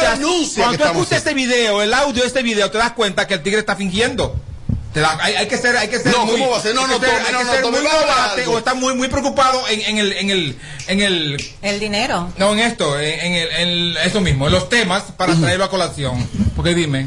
cuando 0.57 0.79
tú 0.79 0.85
escuchas 0.85 1.19
este 1.19 1.35
video, 1.35 1.83
el 1.83 1.95
audio 1.95 2.23
de 2.23 2.29
este 2.29 2.43
video, 2.43 2.71
te 2.71 2.79
das 2.79 2.93
cuenta 2.93 3.27
que 3.27 3.35
el 3.35 3.43
tigre 3.43 3.61
está 3.61 3.77
fingiendo. 3.77 4.39
Te 4.99 5.03
da- 5.03 5.17
hay, 5.21 5.35
hay 5.37 5.47
que 5.47 5.57
ser, 5.59 5.77
hay 5.77 5.87
que 5.87 6.01
ser 6.01 6.11
No, 6.11 6.27
muy, 6.27 6.33
¿cómo 6.41 6.51
va 6.51 6.59
a 6.59 6.61
ser? 6.61 6.75
No, 6.75 6.85
no, 6.89 6.99
ser- 6.99 7.09
ser 7.09 7.65
muy 7.71 7.81
o 8.49 8.59
está 8.59 8.75
muy, 8.75 8.95
muy 8.95 9.07
preocupado 9.07 9.63
en, 9.69 9.81
en 9.83 9.99
el, 9.99 10.13
en 10.15 10.31
el, 10.31 10.59
en 10.89 11.01
el, 11.01 11.53
El 11.63 11.79
dinero. 11.79 12.33
no 12.37 12.53
en 12.53 12.59
esto, 12.59 12.99
en, 12.99 13.21
en 13.21 13.35
el, 13.35 13.97
en 13.97 14.07
eso 14.09 14.21
mismo, 14.21 14.47
en 14.49 14.55
los 14.55 14.69
temas 14.69 15.05
para 15.17 15.37
traerlo 15.37 15.65
a 15.67 15.71
colación. 15.71 16.29
Porque 16.57 16.75
dime. 16.75 17.07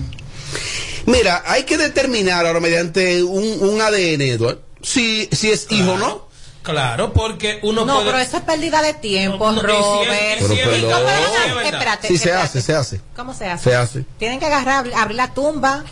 Mira, 1.06 1.44
hay 1.46 1.64
que 1.64 1.78
determinar 1.78 2.46
ahora 2.46 2.62
mediante 2.62 3.24
un, 3.24 3.58
un 3.60 3.82
ADN, 3.82 4.22
Edward, 4.22 4.60
si, 4.82 5.28
si 5.34 5.52
es 5.52 5.68
hijo 5.70 5.92
o 5.92 5.98
no. 5.98 6.32
Claro, 6.64 7.12
porque 7.12 7.60
uno 7.64 7.84
No, 7.86 7.96
puede... 7.96 8.06
pero 8.06 8.20
eso 8.20 8.38
es 8.38 8.44
pérdida 8.44 8.82
de 8.84 8.94
tiempo, 8.94 9.52
No, 9.52 9.64
no, 9.64 9.68
y 9.70 9.74
si 9.74 10.08
Robert. 10.08 10.14
es- 10.14 10.42
y 10.44 10.46
si 10.48 10.60
es 10.60 10.78
¿Y 10.78 10.82
cómo 10.82 10.88
verdad. 10.88 11.04
van 11.04 11.14
a- 11.14 11.18
Sí, 11.18 11.34
es 11.48 11.56
verdad. 11.56 11.74
Espérate, 11.74 12.18
se 12.18 12.32
hace, 12.32 12.62
se 12.62 12.74
hace. 12.74 13.02
¿Cómo 13.18 13.34
se 13.34 13.46
hace? 13.48 13.64
Se 13.70 13.76
hace. 13.76 14.06
Tienen 14.18 14.40
que 14.40 14.46
agarrar, 14.46 14.86
abrir 14.96 15.18
la 15.18 15.34
tumba 15.34 15.84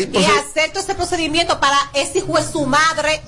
Y 0.00 0.06
pues, 0.06 0.26
hacer 0.26 0.70
todo 0.70 0.82
ese 0.82 0.94
procedimiento 0.94 1.58
para 1.60 1.78
ese 1.94 2.18
hijo 2.18 2.36
de 2.36 2.44
su 2.44 2.66
madre. 2.66 3.20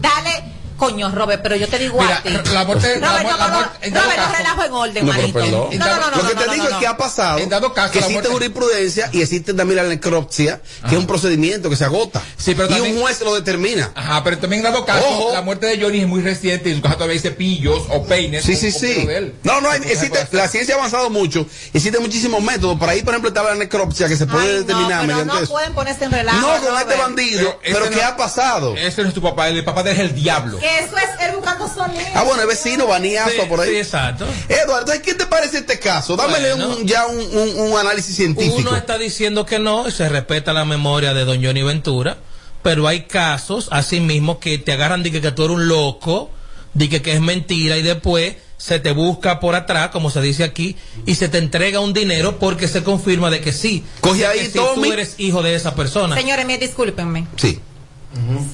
Dale, 0.00 0.55
coño, 0.76 1.10
Robert, 1.10 1.42
pero 1.42 1.56
yo 1.56 1.68
te 1.68 1.78
digo 1.78 2.00
Mira, 2.00 2.18
a 2.18 2.22
ti. 2.22 2.30
la 2.52 2.64
muerte- 2.64 2.94
Robert, 3.00 3.00
no, 3.00 3.36
la 3.36 3.48
no, 3.48 3.54
muerte- 3.54 3.86
en 3.86 3.94
dado 3.94 4.04
Robert, 4.06 4.20
no 4.20 4.24
caso- 4.26 4.36
relajo 4.38 4.64
en 4.64 4.72
orden, 4.72 5.06
No, 5.06 5.12
pero 5.12 5.22
manito. 5.22 5.38
perdón. 5.38 5.78
No, 5.78 5.86
no, 5.86 5.96
no, 5.96 6.10
no, 6.10 6.16
Lo 6.16 6.28
que 6.28 6.34
no, 6.34 6.40
te 6.40 6.46
no, 6.46 6.52
digo 6.52 6.64
no, 6.64 6.70
es 6.70 6.76
que 6.76 6.84
no. 6.86 6.90
ha 6.92 6.96
pasado 6.96 7.38
En 7.38 7.48
dado 7.48 7.72
caso, 7.74 7.92
que 7.92 7.98
existe 7.98 8.12
muerte- 8.28 8.32
jurisprudencia 8.32 9.10
y 9.12 9.22
existe 9.22 9.54
también 9.54 9.76
la 9.76 9.82
necropsia, 9.84 10.60
que 10.88 10.94
es 10.94 10.98
un 11.00 11.06
procedimiento 11.06 11.70
que 11.70 11.76
se 11.76 11.84
agota. 11.84 12.22
Sí, 12.36 12.54
pero 12.54 12.68
y 12.68 12.72
también- 12.74 12.96
un 12.96 13.02
juez 13.02 13.20
lo 13.22 13.34
determina. 13.34 13.90
Ajá, 13.94 14.22
pero 14.24 14.38
también 14.38 14.62
dado 14.62 14.84
caso, 14.84 15.06
Ojo. 15.08 15.32
la 15.32 15.42
muerte 15.42 15.66
de 15.66 15.80
Johnny 15.82 16.00
es 16.00 16.06
muy 16.06 16.22
reciente 16.22 16.68
y 16.68 16.72
en 16.72 16.78
su 16.78 16.82
caso 16.82 16.94
todavía 16.96 17.14
hay 17.14 17.20
cepillos 17.20 17.82
o 17.90 18.04
peines. 18.04 18.44
Sí, 18.44 18.54
sí, 18.56 18.70
sí. 18.72 19.06
No, 19.42 19.60
no, 19.60 19.70
hay- 19.70 19.80
existe, 19.84 20.26
la 20.32 20.48
ciencia 20.48 20.74
ha 20.74 20.78
avanzado 20.78 21.10
mucho. 21.10 21.46
Existen 21.72 22.02
muchísimos 22.02 22.42
métodos. 22.42 22.78
Por 22.78 22.88
ahí, 22.88 23.02
por 23.02 23.14
ejemplo, 23.14 23.28
estaba 23.28 23.50
la 23.50 23.56
necropsia 23.56 24.08
que 24.08 24.16
se 24.16 24.26
puede 24.26 24.44
Ay, 24.44 24.52
no, 24.52 24.58
determinar 24.60 25.00
pero 25.02 25.12
mediante 25.12 25.34
no 25.34 25.40
eso. 25.40 25.52
pueden 25.52 25.72
ponerse 25.74 26.04
en 26.04 26.10
relajo. 26.12 26.38
No, 26.40 26.46
con 26.66 26.78
este 26.78 26.94
bandido. 26.96 27.60
Pero, 27.62 27.88
¿qué 27.90 27.96
no- 27.96 28.02
ha 28.06 28.16
pasado? 28.16 28.76
Ese 28.76 29.02
no 29.02 29.08
es 29.08 29.14
tu 29.14 29.22
papá, 29.22 29.48
el 29.48 29.64
papá 29.64 29.82
de 29.82 29.90
él 29.92 29.96
es 29.96 30.02
el 30.10 30.14
diablo. 30.14 30.58
Eso 30.66 30.96
es 30.96 31.26
él 31.28 31.36
buscando 31.36 31.68
sonido. 31.68 32.02
Ah, 32.14 32.22
bueno, 32.24 32.42
el 32.42 32.48
vecino, 32.48 32.86
Baniazo, 32.86 33.30
Sí, 33.30 33.38
por 33.48 33.60
ahí. 33.60 33.70
sí, 33.70 33.76
exacto. 33.76 34.26
Eduardo, 34.48 34.92
¿qué 35.02 35.14
te 35.14 35.26
parece 35.26 35.58
este 35.58 35.78
caso? 35.78 36.16
Dámele 36.16 36.54
Bueno. 36.54 36.76
un- 36.76 36.86
ya 36.86 37.06
un, 37.06 37.18
un- 37.18 37.60
un 37.72 37.78
análisis 37.78 38.14
científico. 38.16 38.56
Uno 38.58 38.76
está 38.76 38.98
diciendo 38.98 39.46
que 39.46 39.58
no, 39.58 39.88
y 39.88 39.92
se 39.92 40.08
respeta 40.08 40.52
la 40.52 40.64
memoria 40.64 41.14
de 41.14 41.24
don 41.24 41.42
Johnny 41.44 41.62
Ventura, 41.62 42.16
pero 42.62 42.88
hay 42.88 43.02
casos, 43.04 43.68
así 43.70 44.00
mismo, 44.00 44.40
que 44.40 44.58
te 44.58 44.72
agarran 44.72 45.02
de 45.02 45.10
que, 45.12 45.20
que 45.20 45.30
tú 45.32 45.44
eres 45.44 45.56
un 45.56 45.68
loco, 45.68 46.30
de 46.74 46.88
que, 46.88 47.00
que 47.02 47.12
es 47.12 47.20
mentira, 47.20 47.76
y 47.76 47.82
después 47.82 48.34
se 48.58 48.80
te 48.80 48.92
busca 48.92 49.38
por 49.38 49.54
atrás, 49.54 49.90
como 49.90 50.10
se 50.10 50.20
dice 50.22 50.42
aquí, 50.42 50.76
y 51.04 51.14
se 51.16 51.28
te 51.28 51.38
entrega 51.38 51.80
un 51.80 51.92
dinero 51.92 52.38
porque 52.38 52.68
se 52.68 52.82
confirma 52.82 53.30
de 53.30 53.40
que 53.40 53.52
sí. 53.52 53.84
Coge 54.00 54.26
ahí, 54.26 54.40
que 54.48 54.58
Tommy. 54.58 54.88
tú 54.88 54.92
eres 54.92 55.14
hijo 55.18 55.42
de 55.42 55.54
esa 55.54 55.74
persona. 55.74 56.16
Señores, 56.16 56.44
me 56.46 56.56
discúlpenme. 56.58 57.26
Sí. 57.36 57.60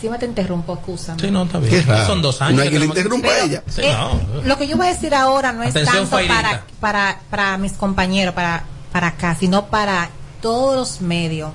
Si 0.00 0.08
me 0.08 0.18
te 0.18 0.26
interrumpo, 0.26 0.74
excúsame. 0.74 1.20
Sí, 1.20 1.30
no, 1.30 1.44
está 1.44 1.58
bien. 1.58 1.84
Son 2.06 2.20
dos 2.20 2.40
años. 2.42 2.56
No 2.56 2.62
hay 2.62 2.70
que 2.70 2.78
le 2.80 2.86
interrumpa 2.86 3.28
a 3.28 3.40
ella. 3.40 3.62
Sí, 3.68 3.82
Eh, 3.84 3.92
no. 3.92 4.42
Lo 4.42 4.58
que 4.58 4.66
yo 4.66 4.76
voy 4.76 4.86
a 4.86 4.92
decir 4.92 5.14
ahora 5.14 5.52
no 5.52 5.62
es 5.62 5.70
Atención, 5.70 6.08
tanto 6.08 6.26
para, 6.28 6.64
para, 6.80 7.20
para 7.30 7.58
mis 7.58 7.72
compañeros, 7.74 8.34
para, 8.34 8.64
para 8.90 9.08
acá, 9.08 9.36
sino 9.38 9.66
para 9.66 10.10
todos 10.40 10.74
los 10.76 11.00
medios. 11.00 11.50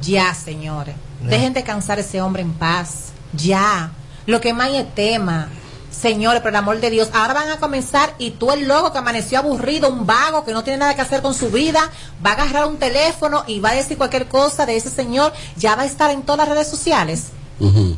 Ya, 0.00 0.32
señores. 0.34 0.94
Dejen 1.20 1.52
de 1.52 1.62
cansar 1.62 1.98
a 1.98 2.00
ese 2.00 2.22
hombre 2.22 2.42
en 2.42 2.52
paz. 2.52 3.12
Ya. 3.34 3.90
Lo 4.26 4.40
que 4.40 4.54
más 4.54 4.70
es 4.70 4.94
tema. 4.94 5.48
Señores, 5.92 6.40
por 6.40 6.48
el 6.50 6.56
amor 6.56 6.80
de 6.80 6.90
Dios, 6.90 7.10
ahora 7.12 7.34
van 7.34 7.50
a 7.50 7.58
comenzar 7.58 8.14
y 8.18 8.32
tú 8.32 8.50
el 8.50 8.66
loco 8.66 8.90
que 8.92 8.98
amaneció 8.98 9.38
aburrido, 9.38 9.88
un 9.88 10.06
vago 10.06 10.44
que 10.44 10.52
no 10.52 10.64
tiene 10.64 10.78
nada 10.78 10.94
que 10.96 11.02
hacer 11.02 11.22
con 11.22 11.34
su 11.34 11.50
vida, 11.50 11.80
va 12.24 12.30
a 12.30 12.32
agarrar 12.32 12.66
un 12.66 12.78
teléfono 12.78 13.44
y 13.46 13.60
va 13.60 13.70
a 13.70 13.74
decir 13.74 13.96
cualquier 13.98 14.26
cosa 14.26 14.66
de 14.66 14.76
ese 14.76 14.90
señor, 14.90 15.32
ya 15.56 15.76
va 15.76 15.82
a 15.82 15.86
estar 15.86 16.10
en 16.10 16.22
todas 16.22 16.48
las 16.48 16.56
redes 16.56 16.68
sociales. 16.68 17.26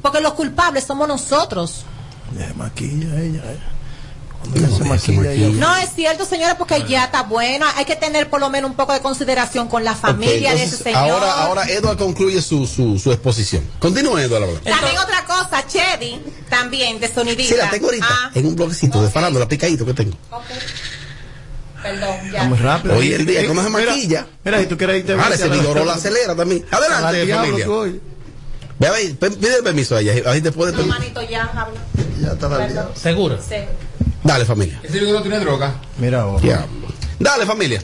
Porque 0.03 0.21
los 0.21 0.35
culpables 0.35 0.85
somos 0.85 1.09
nosotros. 1.09 1.85
Maquilla 2.57 3.21
ella. 3.21 3.41
eh. 3.45 3.51
Ella- 3.55 3.74
No 5.59 5.77
es 5.77 5.91
cierto, 5.95 6.25
señora, 6.25 6.57
porque 6.59 6.85
ya 6.89 7.05
está 7.05 7.23
bueno. 7.23 7.67
Hay 7.77 7.85
que 7.85 7.97
tener 7.97 8.29
por 8.31 8.41
lo 8.41 8.51
menos 8.51 8.71
un 8.71 8.77
poco 8.77 8.93
de 8.93 9.01
consideración 9.01 9.69
con 9.69 9.85
la 9.85 9.95
familia 9.95 10.55
de 10.55 10.65
ese 10.65 10.77
señor. 10.77 10.99
Ahora, 10.99 11.33
ahora 11.43 11.65
Edward 11.69 11.99
concluye 11.99 12.41
su, 12.43 12.67
su, 12.67 12.99
su 12.99 13.13
exposición. 13.13 13.65
Continúe, 13.79 14.19
Edward. 14.19 14.61
También 14.63 14.99
otra 14.99 15.25
cosa, 15.27 15.67
Chedi, 15.67 16.21
también 16.49 17.01
de 17.01 17.13
sonidista. 17.13 17.55
Sí, 17.55 17.61
la 17.61 17.71
tengo 17.71 17.87
ahorita. 17.87 18.07
Ah, 18.09 18.31
En 18.35 18.47
un 18.47 18.57
bloquecito 18.57 19.03
de 19.03 19.11
farándula, 19.11 19.49
picadito 19.49 19.85
que 19.85 19.95
tengo. 19.95 20.17
perdón, 21.83 22.17
ya. 22.33 22.45
Muy 22.45 22.59
rápido. 22.59 22.97
Hoy 22.97 23.13
el 23.13 23.27
día, 23.27 23.47
¿cómo 23.47 23.63
se 23.63 23.69
maquilla? 23.69 24.27
Mira, 24.45 24.61
si 24.61 24.67
tú 24.67 24.77
quieres 24.77 24.99
irte 25.01 25.13
Ahora 25.13 25.35
ese 25.35 25.49
vigoró 25.49 25.85
la 25.85 25.95
acelera 25.95 26.35
también. 26.35 26.65
Adelante, 26.71 27.35
familia. 27.35 27.67
Ve 28.77 28.89
a 28.89 28.91
ver, 28.91 29.17
pide 29.17 29.63
permiso 29.63 29.97
a 29.97 30.01
ella. 30.01 30.31
Ahí 30.31 30.41
después 30.41 30.73
de 30.75 30.83
No, 30.83 30.89
manito, 30.89 31.23
ya 31.23 31.45
habla. 31.45 31.81
Ya 32.21 32.33
está. 32.33 32.91
¿Seguro? 32.97 33.39
Sí. 33.41 33.57
Dale, 34.25 34.47
familia. 34.47 34.81
Ese 34.83 34.99
video 34.99 35.15
no 35.15 35.23
tiene 35.23 35.39
droga. 35.39 35.75
Mira 35.99 36.23
ahora. 36.23 36.45
Ya. 36.45 36.67
Dale, 37.19 37.45
familia. 37.45 37.83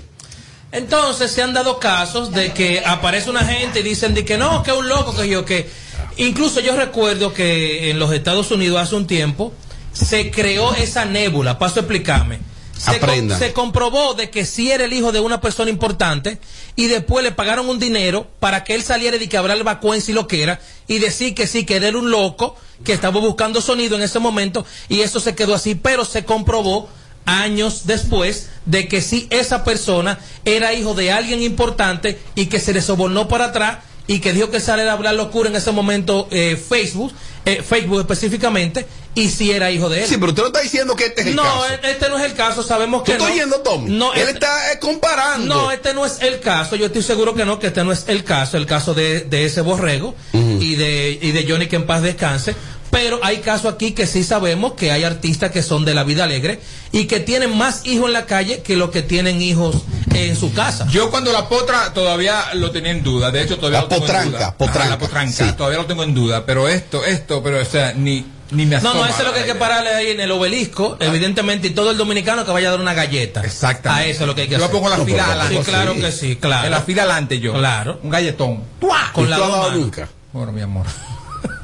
Entonces 0.72 1.30
se 1.30 1.42
han 1.42 1.52
dado 1.52 1.78
casos 1.78 2.32
de 2.32 2.52
que 2.52 2.82
aparece 2.84 3.28
una 3.28 3.44
gente 3.44 3.80
y 3.80 3.82
dicen 3.82 4.14
de 4.14 4.24
que 4.24 4.38
no, 4.38 4.62
que 4.62 4.70
es 4.70 4.76
un 4.76 4.88
loco, 4.88 5.14
que 5.14 5.28
yo, 5.28 5.44
que 5.44 5.68
incluso 6.16 6.60
yo 6.60 6.76
recuerdo 6.76 7.34
que 7.34 7.90
en 7.90 7.98
los 7.98 8.12
Estados 8.12 8.50
Unidos 8.50 8.80
hace 8.80 8.94
un 8.94 9.06
tiempo 9.06 9.52
se 9.92 10.30
creó 10.30 10.74
esa 10.74 11.04
nébula, 11.04 11.58
paso 11.58 11.80
a 11.80 11.82
explicarme. 11.82 12.38
Se, 12.80 13.38
se 13.38 13.52
comprobó 13.52 14.14
de 14.14 14.30
que 14.30 14.46
sí 14.46 14.70
era 14.70 14.86
el 14.86 14.92
hijo 14.94 15.12
de 15.12 15.20
una 15.20 15.40
persona 15.40 15.70
importante 15.70 16.38
y 16.76 16.86
después 16.86 17.22
le 17.22 17.30
pagaron 17.30 17.68
un 17.68 17.78
dinero 17.78 18.26
para 18.40 18.64
que 18.64 18.74
él 18.74 18.82
saliera 18.82 19.18
y 19.18 19.28
que 19.28 19.36
hablar 19.36 19.62
vacuencia 19.64 20.12
y 20.12 20.14
lo 20.14 20.26
que 20.26 20.42
era 20.42 20.60
y 20.88 20.98
decir 20.98 21.34
que 21.34 21.46
sí, 21.46 21.66
que 21.66 21.76
él 21.76 21.84
era 21.84 21.98
un 21.98 22.10
loco, 22.10 22.56
que 22.82 22.94
estaba 22.94 23.20
buscando 23.20 23.60
sonido 23.60 23.96
en 23.96 24.02
ese 24.02 24.18
momento 24.18 24.64
y 24.88 25.02
eso 25.02 25.20
se 25.20 25.34
quedó 25.34 25.54
así, 25.54 25.74
pero 25.74 26.06
se 26.06 26.24
comprobó 26.24 26.88
años 27.26 27.82
después 27.84 28.48
de 28.64 28.88
que 28.88 29.02
sí 29.02 29.26
esa 29.30 29.62
persona 29.62 30.18
era 30.46 30.72
hijo 30.72 30.94
de 30.94 31.12
alguien 31.12 31.42
importante 31.42 32.18
y 32.34 32.46
que 32.46 32.60
se 32.60 32.72
le 32.72 32.80
sobornó 32.80 33.28
para 33.28 33.46
atrás 33.46 33.78
y 34.06 34.20
que 34.20 34.32
dijo 34.32 34.50
que 34.50 34.58
sale 34.58 34.88
a 34.88 34.92
hablar 34.92 35.14
locura 35.14 35.48
en 35.50 35.56
ese 35.56 35.70
momento 35.70 36.26
eh, 36.30 36.56
Facebook, 36.56 37.12
eh, 37.44 37.62
Facebook 37.62 38.00
específicamente, 38.00 38.86
y 39.14 39.28
sí 39.28 39.50
era 39.50 39.70
hijo 39.70 39.88
de 39.88 40.02
él. 40.04 40.08
Sí, 40.08 40.16
pero 40.18 40.28
usted 40.28 40.42
no 40.42 40.46
está 40.48 40.60
diciendo 40.60 40.94
que 40.96 41.06
este 41.06 41.22
es 41.22 41.26
el 41.28 41.36
no, 41.36 41.42
caso. 41.42 41.66
e- 41.68 41.90
este 41.90 42.08
no 42.08 42.18
es 42.18 42.24
el 42.24 42.34
caso, 42.34 42.62
sabemos 42.62 43.02
¿Tú 43.04 43.12
que 43.12 43.18
no. 43.18 43.56
Tommy? 43.64 43.90
No, 43.90 44.12
Él 44.14 44.20
este- 44.20 44.32
está 44.34 44.72
eh, 44.72 44.78
comparando. 44.80 45.54
no, 45.54 45.70
este 45.72 45.92
no 45.94 46.06
es 46.06 46.20
el 46.22 46.40
caso. 46.40 46.76
Yo 46.76 46.86
estoy 46.86 47.02
seguro 47.02 47.34
que 47.34 47.44
no, 47.44 47.58
que 47.58 47.66
este 47.68 47.82
no 47.84 47.92
es 47.92 48.04
el 48.08 48.22
caso, 48.24 48.56
el 48.56 48.66
caso 48.66 48.94
de, 48.94 49.20
de 49.22 49.44
ese 49.44 49.60
borrego 49.62 50.14
y 50.32 50.76
de 50.76 51.18
y 51.20 51.32
de 51.32 51.46
Johnny 51.48 51.66
que 51.66 51.76
en 51.76 51.86
paz 51.86 52.02
descanse. 52.02 52.54
Pero 52.90 53.20
hay 53.22 53.38
casos 53.38 53.72
aquí 53.72 53.92
que 53.92 54.04
sí 54.08 54.24
sabemos 54.24 54.72
que 54.72 54.90
hay 54.90 55.04
artistas 55.04 55.52
que 55.52 55.62
son 55.62 55.84
de 55.84 55.94
la 55.94 56.02
vida 56.02 56.24
alegre 56.24 56.58
y 56.90 57.04
que 57.06 57.20
tienen 57.20 57.56
más 57.56 57.82
hijos 57.86 58.06
en 58.08 58.14
la 58.14 58.26
calle 58.26 58.62
que 58.62 58.74
los 58.76 58.90
que 58.90 59.02
tienen 59.02 59.40
hijos 59.40 59.76
en 60.12 60.34
su 60.34 60.52
casa. 60.52 60.88
Yo 60.90 61.08
cuando 61.08 61.30
la 61.32 61.48
potra 61.48 61.94
todavía 61.94 62.52
lo 62.54 62.72
tenía 62.72 62.90
en 62.90 63.04
duda, 63.04 63.30
de 63.30 63.42
hecho 63.42 63.58
todavía 63.58 63.78
La 63.78 63.82
lo 63.84 63.88
tengo 63.90 64.00
potranca, 64.02 64.24
en 64.26 64.32
duda. 64.32 64.56
potranca, 64.56 64.80
Ajá, 64.80 64.90
la 64.90 64.98
potranca, 64.98 65.32
sí. 65.46 65.52
todavía 65.56 65.78
lo 65.78 65.86
tengo 65.86 66.02
en 66.02 66.14
duda, 66.14 66.44
pero 66.44 66.68
esto, 66.68 67.04
esto, 67.04 67.40
pero 67.44 67.60
o 67.60 67.64
sea, 67.64 67.92
ni 67.92 68.26
Ni 68.52 68.66
me 68.66 68.76
No, 68.76 68.82
no, 68.82 68.90
asoma 68.90 69.08
eso 69.10 69.18
es 69.20 69.26
lo 69.28 69.32
que 69.32 69.40
hay 69.40 69.46
que 69.46 69.54
pararle 69.54 69.90
ahí 69.90 70.10
en 70.10 70.20
el 70.20 70.30
obelisco, 70.32 70.96
evidentemente, 70.98 71.68
y 71.68 71.70
todo 71.70 71.92
el 71.92 71.96
dominicano 71.96 72.44
que 72.44 72.50
vaya 72.50 72.68
a 72.68 72.70
dar 72.72 72.80
una 72.80 72.94
galleta. 72.94 73.42
Exactamente. 73.42 74.04
A 74.04 74.10
eso 74.10 74.22
es 74.22 74.26
lo 74.26 74.34
que 74.34 74.42
hay 74.42 74.48
que 74.48 74.52
Yo 74.58 74.64
hacer. 74.64 74.68
me 74.68 74.72
pongo 74.74 74.88
la 74.88 74.96
No, 74.98 75.04
fila 75.04 75.24
adelante. 75.26 75.56
Sí, 75.56 75.62
claro 75.62 75.94
Sí. 75.94 76.00
que 76.00 76.12
sí, 76.12 76.36
claro. 76.36 76.64
En 76.66 76.70
la 76.72 76.80
fila 76.80 77.02
adelante 77.02 77.38
yo. 77.38 77.52
Claro. 77.52 78.00
Un 78.02 78.10
galletón. 78.10 78.64
Con 79.12 79.24
¿Y 79.24 79.28
la 79.28 79.38
dado 79.38 79.70
nunca? 79.72 80.08
Bueno, 80.32 80.52
mi 80.52 80.62
amor. 80.62 80.86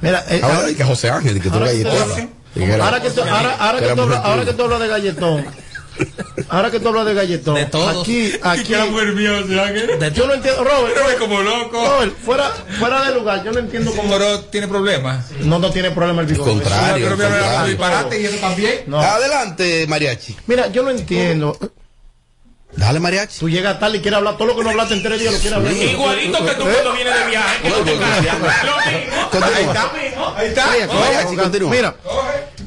Mira, 0.01 0.25
eh, 0.29 0.40
Ahora 0.42 0.68
que 0.77 0.85
José 0.85 1.11
Ángel, 1.11 1.40
que 1.40 1.51
tú 1.51 1.59
galletón. 1.59 2.31
ahora 2.81 3.01
que 3.01 4.53
tú 4.53 4.62
hablas 4.62 4.81
de 4.81 4.88
galletón. 4.88 5.46
Ahora 6.49 6.71
que 6.71 6.81
tú 6.81 6.89
hablas 6.89 7.07
de 7.07 7.15
galletón. 7.15 7.55
De 7.55 7.67
todos. 7.67 8.03
Aquí, 8.03 8.33
aquí. 8.43 8.73
mía, 9.15 10.11
Yo 10.15 10.27
no 10.27 10.35
entiendo, 10.35 10.65
Robert. 10.65 10.97
Es 11.11 11.15
como 11.17 11.41
loco. 11.43 11.85
Robert, 11.87 12.17
fuera, 12.19 12.51
fuera 12.79 13.05
de 13.05 13.15
lugar, 13.15 13.45
yo 13.45 13.53
no 13.53 13.59
entiendo 13.59 13.93
cómo. 13.93 14.11
Pero 14.11 14.41
tiene 14.41 14.69
problemas. 14.69 15.31
No, 15.41 15.59
no 15.59 15.71
tiene 15.71 15.91
problema 15.91 16.23
el 16.23 16.27
vigor. 16.27 16.49
Contrario. 16.49 17.07
Pero 17.17 17.17
contrario. 17.17 17.67
disparate 17.67 18.21
y 18.21 18.27
eso 18.27 18.37
también. 18.37 18.85
No. 18.87 19.01
Adelante, 19.01 19.87
Mariachi. 19.89 20.37
Mira, 20.47 20.69
yo 20.69 20.83
no 20.83 20.91
entiendo. 20.91 21.59
Dale, 22.77 23.01
Mariachi. 23.01 23.41
Tú 23.41 23.49
llegas 23.49 23.81
tarde 23.81 23.97
y 23.99 24.01
quieres 24.01 24.19
hablar 24.19 24.37
todo 24.37 24.49
lo 24.49 24.57
que 24.57 24.63
no 24.63 24.71
hablaste 24.71 24.95
en 24.95 25.03
tres 25.03 25.19
días, 25.19 25.33
lo 25.33 25.41
quieres 25.41 25.57
hablar. 25.57 25.73
Igualito 25.73 26.45
que 26.45 26.53
tú 26.53 26.63
cuando 26.63 26.93
vienes 26.93 27.15
de 27.19 27.27
viaje. 27.31 27.69
Ahí 30.37 30.49
está. 30.49 30.67
Mariachi, 30.67 31.37
continúa. 31.37 31.71
Mira, 31.71 31.97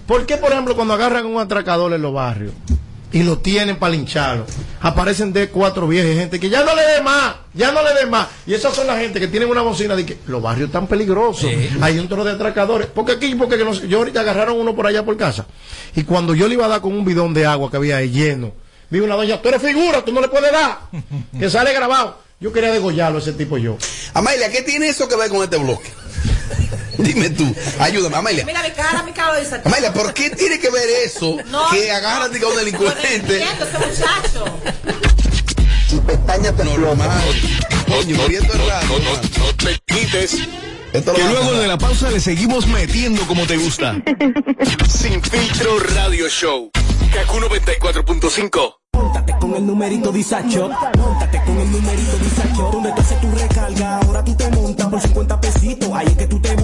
¿por 0.08 0.26
qué, 0.26 0.38
por 0.38 0.52
ejemplo, 0.52 0.76
cuando 0.76 0.96
agarran 0.96 1.26
un 1.28 1.40
atracador 1.40 1.94
en 1.94 2.02
los 2.02 2.14
barrios 2.14 2.54
y 3.12 3.24
lo 3.24 3.40
tienen 3.40 3.78
para 3.78 3.94
lincharlo, 3.94 4.46
aparecen 4.82 5.34
de 5.34 5.50
cuatro 5.50 5.88
viejas 5.88 6.12
y 6.12 6.16
gente 6.16 6.40
que 6.40 6.50
ya 6.50 6.64
no 6.64 6.76
le 6.76 6.84
dé 6.84 7.02
más, 7.02 7.36
ya 7.54 7.72
no 7.72 7.82
le 7.84 7.94
dé 7.94 8.06
más? 8.06 8.28
Y 8.46 8.54
esas 8.54 8.74
son 8.74 8.88
la 8.88 8.98
gente 8.98 9.20
que 9.20 9.28
tienen 9.28 9.50
una 9.50 9.62
bocina 9.62 9.96
de 9.96 10.06
que 10.06 10.18
los 10.28 10.42
barrios 10.42 10.68
están 10.68 10.88
peligrosos, 10.88 11.50
hay 11.82 12.00
un 12.00 12.08
toro 12.08 12.24
de 12.24 12.32
atracadores. 12.32 12.88
Porque 12.94 13.14
aquí, 13.14 13.34
porque 13.36 13.58
que 13.58 13.66
no 13.66 13.74
sé, 13.74 13.88
yo 13.88 14.00
ahorita 14.00 14.22
agarraron 14.22 14.60
uno 14.60 14.76
por 14.76 14.86
allá 14.88 15.04
por 15.04 15.18
casa 15.18 15.46
y 15.96 16.04
cuando 16.04 16.36
yo 16.36 16.48
le 16.48 16.54
iba 16.54 16.66
a 16.66 16.70
dar 16.70 16.82
con 16.82 16.94
un 16.94 17.06
bidón 17.06 17.34
de 17.34 17.46
agua 17.46 17.72
que 17.72 17.78
había 17.78 17.98
ahí 17.98 18.10
lleno, 18.10 18.52
vi 18.90 19.00
una 19.00 19.16
doña, 19.16 19.42
tú 19.42 19.50
eres 19.50 19.62
figura, 19.62 20.04
tú 20.04 20.12
no 20.12 20.22
le 20.22 20.28
puedes 20.28 20.52
dar, 20.52 20.80
que 21.38 21.50
sale 21.50 21.74
grabado. 21.74 22.30
Yo 22.42 22.54
quería 22.54 22.72
degollarlo 22.72 23.20
ese 23.20 23.34
tipo 23.34 23.58
yo. 23.58 23.78
Amelia, 24.14 24.50
¿qué 24.50 24.62
tiene 24.62 24.88
eso 24.88 25.10
que 25.10 25.18
ver 25.18 25.30
con 25.30 25.44
este 25.44 25.58
bloque? 25.58 25.92
Dime 27.00 27.30
tú, 27.30 27.56
ayúdame, 27.80 28.18
Amelia. 28.18 28.46
Mira 28.46 28.62
mi 28.62 28.72
cara, 28.72 29.04
mi 29.04 29.12
dice. 29.40 29.62
Amelia, 29.64 29.94
¿por 29.94 30.14
qué 30.14 30.30
tiene 30.32 30.60
que 30.60 30.70
ver 30.70 30.88
eso 31.06 31.38
No. 31.50 31.70
que 31.70 31.92
agarran 31.92 32.32
diga, 32.32 32.46
a 32.48 32.50
un 32.50 32.56
No 32.56 32.60
delincuente? 32.60 33.16
entiendo 33.16 33.66
ese 33.66 33.78
muchacho. 33.78 34.46
Y 35.92 35.96
pestaña 36.02 36.52
te 36.56 36.64
normal. 36.66 37.22
Coño, 37.88 38.16
muriendo 38.18 38.54
el 38.54 38.68
rato. 38.68 39.00
No 39.00 39.56
te 39.56 39.80
quites. 39.86 40.38
Esto 40.94 41.14
Que 41.14 41.24
luego 41.24 41.54
de 41.54 41.68
la 41.68 41.78
pausa 41.78 42.10
le 42.12 42.20
seguimos 42.20 42.68
metiendo 42.68 43.26
como 43.28 43.46
te 43.46 43.58
gusta. 43.58 43.96
Sin 44.88 45.22
filtro 45.24 45.80
radio 45.96 46.28
show. 46.30 46.70
Kaku 47.14 47.38
94.5. 47.40 48.76
Móntate 48.94 49.34
con 49.40 49.56
el 49.56 49.66
numerito 49.66 50.12
Disacho. 50.12 50.70
Móntate 50.98 51.42
con 51.46 51.60
el 51.60 51.72
numerito 51.72 52.18
Disacho. 52.18 52.70
Donde 52.72 52.92
tú 52.92 53.02
haces 53.02 53.22
tu 53.22 53.32
recarga, 53.32 53.98
ahora 54.00 54.24
tú 54.24 54.36
te 54.36 54.50
montas 54.50 54.88
por 54.88 55.02
50 55.02 55.42
pesitos. 55.42 55.90
Ahí 55.94 56.08
es 56.08 56.18
que 56.18 56.28
tú 56.28 56.40
te 56.42 56.56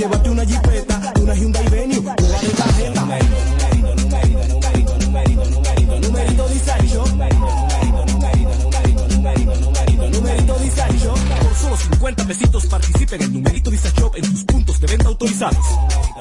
llévate 0.00 0.30
una 0.30 0.46
jipeta, 0.46 1.12
una 1.20 1.34
Hyundai 1.34 1.68
Venue, 1.68 1.98
una 1.98 2.14
de 2.14 2.48
tarjeta. 2.56 3.00
Numerito, 3.00 3.94
numerito, 3.94 4.46
numerito, 4.46 4.96
numerito, 4.98 5.44
numerito, 5.44 5.44
numerito, 5.50 6.00
numerito 6.00 6.48
Disacho. 6.48 7.04
Numerito, 7.04 7.48
numerito, 8.06 8.54
numerito, 8.56 9.06
numerito, 9.08 9.54
numerito, 9.56 10.10
numerito 10.10 10.54
Disacho. 10.58 11.14
Por 11.42 11.54
solo 11.54 11.76
50 11.76 12.26
pesitos 12.26 12.66
participa 12.66 13.16
en 13.16 13.22
el 13.22 13.32
numerito 13.34 13.70
Disacho 13.70 14.10
en 14.14 14.22
tus 14.22 14.44
puntos 14.44 14.80
de 14.80 14.86
venta 14.86 15.08
autorizados. 15.08 15.66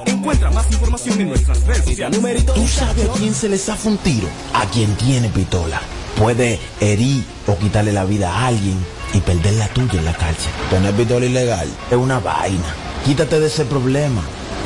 Encuentra 0.06 0.52
más 0.52 0.70
información 0.72 1.22
en 1.22 1.30
nuestras 1.30 1.65
redes 1.65 1.86
sociales. 1.86 2.18
Numerito 2.18 2.54
¿Tú 2.54 2.68
sabes 2.68 3.08
a 3.08 3.13
quién 3.13 3.34
se 3.34 3.48
le 3.48 3.58
zafa 3.58 3.88
un 3.88 3.98
tiro? 4.00 4.28
A 4.56 4.65
quien 4.65 4.94
tiene 4.96 5.30
pistola. 5.30 5.80
Puede 6.18 6.60
herir 6.82 7.24
o 7.48 7.58
quitarle 7.58 7.94
la 7.94 8.04
vida 8.04 8.30
a 8.30 8.48
alguien 8.48 8.78
y 9.13 9.19
perder 9.19 9.54
la 9.56 9.67
tuya 9.69 10.00
en 10.00 10.06
la 10.06 10.13
cárcel. 10.13 10.52
Tener 10.69 10.93
pistola 10.93 11.26
ilegal 11.26 11.67
es 11.89 11.98
una 11.98 12.19
vaina. 12.19 12.76
Quítate 13.06 13.39
de 13.39 13.48
ese 13.48 13.65
problema. 13.65 14.22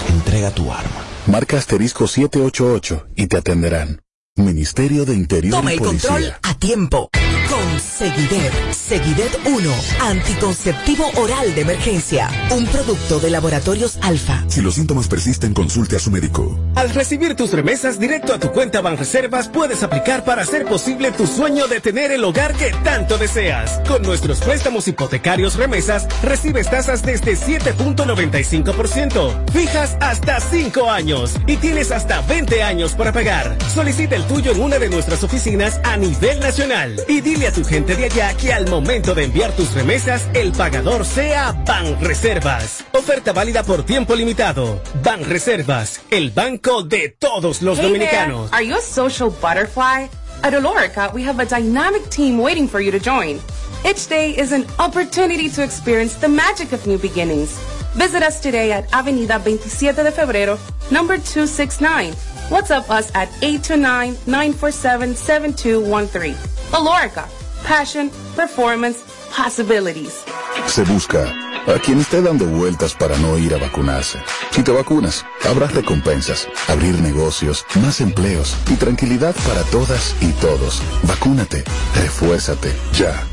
Entrega 0.10 0.52
tu 0.52 0.72
arma. 0.72 1.02
Marca 1.28 1.58
asterisco 1.58 2.08
788 2.08 3.08
y 3.16 3.28
te 3.28 3.38
atenderán. 3.38 4.02
Ministerio 4.36 5.06
de 5.06 5.14
Interior 5.14 5.56
Toma 5.56 5.72
y 5.72 5.76
el 5.76 5.82
control 5.82 6.14
Policía. 6.14 6.40
a 6.42 6.54
tiempo. 6.56 7.10
Con 7.64 7.80
Seguidet. 7.80 8.52
Seguidet 8.74 9.40
1. 9.46 9.74
Anticonceptivo 10.02 11.10
oral 11.16 11.56
de 11.56 11.62
emergencia. 11.62 12.30
Un 12.52 12.66
producto 12.66 13.22
de 13.22 13.30
laboratorios 13.30 13.98
alfa. 14.02 14.44
Si 14.48 14.60
los 14.62 14.76
síntomas 14.76 15.08
persisten, 15.08 15.54
consulte 15.54 15.96
a 15.96 16.00
su 16.00 16.12
médico. 16.12 16.60
Al 16.76 16.90
recibir 16.90 17.36
tus 17.36 17.54
remesas 17.54 18.02
directo 18.02 18.34
a 18.34 18.40
tu 18.40 18.52
cuenta 18.52 18.82
Banreservas, 18.82 19.48
puedes 19.48 19.82
aplicar 19.82 20.26
para 20.26 20.42
hacer 20.42 20.66
posible 20.66 21.14
tu 21.14 21.26
sueño 21.26 21.68
de 21.68 21.80
tener 21.80 22.12
el 22.12 22.26
hogar 22.26 22.54
que 22.54 22.74
tanto 22.84 23.18
deseas. 23.18 23.80
Con 23.88 24.02
nuestros 24.02 24.42
préstamos 24.42 24.90
hipotecarios 24.90 25.56
remesas, 25.56 26.06
recibes 26.22 26.70
tasas 26.70 27.02
desde 27.02 27.38
7.95%, 27.38 29.52
fijas 29.54 29.96
hasta 30.02 30.42
5 30.42 30.92
años 30.92 31.36
y 31.48 31.56
tienes 31.56 31.92
hasta 31.92 32.20
20 32.24 32.62
años 32.62 32.92
para 32.92 33.14
pagar. 33.14 33.58
Solicita 33.74 34.18
el 34.18 34.26
tuyo 34.26 34.52
en 34.52 34.60
una 34.60 34.80
de 34.80 34.90
nuestras 34.90 35.24
oficinas 35.24 35.80
a 35.86 35.96
nivel 35.96 36.42
nacional 36.42 37.02
y 37.08 37.22
dile 37.22 37.48
a 37.48 37.53
tu 37.54 37.64
gente 37.64 37.96
de 37.96 38.06
allá 38.06 38.34
que 38.36 38.52
al 38.52 38.68
momento 38.68 39.14
de 39.14 39.26
enviar 39.26 39.56
tus 39.56 39.74
remesas, 39.74 40.28
el 40.34 40.52
pagador 40.52 41.06
sea 41.06 41.52
Banreservas. 41.66 42.84
Oferta 42.94 43.32
válida 43.32 43.62
por 43.64 43.84
tiempo 43.84 44.16
limitado. 44.16 44.82
Banreservas, 45.04 46.02
el 46.10 46.32
banco 46.32 46.82
de 46.84 47.10
todos 47.10 47.62
los 47.62 47.78
Hey 47.78 47.86
dominicanos. 47.86 48.50
there, 48.50 48.60
are 48.60 48.66
you 48.66 48.76
a 48.76 48.82
social 48.82 49.30
butterfly? 49.30 50.10
At 50.42 50.54
Olorica, 50.54 51.14
we 51.14 51.24
have 51.24 51.40
a 51.40 51.46
dynamic 51.46 52.10
team 52.10 52.40
waiting 52.40 52.68
for 52.68 52.82
you 52.82 52.92
to 52.92 53.00
join. 53.00 53.40
Each 53.86 54.08
day 54.10 54.32
is 54.32 54.52
an 54.52 54.66
opportunity 54.80 55.48
to 55.50 55.62
experience 55.64 56.16
the 56.16 56.28
magic 56.28 56.74
of 56.74 56.86
new 56.88 56.98
beginnings. 56.98 57.52
Visit 57.96 58.24
us 58.24 58.40
today 58.42 58.72
at 58.72 58.90
Avenida 58.92 59.38
27 59.40 60.04
de 60.04 60.12
Febrero, 60.12 60.58
number 60.92 61.18
269. 61.18 62.14
WhatsApp 62.50 62.90
us 62.90 63.12
at 63.16 63.30
829-947-7213. 63.42 66.36
Olorica, 66.74 67.26
passion, 67.68 68.12
performance, 68.36 69.00
possibilities. 69.36 70.24
Se 70.68 70.84
busca 70.84 71.34
a 71.68 71.80
quien 71.80 72.00
esté 72.00 72.22
dando 72.22 72.46
vueltas 72.46 72.94
para 72.94 73.18
no 73.18 73.38
ir 73.38 73.54
a 73.54 73.58
vacunarse. 73.58 74.20
Si 74.52 74.64
te 74.64 74.72
vacunas, 74.72 75.26
habrá 75.50 75.68
recompensas, 75.68 76.48
abrir 76.68 77.00
negocios, 77.02 77.66
más 77.82 78.02
empleos 78.02 78.56
y 78.70 78.76
tranquilidad 78.76 79.36
para 79.48 79.64
todas 79.64 80.16
y 80.22 80.32
todos. 80.34 80.82
Vacúnate, 81.04 81.64
refuérzate, 81.96 82.74
ya. 82.94 83.33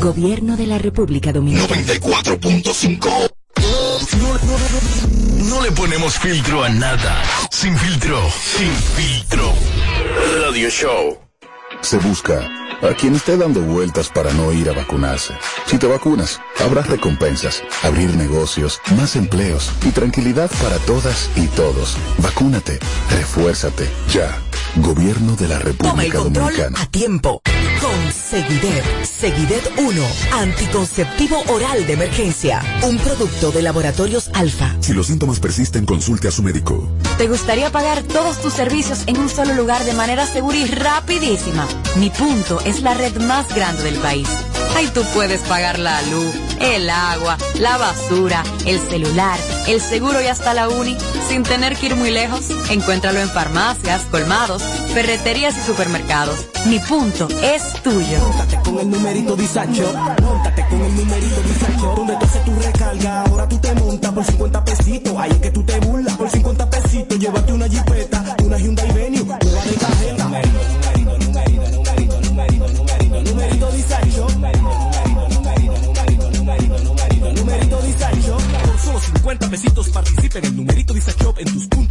Gobierno 0.00 0.56
de 0.56 0.66
la 0.66 0.78
República 0.78 1.32
Dominicana. 1.32 1.82
94.5 1.82 3.30
no, 5.48 5.62
le 5.62 5.72
ponemos 5.72 6.18
filtro 6.18 6.62
a 6.62 6.68
nada. 6.68 7.22
Sin 7.50 7.76
filtro, 7.76 8.18
sin 8.30 8.72
filtro. 8.72 9.52
Radio 10.42 10.70
Show. 10.70 11.18
Se 11.80 11.98
busca 11.98 12.48
a 12.82 12.94
quien 12.94 13.14
esté 13.14 13.36
dando 13.36 13.60
vueltas 13.60 14.08
para 14.08 14.32
no 14.32 14.52
ir 14.52 14.68
a 14.70 14.72
vacunarse. 14.72 15.34
Si 15.66 15.78
te 15.78 15.86
vacunas, 15.86 16.40
habrá 16.64 16.82
recompensas, 16.82 17.62
abrir 17.82 18.14
negocios, 18.16 18.80
más 18.96 19.16
empleos 19.16 19.72
y 19.86 19.90
tranquilidad 19.90 20.50
para 20.62 20.78
todas 20.78 21.30
y 21.36 21.46
todos. 21.48 21.96
Vacúnate, 22.18 22.78
refuérzate, 23.10 23.88
ya. 24.12 24.38
Gobierno 24.76 25.34
de 25.36 25.48
la 25.48 25.58
República 25.58 25.90
Toma 25.90 26.04
el 26.04 26.12
control 26.12 26.44
Dominicana. 26.56 26.80
a 26.80 26.86
tiempo. 26.86 27.42
Con 27.80 28.12
Seguidet. 28.12 28.84
Seguidet 29.04 29.72
1. 29.78 30.02
Anticonceptivo 30.38 31.42
oral 31.48 31.86
de 31.86 31.94
emergencia. 31.94 32.62
Un 32.84 32.98
producto 32.98 33.50
de 33.50 33.62
laboratorios 33.62 34.30
alfa. 34.34 34.74
Si 34.80 34.92
los 34.92 35.08
síntomas 35.08 35.40
persisten, 35.40 35.86
consulte 35.86 36.28
a 36.28 36.30
su 36.30 36.42
médico. 36.42 36.88
¿Te 37.18 37.26
gustaría 37.26 37.70
pagar 37.72 38.02
todos 38.04 38.40
tus 38.40 38.52
servicios 38.52 39.00
en 39.06 39.18
un 39.18 39.28
solo 39.28 39.54
lugar 39.54 39.84
de 39.84 39.92
manera 39.92 40.26
segura 40.26 40.56
y 40.56 40.66
rapidísima? 40.66 41.66
Mi 41.96 42.10
punto 42.10 42.60
es 42.64 42.82
la 42.82 42.94
red 42.94 43.16
más 43.22 43.52
grande 43.54 43.82
del 43.82 43.96
país. 43.96 44.28
Ahí 44.76 44.88
tú 44.94 45.02
puedes 45.14 45.40
pagar 45.42 45.78
la 45.80 46.00
luz, 46.02 46.32
el 46.60 46.88
agua, 46.88 47.36
la 47.58 47.76
basura, 47.76 48.44
el 48.66 48.78
celular, 48.78 49.36
el 49.66 49.80
seguro 49.80 50.22
y 50.22 50.26
hasta 50.26 50.54
la 50.54 50.68
uni 50.68 50.96
sin 51.28 51.42
tener 51.42 51.76
que 51.76 51.86
ir 51.86 51.96
muy 51.96 52.10
lejos. 52.10 52.44
Encuéntralo 52.70 53.18
en 53.20 53.28
farmacias, 53.28 54.02
colmados, 54.12 54.59
ferreterías 54.92 55.56
y 55.56 55.60
supermercados. 55.60 56.46
Mi 56.66 56.78
punto 56.80 57.28
es 57.42 57.62
tuyo. 57.82 58.18
Móntate 58.18 58.58
con 58.62 58.78
el 58.78 58.90
numerito 58.90 59.36
disacho. 59.36 59.92
Móntate 60.22 60.66
con 60.68 60.80
el 60.82 60.96
numerito 60.96 61.40
disacho. 61.42 61.94
Donde 61.96 62.16
tú 62.16 62.24
haces 62.26 62.44
tu 62.44 62.54
recarga, 62.54 63.22
ahora 63.22 63.48
tú 63.48 63.58
te 63.58 63.74
montas 63.74 64.12
por 64.12 64.24
50 64.24 64.64
pesitos. 64.64 65.14
Ahí 65.16 65.30
es 65.30 65.38
que 65.38 65.50
tú 65.50 65.62
te 65.62 65.80
burlas. 65.80 66.16
Por 66.16 66.30
50 66.30 66.70
pesitos, 66.70 67.18
llévate 67.18 67.52
una 67.52 67.68
jipeta, 67.68 68.36
una 68.44 68.58
Hyundai 68.58 68.92
Venue, 68.92 69.24
nueva 69.24 69.38
de 69.38 69.74
cajeta. 69.74 70.24
Numerito, 70.24 71.18
numerito, 71.18 71.70
numerito, 71.70 72.20
numerito, 72.20 72.20
numerito, 72.20 72.68
numerito, 72.68 73.22
numerito 73.22 73.70
disacho. 73.72 74.26
Numerito 77.36 77.82
disacho. 77.82 78.36
Por 78.66 78.78
solo 78.78 79.00
50 79.00 79.50
pesitos 79.50 79.88
participa 79.88 80.38
en 80.38 80.44
el 80.44 80.56
numerito 80.56 80.94
disacho 80.94 81.34
en 81.38 81.52
tus 81.52 81.66
puntos 81.66 81.89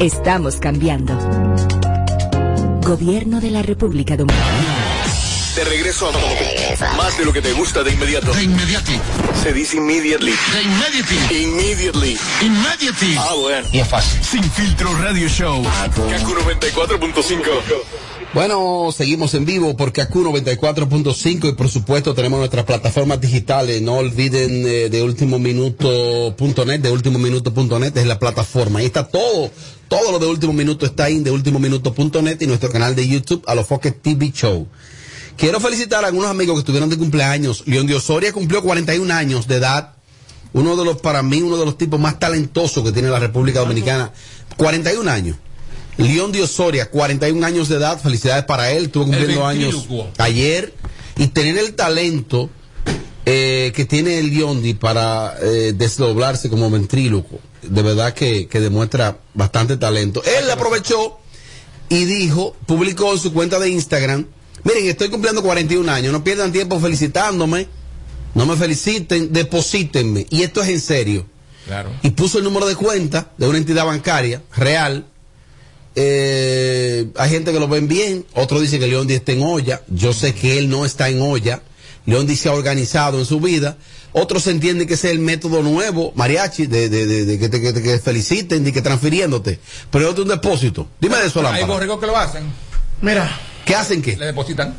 Estamos 0.00 0.58
cambiando. 0.60 1.12
Gobierno 2.86 3.40
de 3.40 3.50
la 3.50 3.62
República 3.62 4.16
Dominicana. 4.16 4.64
De 5.56 5.64
regreso 5.64 6.08
a 6.08 6.96
más 6.96 7.18
de 7.18 7.24
lo 7.24 7.32
que 7.32 7.42
te 7.42 7.52
gusta 7.52 7.82
de 7.82 7.94
inmediato. 7.94 8.32
De 8.32 8.44
inmediati. 8.44 8.92
Se 9.42 9.52
dice 9.52 9.78
immediately. 9.78 10.30
De 10.30 10.62
inmediati. 10.62 11.42
Immediately. 11.42 12.16
Immediately. 12.42 13.16
Ah, 13.18 13.34
bueno. 13.40 13.68
Y 13.72 13.80
es 13.80 13.88
fácil. 13.88 14.22
Sin 14.22 14.44
filtro 14.44 14.96
radio 14.98 15.28
show. 15.28 15.64
Kaku 15.64 16.32
94.5. 16.32 17.42
Bueno, 18.34 18.90
seguimos 18.94 19.34
en 19.34 19.46
vivo 19.46 19.76
por 19.76 19.92
Kaku 19.92 20.22
94.5 20.22 21.48
y 21.48 21.52
por 21.52 21.68
supuesto 21.68 22.14
tenemos 22.14 22.38
nuestras 22.38 22.66
plataformas 22.66 23.20
digitales. 23.20 23.82
No 23.82 23.94
olviden 23.94 24.64
eh, 24.64 24.90
de 24.90 25.02
último 25.02 25.40
minuto.net, 25.40 26.80
de 26.80 26.90
último 26.90 27.18
minuto.net 27.18 27.96
es 27.96 28.06
la 28.06 28.20
plataforma. 28.20 28.78
Ahí 28.78 28.86
está 28.86 29.08
todo, 29.08 29.50
todo 29.88 30.12
lo 30.12 30.18
de 30.18 30.26
último 30.26 30.52
minuto 30.52 30.86
está 30.86 31.04
ahí 31.04 31.16
en 31.16 31.24
de 31.24 31.30
último 31.30 31.58
minuto.net 31.58 32.36
y 32.40 32.46
nuestro 32.46 32.70
canal 32.70 32.94
de 32.94 33.08
YouTube 33.08 33.42
a 33.46 33.54
los 33.54 33.66
Foques 33.66 33.94
TV 34.00 34.30
Show. 34.32 34.68
Quiero 35.36 35.60
felicitar 35.60 36.04
a 36.04 36.08
algunos 36.08 36.30
amigos 36.30 36.56
que 36.56 36.60
estuvieron 36.60 36.88
de 36.90 36.98
cumpleaños. 36.98 37.62
León 37.66 37.86
de 37.86 37.94
Osoria 37.94 38.32
cumplió 38.32 38.62
41 38.62 39.14
años 39.14 39.46
de 39.46 39.56
edad. 39.56 39.94
Uno 40.52 40.76
de 40.76 40.84
los, 40.84 41.00
para 41.00 41.22
mí, 41.22 41.42
uno 41.42 41.56
de 41.56 41.64
los 41.64 41.78
tipos 41.78 42.00
más 42.00 42.18
talentosos 42.18 42.82
que 42.82 42.92
tiene 42.92 43.08
la 43.08 43.20
República 43.20 43.60
Dominicana. 43.60 44.12
41 44.56 45.10
años. 45.10 45.36
León 45.96 46.32
de 46.32 46.42
Osoria, 46.42 46.90
41 46.90 47.46
años 47.46 47.68
de 47.68 47.76
edad. 47.76 48.00
Felicidades 48.00 48.44
para 48.44 48.72
él. 48.72 48.86
Estuvo 48.86 49.04
cumpliendo 49.04 49.46
años 49.46 49.86
ayer. 50.18 50.74
Y 51.16 51.28
tener 51.28 51.56
el 51.58 51.74
talento 51.74 52.50
eh, 53.24 53.72
que 53.76 53.84
tiene 53.84 54.18
el 54.18 54.34
Leondi 54.34 54.74
para 54.74 55.36
eh, 55.42 55.72
desdoblarse 55.76 56.48
como 56.48 56.70
ventríloco. 56.70 57.38
De 57.62 57.82
verdad 57.82 58.14
que, 58.14 58.46
que 58.46 58.60
demuestra 58.60 59.18
bastante 59.34 59.76
talento. 59.76 60.22
Él 60.24 60.50
aprovechó 60.50 61.18
y 61.88 62.04
dijo, 62.04 62.54
publicó 62.66 63.12
en 63.12 63.18
su 63.18 63.32
cuenta 63.32 63.58
de 63.58 63.70
Instagram, 63.70 64.26
miren, 64.64 64.86
estoy 64.86 65.08
cumpliendo 65.08 65.42
41 65.42 65.90
años, 65.90 66.12
no 66.12 66.22
pierdan 66.22 66.52
tiempo 66.52 66.78
felicitándome, 66.78 67.66
no 68.34 68.46
me 68.46 68.56
feliciten, 68.56 69.32
deposítenme. 69.32 70.26
Y 70.30 70.42
esto 70.42 70.62
es 70.62 70.68
en 70.68 70.80
serio. 70.80 71.26
Claro. 71.66 71.90
Y 72.02 72.10
puso 72.10 72.38
el 72.38 72.44
número 72.44 72.66
de 72.66 72.76
cuenta 72.76 73.32
de 73.36 73.48
una 73.48 73.58
entidad 73.58 73.84
bancaria 73.84 74.42
real. 74.56 75.06
Eh, 75.94 77.08
hay 77.16 77.30
gente 77.30 77.52
que 77.52 77.58
lo 77.58 77.68
ven 77.68 77.88
bien, 77.88 78.24
otros 78.34 78.62
dicen 78.62 78.80
que 78.80 78.86
León 78.86 79.10
está 79.10 79.32
en 79.32 79.42
olla. 79.42 79.82
Yo 79.88 80.12
sé 80.12 80.34
que 80.34 80.58
él 80.58 80.68
no 80.68 80.84
está 80.84 81.08
en 81.08 81.20
olla. 81.20 81.62
León 82.06 82.28
se 82.34 82.48
ha 82.48 82.52
organizado 82.52 83.18
en 83.18 83.26
su 83.26 83.40
vida. 83.40 83.76
Otros 84.20 84.46
entienden 84.46 84.86
que 84.88 84.94
ese 84.94 85.08
es 85.08 85.12
el 85.14 85.20
método 85.20 85.62
nuevo, 85.62 86.12
mariachi, 86.14 86.66
de, 86.66 86.88
de, 86.88 87.06
de, 87.06 87.24
de 87.24 87.38
que, 87.38 87.48
te, 87.48 87.60
que 87.60 87.72
te- 87.72 87.82
que 87.82 87.98
feliciten 87.98 88.66
y 88.66 88.72
que 88.72 88.82
transfiriéndote. 88.82 89.60
Pero 89.90 90.10
es 90.10 90.18
un 90.18 90.28
depósito. 90.28 90.88
Dime 91.00 91.16
de 91.18 91.26
eso, 91.26 91.38
Hay 91.40 91.44
Lámpara. 91.44 91.66
borregos 91.66 92.00
que 92.00 92.06
lo 92.06 92.16
hacen. 92.16 92.44
Mira. 93.00 93.30
¿Qué 93.64 93.74
hacen 93.74 94.00
qué? 94.02 94.16
Le 94.16 94.26
depositan. 94.26 94.74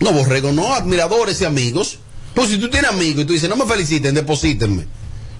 No, 0.00 0.12
borrego, 0.12 0.50
no, 0.52 0.72
admiradores 0.74 1.40
y 1.40 1.44
amigos. 1.44 1.98
Pues 2.34 2.48
si 2.48 2.58
tú 2.58 2.68
tienes 2.70 2.90
amigos 2.90 3.22
y 3.22 3.24
tú 3.26 3.32
dices, 3.34 3.48
no 3.48 3.56
me 3.56 3.66
feliciten, 3.66 4.14
deposítenme. 4.14 4.86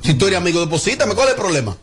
Si 0.03 0.15
tú 0.15 0.27
eres 0.27 0.39
amigo, 0.39 0.61
deposítame, 0.61 1.15
¿cuál 1.15 1.29
es 1.29 1.35
el 1.35 1.41
problema? 1.41 1.77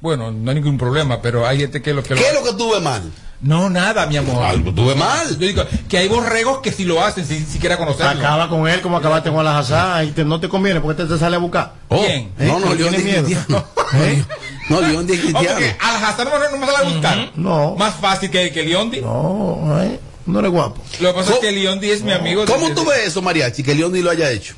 Bueno, 0.00 0.30
no 0.30 0.50
hay 0.50 0.54
ningún 0.54 0.78
problema, 0.78 1.20
pero 1.20 1.46
hay 1.46 1.58
gente 1.58 1.82
que 1.82 1.92
lo 1.92 2.02
que 2.02 2.14
lo 2.14 2.20
¿Qué 2.20 2.28
es 2.28 2.34
lo 2.34 2.44
que 2.44 2.52
tú 2.52 2.70
ves 2.70 2.82
mal? 2.82 3.02
No, 3.42 3.68
nada, 3.68 4.06
mi 4.06 4.16
amor. 4.16 4.42
Algo 4.42 4.72
tuve 4.72 4.94
mal. 4.94 5.28
Yo 5.28 5.36
digo 5.46 5.62
que 5.88 5.98
hay 5.98 6.08
borregos 6.08 6.58
que 6.60 6.72
si 6.72 6.84
lo 6.84 7.04
hacen, 7.04 7.26
si 7.26 7.44
siquiera 7.44 7.76
conocerlo. 7.76 8.10
Acaba 8.20 8.48
con 8.48 8.66
él 8.66 8.80
como 8.80 8.96
acabaste 8.96 9.30
con 9.30 9.44
la 9.44 9.58
Hazá 9.58 10.02
y 10.04 10.12
te- 10.12 10.24
no 10.24 10.40
te 10.40 10.48
conviene 10.48 10.80
porque 10.80 11.02
te, 11.02 11.08
te 11.08 11.18
sale 11.18 11.36
a 11.36 11.38
buscar. 11.38 11.74
¿Quién? 11.88 12.32
¿Eh? 12.38 12.46
No, 12.46 12.58
no, 12.58 12.74
León 12.74 12.94
miedo. 13.04 13.28
¿Eh? 13.94 14.24
No, 14.70 14.80
León 14.80 15.06
es 15.10 15.18
Oh, 15.18 15.22
cristiano. 15.22 15.66
al 15.80 16.04
Hazard 16.04 16.28
no, 16.30 16.50
no 16.50 16.56
me 16.58 16.66
sale 16.66 16.78
a 16.78 16.90
buscar. 16.90 17.30
No. 17.36 17.76
Más 17.76 17.94
fácil 17.96 18.30
que, 18.30 18.50
que 18.52 18.62
Leondi. 18.64 19.02
No, 19.02 19.80
¿eh? 19.82 20.00
no 20.24 20.38
eres 20.40 20.50
guapo. 20.50 20.82
Lo 21.00 21.08
que 21.12 21.20
pasa 21.20 21.34
es 21.34 21.38
que 21.38 21.52
Leondi 21.52 21.90
es 21.90 22.02
mi 22.02 22.12
amigo. 22.12 22.44
¿Cómo 22.46 22.70
tú 22.70 22.84
ves 22.86 23.06
eso, 23.08 23.20
Mariachi, 23.22 23.62
que 23.62 23.74
León 23.74 23.92
lo 24.02 24.10
haya 24.10 24.30
hecho? 24.30 24.54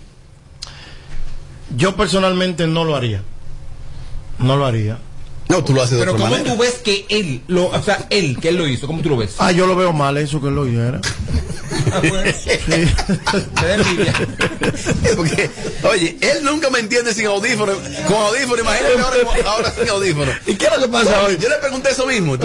Yo 1.77 1.95
personalmente 1.97 2.67
no 2.67 2.85
lo 2.85 2.97
haría. 2.97 3.23
No 4.39 4.57
lo 4.57 4.65
haría. 4.67 4.99
No, 5.49 5.65
tú 5.65 5.73
lo 5.73 5.83
haces 5.83 5.93
de 5.97 6.01
Pero 6.01 6.13
otra 6.13 6.25
¿cómo 6.25 6.37
manera. 6.37 6.55
tú 6.55 6.61
ves 6.61 6.75
que 6.85 7.07
él, 7.09 7.41
lo, 7.49 7.67
o 7.69 7.83
sea, 7.83 8.07
él, 8.11 8.39
que 8.41 8.51
él 8.51 8.57
lo 8.57 8.67
hizo? 8.69 8.87
¿Cómo 8.87 9.01
tú 9.03 9.09
lo 9.09 9.17
ves? 9.17 9.35
Ah, 9.39 9.51
yo 9.53 9.67
lo 9.67 9.75
veo 9.77 9.93
mal 9.95 10.17
eso 10.19 10.41
que 10.41 10.49
él 10.49 10.55
lo 10.55 10.67
hiciera. 10.67 11.01
Ah, 11.93 12.01
bueno. 12.09 12.31
Envidia. 13.69 14.13
Porque, 15.17 15.51
oye, 15.85 16.17
él 16.21 16.45
nunca 16.45 16.71
me 16.71 16.81
entiende 16.81 17.15
sin 17.15 17.27
audífono. 17.27 17.73
Con 18.07 18.17
audífono, 18.17 18.63
imagínate 18.63 18.99
ahora, 19.01 19.17
ahora 19.51 19.73
sin 19.79 19.89
audífono. 19.89 20.33
¿Y 20.47 20.55
qué 20.55 20.67
es 20.67 20.73
lo 20.77 20.83
que 20.83 20.89
pasa 20.89 21.23
hoy? 21.23 21.39
Yo 21.41 21.49
le 21.49 21.57
pregunté 21.57 21.91
eso 21.91 22.07
mismo. 22.07 22.35
Es 22.35 22.41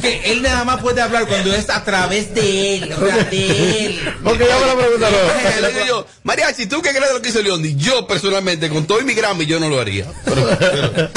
que 0.00 0.22
él 0.32 0.42
nada 0.42 0.64
más 0.64 0.80
puede 0.80 1.00
hablar 1.02 1.26
cuando 1.26 1.52
es 1.54 1.68
a 1.70 1.84
través 1.84 2.34
de 2.34 2.76
él, 2.76 2.92
o 2.92 3.06
sea, 3.06 3.24
de 3.24 3.86
él. 3.86 4.00
Porque 4.24 4.46
ya 4.46 4.58
me 4.58 4.66
lo 4.66 4.78
preguntaron. 4.78 5.18
Le 5.60 5.68
digo 5.72 5.84
yo, 5.86 6.06
Mariachi, 6.24 6.66
¿tú 6.66 6.80
qué 6.82 6.90
crees 6.90 7.08
de 7.08 7.14
lo 7.14 7.22
que 7.22 7.28
hizo 7.30 7.42
Leondi? 7.42 7.74
Yo, 7.76 8.06
personalmente, 8.06 8.68
con 8.68 8.86
todo 8.86 9.00
y 9.00 9.04
mi 9.04 9.14
Grammy, 9.14 9.44
yo 9.46 9.58
no 9.60 9.68
lo 9.68 9.80
haría. 9.80 10.06
Pero- 10.24 10.48
pero- 10.58 11.08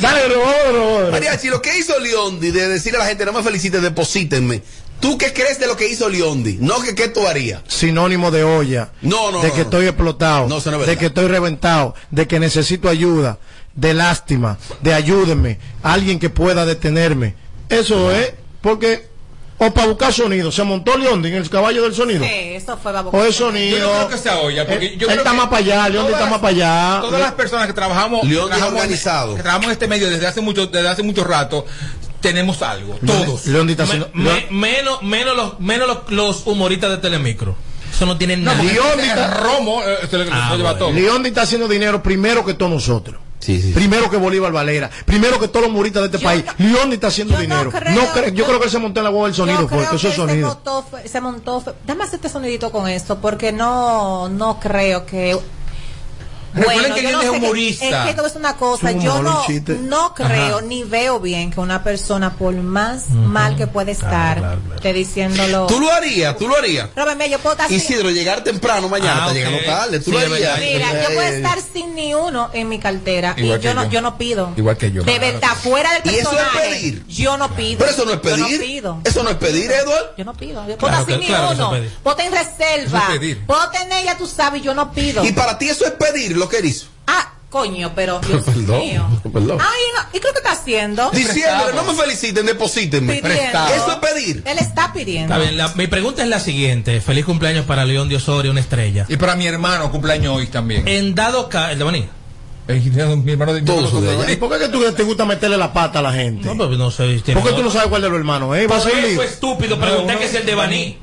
Dale, 0.00 0.28
robó, 0.28 0.52
robó. 0.72 1.10
Mariachi, 1.10 1.48
lo 1.48 1.60
que 1.62 1.76
hizo 1.78 1.98
Leondi 1.98 2.50
de 2.50 2.68
decirle 2.68 2.98
a 2.98 3.02
la 3.02 3.06
gente, 3.08 3.24
no 3.24 3.32
me 3.32 3.42
felicites, 3.42 3.80
deposítenme. 3.82 4.62
¿Tú 5.00 5.16
qué 5.16 5.32
crees 5.32 5.60
de 5.60 5.66
lo 5.68 5.76
que 5.76 5.88
hizo 5.88 6.08
Leondi? 6.08 6.58
No, 6.60 6.80
que 6.82 6.94
qué 6.94 7.08
tú 7.08 7.26
harías. 7.26 7.62
Sinónimo 7.68 8.30
de 8.32 8.42
olla. 8.42 8.90
No, 9.02 9.30
no, 9.30 9.40
De 9.42 9.48
no, 9.48 9.54
que 9.54 9.60
no. 9.60 9.64
estoy 9.64 9.86
explotado. 9.86 10.48
No, 10.48 10.58
eso 10.58 10.70
no 10.72 10.80
es 10.80 10.86
de 10.88 10.96
que 10.96 11.06
estoy 11.06 11.28
reventado. 11.28 11.94
De 12.10 12.26
que 12.26 12.40
necesito 12.40 12.88
ayuda. 12.88 13.38
De 13.76 13.94
lástima. 13.94 14.58
De 14.82 14.94
ayúdenme. 14.94 15.58
Alguien 15.84 16.18
que 16.18 16.30
pueda 16.30 16.66
detenerme. 16.66 17.36
Eso 17.68 18.10
es 18.10 18.32
porque 18.60 19.06
O 19.60 19.72
para 19.72 19.88
buscar 19.88 20.12
sonido. 20.12 20.52
Se 20.52 20.62
montó 20.62 20.96
Leondi 20.96 21.28
en 21.30 21.34
el 21.34 21.50
caballo 21.50 21.82
del 21.82 21.92
sonido. 21.94 22.22
Sí, 22.24 22.30
eso 22.30 22.78
fue 22.80 22.92
bajo. 22.92 23.10
O 23.10 23.24
el 23.24 23.32
sonido. 23.34 23.76
Yo 23.78 23.84
no 23.86 23.92
creo 24.06 24.08
que 24.08 24.18
sea 24.18 24.38
olla, 24.38 24.64
porque 24.66 24.86
Él- 24.86 24.92
yo 24.92 25.06
él 25.08 25.14
creo 25.14 25.18
está 25.18 25.30
que 25.32 25.36
más 25.36 25.46
para 25.46 25.56
allá, 25.58 25.88
Leondi 25.88 26.12
todas 26.12 26.20
está 26.20 26.30
más 26.30 26.38
para 26.40 26.54
allá. 26.54 27.00
Todas 27.02 27.20
las 27.20 27.32
personas 27.32 27.66
que 27.66 27.72
trabajamos, 27.72 28.20
trabajamos 28.20 28.60
en- 28.68 28.74
organizado. 28.76 29.34
que 29.34 29.42
trabajamos 29.42 29.66
en 29.66 29.72
este 29.72 29.88
medio 29.88 30.08
desde 30.10 30.26
hace 30.28 30.40
mucho, 30.40 30.66
desde 30.68 30.88
hace 30.88 31.02
mucho 31.02 31.24
rato, 31.24 31.66
tenemos 32.20 32.62
algo. 32.62 32.98
Todos. 33.04 33.46
Leondi 33.46 33.72
está 33.72 33.82
haciendo. 33.84 34.08
me- 34.14 34.46
menos 34.50 35.02
menos 35.02 35.36
los, 35.36 35.58
menos 35.60 35.88
los, 35.88 35.98
los 36.10 36.46
humoristas 36.46 36.90
de 36.90 36.98
Telemicro. 36.98 37.56
Eso 37.92 38.06
no 38.06 38.16
tiene 38.16 38.36
No, 38.36 38.52
nada. 38.52 38.62
Leondi 38.62 39.02
el 39.02 39.08
está- 39.08 39.34
Romo 39.40 39.82
eh, 39.82 39.96
se 40.08 40.18
lo, 40.18 40.24
se 40.24 40.30
lo 40.30 40.56
lleva 40.56 40.78
todo. 40.78 40.92
Leondi 40.92 41.30
está 41.30 41.42
haciendo 41.42 41.66
dinero 41.66 42.00
primero 42.00 42.44
que 42.44 42.54
todos 42.54 42.70
nosotros. 42.70 43.20
Sí, 43.40 43.62
sí. 43.62 43.72
Primero 43.72 44.10
que 44.10 44.16
Bolívar 44.16 44.50
Valera, 44.52 44.90
primero 45.04 45.38
que 45.38 45.46
todos 45.48 45.62
los 45.62 45.70
humoristas 45.70 46.02
de 46.02 46.16
este 46.16 46.18
país. 46.24 46.44
Leondi 46.58 46.94
está 46.94 47.06
haciendo 47.06 47.34
yo 47.34 47.38
no 47.38 47.42
dinero. 47.42 47.70
creo- 47.70 47.94
no 47.94 48.02
cre- 48.12 48.32
yo 48.34 48.44
creo 48.46 48.58
que 48.58 48.64
él 48.64 48.70
se 48.70 48.78
montó 48.78 49.00
en 49.00 49.04
la 49.04 49.10
hueá 49.10 49.24
del 49.26 49.34
sonido, 49.34 49.60
Yo 49.60 49.66
creo 49.68 49.82
eso 49.82 49.94
es 49.94 50.00
se 50.02 50.12
sonido. 50.14 50.48
montó, 50.48 50.84
se 51.06 51.20
montó. 51.20 51.64
Dame 51.86 52.04
este 52.04 52.28
sonidito 52.28 52.72
con 52.72 52.88
esto, 52.88 53.18
porque 53.20 53.52
no, 53.52 54.28
no 54.28 54.58
creo 54.58 55.06
que. 55.06 55.38
Recuerden 56.54 56.94
que 56.94 57.02
yo 57.02 57.12
no 57.12 57.22
es 57.22 57.28
humorista. 57.30 57.84
es 57.86 58.04
que 58.04 58.10
esto 58.10 58.26
es 58.26 58.34
una 58.36 58.56
cosa. 58.56 58.90
Es 58.90 58.96
un 58.96 59.02
Yo 59.02 59.22
no, 59.22 59.44
no 59.82 60.14
creo 60.14 60.56
Ajá. 60.58 60.66
ni 60.66 60.82
veo 60.84 61.20
bien 61.20 61.50
que 61.50 61.60
una 61.60 61.82
persona, 61.82 62.34
por 62.34 62.54
más 62.54 63.10
mal 63.10 63.56
que 63.56 63.66
puede 63.66 63.92
estar, 63.92 64.58
esté 64.74 64.92
diciéndolo. 64.92 65.66
Tú 65.66 65.80
lo 65.80 65.92
harías, 65.92 66.36
tú 66.36 66.48
lo 66.48 66.56
harías. 66.56 66.88
Robert, 66.96 67.16
mira, 67.16 67.26
yo 67.28 67.38
puedo 67.38 67.54
estar 67.54 67.68
sin- 67.68 67.76
Isidro, 67.78 68.10
llegar 68.10 68.42
temprano 68.42 68.88
mañana, 68.88 69.12
Ah, 69.12 69.18
está 69.18 69.28
ok. 69.30 69.34
llegando 69.34 69.58
tarde. 69.64 69.98
Tú 70.00 70.04
Sí, 70.06 70.10
lo 70.12 70.18
harías. 70.34 70.58
Mira, 70.58 70.92
yo 71.02 71.06
puedo 71.14 71.22
Eh, 71.22 71.36
estar 71.36 71.58
sin 71.60 71.94
ni 71.94 72.14
uno 72.14 72.50
en 72.52 72.68
mi 72.68 72.78
cartera 72.78 73.34
Igual 73.36 73.60
y 73.60 73.62
yo 73.62 73.68
que 73.70 73.74
no, 73.74 73.84
yo. 73.84 73.90
yo 73.90 74.00
no 74.02 74.18
pido. 74.18 74.52
Igual 74.56 74.76
que 74.76 74.90
yo. 74.92 75.02
De 75.04 75.18
verdad, 75.18 75.50
fuera 75.62 75.92
del 76.00 76.14
¿Y 76.14 76.18
eso 76.18 76.30
es 76.32 76.38
personaje. 76.38 76.68
pedir? 76.70 77.06
Yo 77.08 77.36
no 77.36 77.48
pido. 77.54 77.78
Pero 77.78 77.90
eso 77.90 78.04
no 78.04 78.10
es 78.12 78.16
Yo 78.16 78.22
pedir. 78.22 78.38
no 78.40 78.48
pido. 78.66 79.00
Eso 79.04 79.22
no 79.22 79.30
es 79.30 79.36
pedir, 79.36 79.70
Edward. 79.70 80.14
Yo 80.16 80.24
no 80.24 80.34
pido. 80.34 80.66
Yo 80.66 80.76
puedo 80.76 80.92
Claro 80.92 80.98
estar 81.00 81.06
que- 81.06 81.12
sin 81.12 81.20
ni 81.20 81.26
claro 81.26 81.48
que 81.50 81.54
uno. 81.84 81.88
Puedo 82.02 82.16
tener 82.16 82.32
reserva. 82.32 83.08
Puedo 83.46 83.70
tener, 83.70 84.04
ya 84.04 84.16
tú 84.16 84.26
sabes, 84.26 84.62
yo 84.62 84.74
no 84.74 84.92
pido. 84.92 85.24
Y 85.24 85.32
para 85.32 85.58
ti 85.58 85.68
eso 85.68 85.84
es 85.84 85.92
pedir 85.92 86.36
lo 86.38 86.48
que 86.48 86.58
él 86.58 86.66
hizo. 86.66 86.86
Ah, 87.06 87.32
coño, 87.50 87.92
pero. 87.94 88.20
Dios 88.26 88.42
Perdón, 88.44 88.80
mío. 88.80 89.06
perdón. 89.32 89.58
Ay, 89.60 89.82
no. 89.96 90.02
¿Y 90.16 90.20
creo 90.20 90.32
que 90.32 90.38
está 90.38 90.52
haciendo? 90.52 91.10
Diciéndole, 91.10 91.74
no 91.74 91.84
me 91.84 91.94
feliciten, 91.94 92.46
deposítenme. 92.46 93.16
Pidiendo. 93.22 93.66
Eso 93.74 93.92
es 93.92 93.96
pedir. 93.98 94.42
Él 94.46 94.58
está 94.58 94.92
pidiendo. 94.92 95.34
Está 95.34 95.44
bien, 95.44 95.56
la- 95.58 95.68
mi 95.74 95.86
pregunta 95.86 96.22
es 96.22 96.28
la 96.28 96.40
siguiente. 96.40 97.00
Feliz 97.00 97.24
cumpleaños 97.24 97.64
para 97.66 97.84
León 97.84 98.08
de 98.08 98.16
Osorio, 98.16 98.50
una 98.50 98.60
estrella. 98.60 99.06
Y 99.08 99.16
para 99.16 99.36
mi 99.36 99.46
hermano, 99.46 99.90
cumpleaños 99.90 100.34
hoy 100.36 100.46
también. 100.46 100.86
En 100.88 101.14
dado 101.14 101.48
caso, 101.48 101.72
el 101.72 101.78
de 101.78 101.84
Bani. 101.84 102.08
mi 103.24 103.32
hermano 103.32 103.54
de 103.54 103.62
Todos 103.62 104.02
de. 104.02 104.32
¿Y 104.32 104.36
por 104.36 104.52
qué 104.52 104.58
que 104.66 104.68
tú 104.70 104.82
te 104.92 105.02
gusta 105.02 105.24
meterle 105.24 105.56
la 105.56 105.72
pata 105.72 106.00
a 106.00 106.02
la 106.02 106.12
gente? 106.12 106.54
No, 106.54 106.66
pues 106.66 106.78
no 106.78 106.90
sé. 106.90 107.22
¿Por 107.32 107.42
qué 107.42 107.52
tú 107.52 107.62
no 107.62 107.70
sabes 107.70 107.88
cuál 107.88 108.02
de 108.02 108.08
los 108.10 108.18
hermanos 108.18 108.54
es? 108.56 108.70
¿Va 108.70 108.76
a 108.76 109.24
estúpido, 109.24 109.78
pregunté 109.78 110.16
que 110.18 110.24
es 110.26 110.34
el 110.34 110.44
de 110.46 110.54
Baní. 110.54 110.98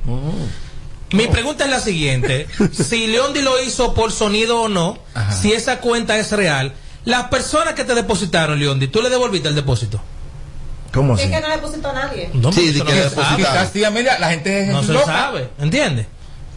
Mi 1.15 1.27
pregunta 1.27 1.65
es 1.65 1.69
la 1.71 1.79
siguiente: 1.79 2.47
si 2.71 3.07
Leondi 3.07 3.41
lo 3.41 3.61
hizo 3.61 3.93
por 3.93 4.11
sonido 4.11 4.61
o 4.61 4.67
no, 4.69 4.97
si 5.41 5.53
esa 5.53 5.79
cuenta 5.79 6.17
es 6.17 6.31
real, 6.31 6.73
las 7.05 7.25
personas 7.29 7.73
que 7.73 7.83
te 7.83 7.95
depositaron, 7.95 8.59
Leondi, 8.59 8.87
¿tú 8.87 9.01
le 9.01 9.09
devolviste 9.09 9.47
el 9.47 9.55
depósito? 9.55 10.01
¿Cómo 10.93 11.15
Es 11.17 11.29
que 11.29 11.41
no 11.41 11.49
le 11.49 11.57
pusiste 11.57 11.87
a 11.87 11.93
nadie. 11.93 12.29
No, 12.33 12.53
Sí, 12.53 12.69
eso 12.69 12.85
que 12.85 12.91
no 12.91 12.95
le 12.95 13.09
se 13.09 13.09
depositaron. 13.09 13.85
Amelia, 13.85 14.17
la 14.19 14.29
gente 14.29 14.61
es 14.63 14.67
No 14.69 14.81
se 14.81 14.93
loca. 14.93 15.05
sabe, 15.05 15.49
¿entiendes? 15.59 16.07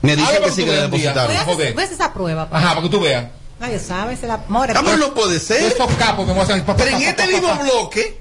Me 0.00 0.14
dicen 0.14 0.28
Hágalo 0.30 0.46
que 0.46 0.52
sí 0.52 0.64
que 0.64 0.70
le 0.70 0.82
depositaron. 0.82 1.36
Hacer 1.36 1.92
esa 1.92 2.12
prueba. 2.14 2.48
Ajá, 2.52 2.68
para 2.70 2.82
que 2.82 2.88
tú 2.88 3.00
veas. 3.00 3.26
Nadie 3.59 3.80
sabe, 3.80 4.16
se 4.16 4.28
la. 4.28 4.44
More, 4.48 4.72
Ah, 4.76 4.80
pero 4.84 4.96
no 4.96 5.12
puede 5.14 5.40
ser. 5.40 5.61
Esos 5.72 5.90
capos 5.96 6.24
que 6.24 6.30
vamos 6.32 6.48
a 6.48 6.52
hacer. 6.52 6.64
pa, 6.64 6.76
pa, 6.76 6.84
Pero 6.84 6.96
en 6.96 7.02
este 7.02 7.26
mismo 7.26 7.52
bloque, 7.56 8.20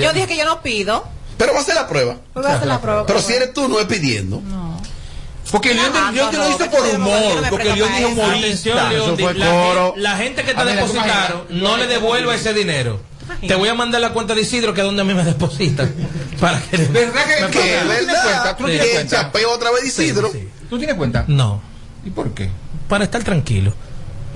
Yo 0.00 0.12
dije 0.12 0.28
que 0.28 0.36
yo 0.36 0.44
no 0.44 0.62
pido. 0.62 1.04
Pero 1.38 1.52
va 1.52 1.58
a 1.58 1.62
hacer 1.62 1.74
la 1.74 1.86
prueba. 1.88 2.16
A 2.34 2.40
hacer 2.40 2.66
la 2.68 2.80
prueba. 2.80 3.06
Pero 3.06 3.20
si 3.20 3.32
eres 3.32 3.52
tú, 3.52 3.68
no 3.68 3.78
es 3.80 3.86
pidiendo. 3.86 4.42
Porque 5.50 5.74
León, 5.74 5.92
Ah, 5.94 6.10
León 6.12 6.30
te 6.30 6.36
lo 6.38 6.44
no, 6.44 6.50
hizo 6.50 6.64
no, 6.64 6.70
por 6.70 6.86
no 6.88 6.94
humor. 6.96 7.44
Porque 7.50 7.64
presta 7.70 7.74
León. 7.76 7.90
Atención, 7.92 8.78
humorista. 8.78 9.34
La, 9.34 9.50
coro. 9.50 9.92
gen- 9.94 10.02
la 10.02 10.16
gente 10.16 10.42
que 10.42 10.54
te 10.54 10.60
A 10.60 10.64
ver, 10.64 10.78
¿tú 10.80 10.86
depositaron 10.92 11.42
no 11.50 11.76
le 11.76 11.86
devuelva 11.86 12.34
ese 12.34 12.52
dinero. 12.54 13.00
Te 13.46 13.54
voy 13.54 13.68
a 13.68 13.74
mandar 13.74 14.00
la 14.00 14.10
cuenta 14.12 14.34
de 14.34 14.42
Isidro, 14.42 14.74
que 14.74 14.80
es 14.80 14.86
donde 14.86 15.02
a 15.02 15.04
mí 15.04 15.14
me 15.14 15.24
depositan. 15.24 15.94
Para 16.40 16.60
que 16.60 16.76
¿Verdad 16.76 17.24
que, 17.24 17.44
que 17.46 17.50
Que 17.50 17.58
pongan- 17.78 17.90
es 17.90 17.98
¿Tú 18.00 18.04
tienes 18.04 18.06
verdad. 18.06 18.22
cuenta? 18.24 18.56
¿Tú 18.56 18.62
no 18.62 18.68
Que 18.68 18.72
tienes 18.74 18.88
el 18.88 18.94
cuenta? 18.96 19.16
chapeo 19.22 19.50
otra 19.52 19.70
vez 19.70 19.84
Isidro. 19.84 20.32
Sí, 20.32 20.38
sí. 20.40 20.48
¿Tú 20.70 20.78
tienes 20.78 20.96
cuenta? 20.96 21.24
No, 21.28 21.60
¿Y 22.04 22.10
por 22.10 22.30
qué? 22.34 22.50
para 22.88 23.04
estar 23.04 23.22
tranquilo. 23.22 23.72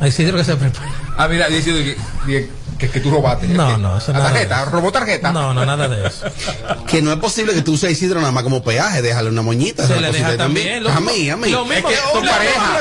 A 0.00 0.06
Isidro 0.08 0.36
que 0.38 0.44
se 0.44 0.56
prepare. 0.56 0.88
Ah, 1.16 1.26
mira, 1.28 1.48
dice 1.48 1.96
que, 2.78 2.86
que, 2.86 2.92
que, 2.92 2.92
que 2.92 3.00
tú 3.00 3.10
robaste. 3.10 3.48
No, 3.48 3.74
¿Qué? 3.74 3.78
no, 3.82 3.98
eso 3.98 4.12
La 4.12 4.20
tarjeta, 4.20 4.64
robó 4.66 4.92
tarjeta. 4.92 5.32
No, 5.32 5.52
no, 5.52 5.66
nada 5.66 5.88
de 5.88 6.06
eso. 6.06 6.26
Que 6.86 7.02
no 7.02 7.12
es 7.12 7.18
posible 7.18 7.52
que 7.52 7.62
tú 7.62 7.72
uses 7.72 7.90
Isidro 7.90 8.20
nada 8.20 8.32
más 8.32 8.42
como 8.42 8.62
peaje, 8.62 9.02
déjale 9.02 9.28
una 9.28 9.42
moñita. 9.42 9.86
Se 9.86 10.00
le 10.00 10.10
deja 10.10 10.36
también. 10.36 10.82
lo 10.82 10.90
A 10.90 11.00
mí, 11.00 11.28
a 11.28 11.36
mí. 11.36 11.50
Lo 11.50 11.64
mismo 11.64 11.88
Es 11.88 11.96
que 11.96 12.00
que 12.00 12.12
son 12.12 12.24
pareja. 12.26 12.80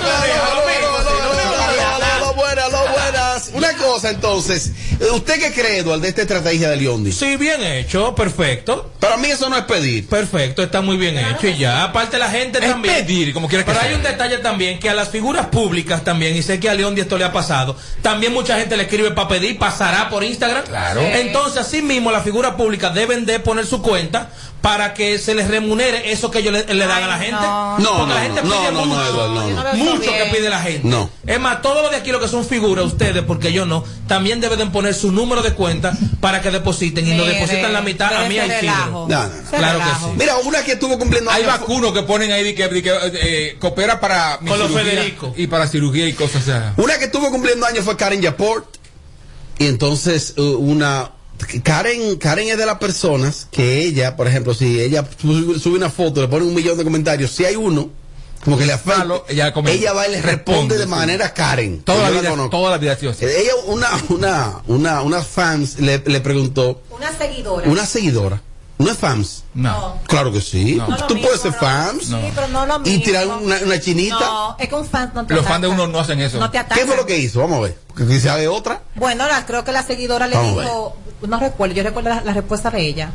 Una 3.53 3.73
cosa 3.73 4.09
entonces, 4.09 4.71
¿usted 5.13 5.39
qué 5.39 5.53
cree, 5.53 5.79
Eduardo, 5.79 6.01
de 6.03 6.09
esta 6.09 6.21
estrategia 6.21 6.69
de 6.69 6.77
Leondi? 6.77 7.11
Sí, 7.11 7.35
bien 7.37 7.63
hecho, 7.63 8.13
perfecto. 8.15 8.91
Para 8.99 9.17
mí 9.17 9.27
eso 9.29 9.49
no 9.49 9.57
es 9.57 9.63
pedir. 9.63 10.07
Perfecto, 10.07 10.63
está 10.63 10.81
muy 10.81 10.97
bien 10.97 11.17
hecho 11.17 11.47
y 11.47 11.57
ya. 11.57 11.83
Aparte 11.83 12.17
la 12.17 12.29
gente 12.29 12.59
Es 12.59 12.69
también. 12.71 12.95
pedir, 13.05 13.33
como 13.33 13.47
quiera 13.47 13.63
que 13.63 13.71
Pero 13.71 13.79
sea. 13.81 13.89
hay 13.89 13.95
un 13.95 14.03
detalle 14.03 14.37
también 14.39 14.79
que 14.79 14.89
a 14.89 14.93
las 14.93 15.09
figuras 15.09 15.47
públicas 15.47 16.03
también, 16.03 16.35
y 16.35 16.41
sé 16.43 16.59
que 16.59 16.69
a 16.69 16.73
León 16.73 16.95
de 16.95 17.01
esto 17.01 17.17
le 17.17 17.23
ha 17.25 17.31
pasado, 17.31 17.75
también 18.01 18.33
mucha 18.33 18.57
gente 18.59 18.75
le 18.77 18.83
escribe 18.83 19.11
para 19.11 19.27
pedir, 19.27 19.57
pasará 19.57 20.09
por 20.09 20.23
Instagram. 20.23 20.63
Claro. 20.65 21.01
Entonces, 21.01 21.57
así 21.61 21.81
mismo 21.81 22.11
las 22.11 22.23
figuras 22.23 22.55
públicas 22.55 22.93
deben 22.93 23.25
de 23.25 23.39
poner 23.39 23.65
su 23.65 23.81
cuenta 23.81 24.29
para 24.61 24.93
que 24.95 25.19
se 25.19 25.35
les 25.35 25.47
remunere 25.47 26.11
eso 26.11 26.31
que 26.31 26.39
ellos 26.39 26.51
le, 26.51 26.73
le 26.73 26.87
dan 26.87 27.03
a 27.03 27.07
la 27.07 27.17
gente. 27.19 27.39
no. 27.39 27.77
No, 27.79 27.89
Porque 27.97 28.07
no, 28.09 28.15
la 28.15 28.21
gente 28.21 28.41
no, 28.43 28.49
pide 28.49 28.71
no, 28.71 28.71
no, 28.71 28.85
mucho, 28.87 29.27
no, 29.27 29.73
mucho 29.75 30.01
que 30.11 30.31
pide 30.35 30.49
la 30.49 30.61
gente. 30.61 30.81
No. 30.87 31.09
Es 31.25 31.39
más, 31.39 31.61
todos 31.61 31.83
los 31.83 31.91
de 31.91 31.97
aquí 31.97 32.11
los 32.11 32.19
que 32.21 32.27
son 32.27 32.43
figuras, 32.43 32.85
ustedes, 32.85 33.23
porque 33.37 33.53
yo 33.53 33.67
no, 33.67 33.83
también 34.07 34.41
deben 34.41 34.57
de 34.57 34.65
poner 34.67 34.95
su 34.95 35.11
número 35.11 35.43
de 35.43 35.53
cuenta 35.53 35.95
para 36.19 36.41
que 36.41 36.49
depositen 36.49 37.07
y 37.07 37.15
nos 37.15 37.27
depositan 37.27 37.71
la 37.71 37.81
mitad 37.81 38.11
a 38.15 38.27
mí 38.27 38.37
a 38.39 38.45
ese 38.45 38.57
Isidro. 38.57 38.73
relajo. 38.73 39.07
No, 39.07 39.23
no. 39.23 39.29
Claro 39.51 39.79
que 39.79 39.85
sí. 39.85 40.11
Mira, 40.17 40.37
una 40.37 40.63
que 40.63 40.71
estuvo 40.71 40.97
cumpliendo 40.97 41.29
Hay 41.29 41.45
vacunos 41.45 41.93
que 41.93 42.01
ponen 42.01 42.31
ahí 42.31 42.43
de 42.43 42.55
que, 42.55 42.67
que, 42.81 42.91
eh, 43.13 43.57
coopera 43.59 43.99
para 43.99 44.39
mi 44.41 44.49
Con 44.49 44.57
los 44.57 44.69
cirugía 44.69 44.91
Federico. 44.91 45.33
y 45.37 45.45
para 45.47 45.67
cirugía 45.67 46.07
y 46.07 46.13
cosas. 46.13 46.41
o 46.41 46.45
sea. 46.45 46.73
Una 46.77 46.97
que 46.97 47.05
estuvo 47.05 47.29
cumpliendo 47.29 47.65
años 47.65 47.85
fue 47.85 47.95
Karen 47.95 48.21
Yaport. 48.21 48.65
Y 49.59 49.67
entonces 49.67 50.33
uh, 50.37 50.41
una 50.41 51.11
Karen, 51.63 52.17
Karen 52.17 52.49
es 52.49 52.57
de 52.57 52.65
las 52.65 52.79
personas 52.79 53.47
que 53.51 53.83
ella, 53.83 54.15
por 54.15 54.27
ejemplo, 54.27 54.55
si 54.55 54.79
ella 54.79 55.07
sube 55.21 55.59
sube 55.59 55.77
una 55.77 55.91
foto, 55.91 56.21
le 56.21 56.27
pone 56.27 56.45
un 56.45 56.55
millón 56.55 56.77
de 56.77 56.83
comentarios, 56.83 57.31
si 57.31 57.45
hay 57.45 57.55
uno, 57.55 57.91
como 58.47 58.57
que 58.57 58.65
le 58.65 58.73
afecta, 58.73 58.99
Malo, 58.99 59.25
ella 59.27 59.53
ella 59.65 59.93
va 59.93 60.07
y 60.07 60.11
le 60.11 60.21
responde, 60.21 60.31
Responde, 60.31 60.77
de 60.77 60.83
sí. 60.85 60.89
manera 60.89 61.33
Karen. 61.33 61.81
Toda 61.83 62.09
la 62.09 62.19
vida, 62.19 62.29
conozco. 62.29 62.49
toda 62.49 62.71
la 62.71 62.77
vida 62.77 62.93
ha 62.93 62.95
sido 62.95 63.11
así. 63.11 63.25
Ella, 63.25 63.51
una, 63.65 63.89
una, 64.09 64.53
una, 64.67 65.01
una 65.01 65.21
fans 65.21 65.79
le, 65.79 65.99
le 66.05 66.21
preguntó, 66.21 66.81
Una 66.91 67.11
seguidora. 67.11 67.69
una 67.69 67.85
seguidora, 67.85 68.41
no 68.77 68.89
es 68.91 68.97
fans. 68.97 69.43
No. 69.53 69.99
Claro 70.07 70.31
que 70.31 70.39
sí. 70.39 70.75
No. 70.75 70.87
No 70.87 70.97
lo 70.97 71.07
Tú 71.07 71.15
mismo, 71.15 71.27
puedes 71.29 71.41
ser 71.41 71.51
no. 71.51 71.57
fans 71.59 72.03
Sí, 72.05 72.15
pero 72.35 72.47
no 72.47 72.65
lo 72.65 72.79
mismo. 72.79 72.95
y 72.95 73.03
tirar 73.03 73.27
una, 73.27 73.57
una 73.65 73.79
chinita. 73.81 74.19
No, 74.19 74.55
es 74.59 74.69
que 74.69 74.75
un 74.75 74.85
fan 74.87 75.11
no 75.13 75.25
te 75.25 75.33
Los 75.33 75.45
fans 75.45 75.61
de 75.63 75.67
uno 75.67 75.87
no 75.87 75.99
hacen 75.99 76.19
eso. 76.21 76.39
No 76.39 76.49
te 76.49 76.57
ataca. 76.59 76.75
¿Qué 76.79 76.85
fue 76.87 76.95
lo 76.95 77.05
que 77.05 77.17
hizo? 77.17 77.39
Vamos 77.41 77.57
a 77.57 77.61
ver. 77.61 77.77
Porque 77.87 78.07
quizá 78.07 78.35
hay 78.35 78.45
otra. 78.47 78.81
Bueno, 78.95 79.27
la- 79.27 79.45
creo 79.45 79.63
que 79.65 79.71
la 79.73 79.83
seguidora 79.83 80.27
le 80.27 80.35
Vamos 80.37 80.61
dijo, 80.63 80.95
no 81.27 81.39
recuerdo, 81.39 81.75
yo 81.75 81.83
recuerdo 81.83 82.09
la, 82.09 82.21
la 82.21 82.33
respuesta 82.33 82.69
de 82.69 82.85
ella. 82.85 83.11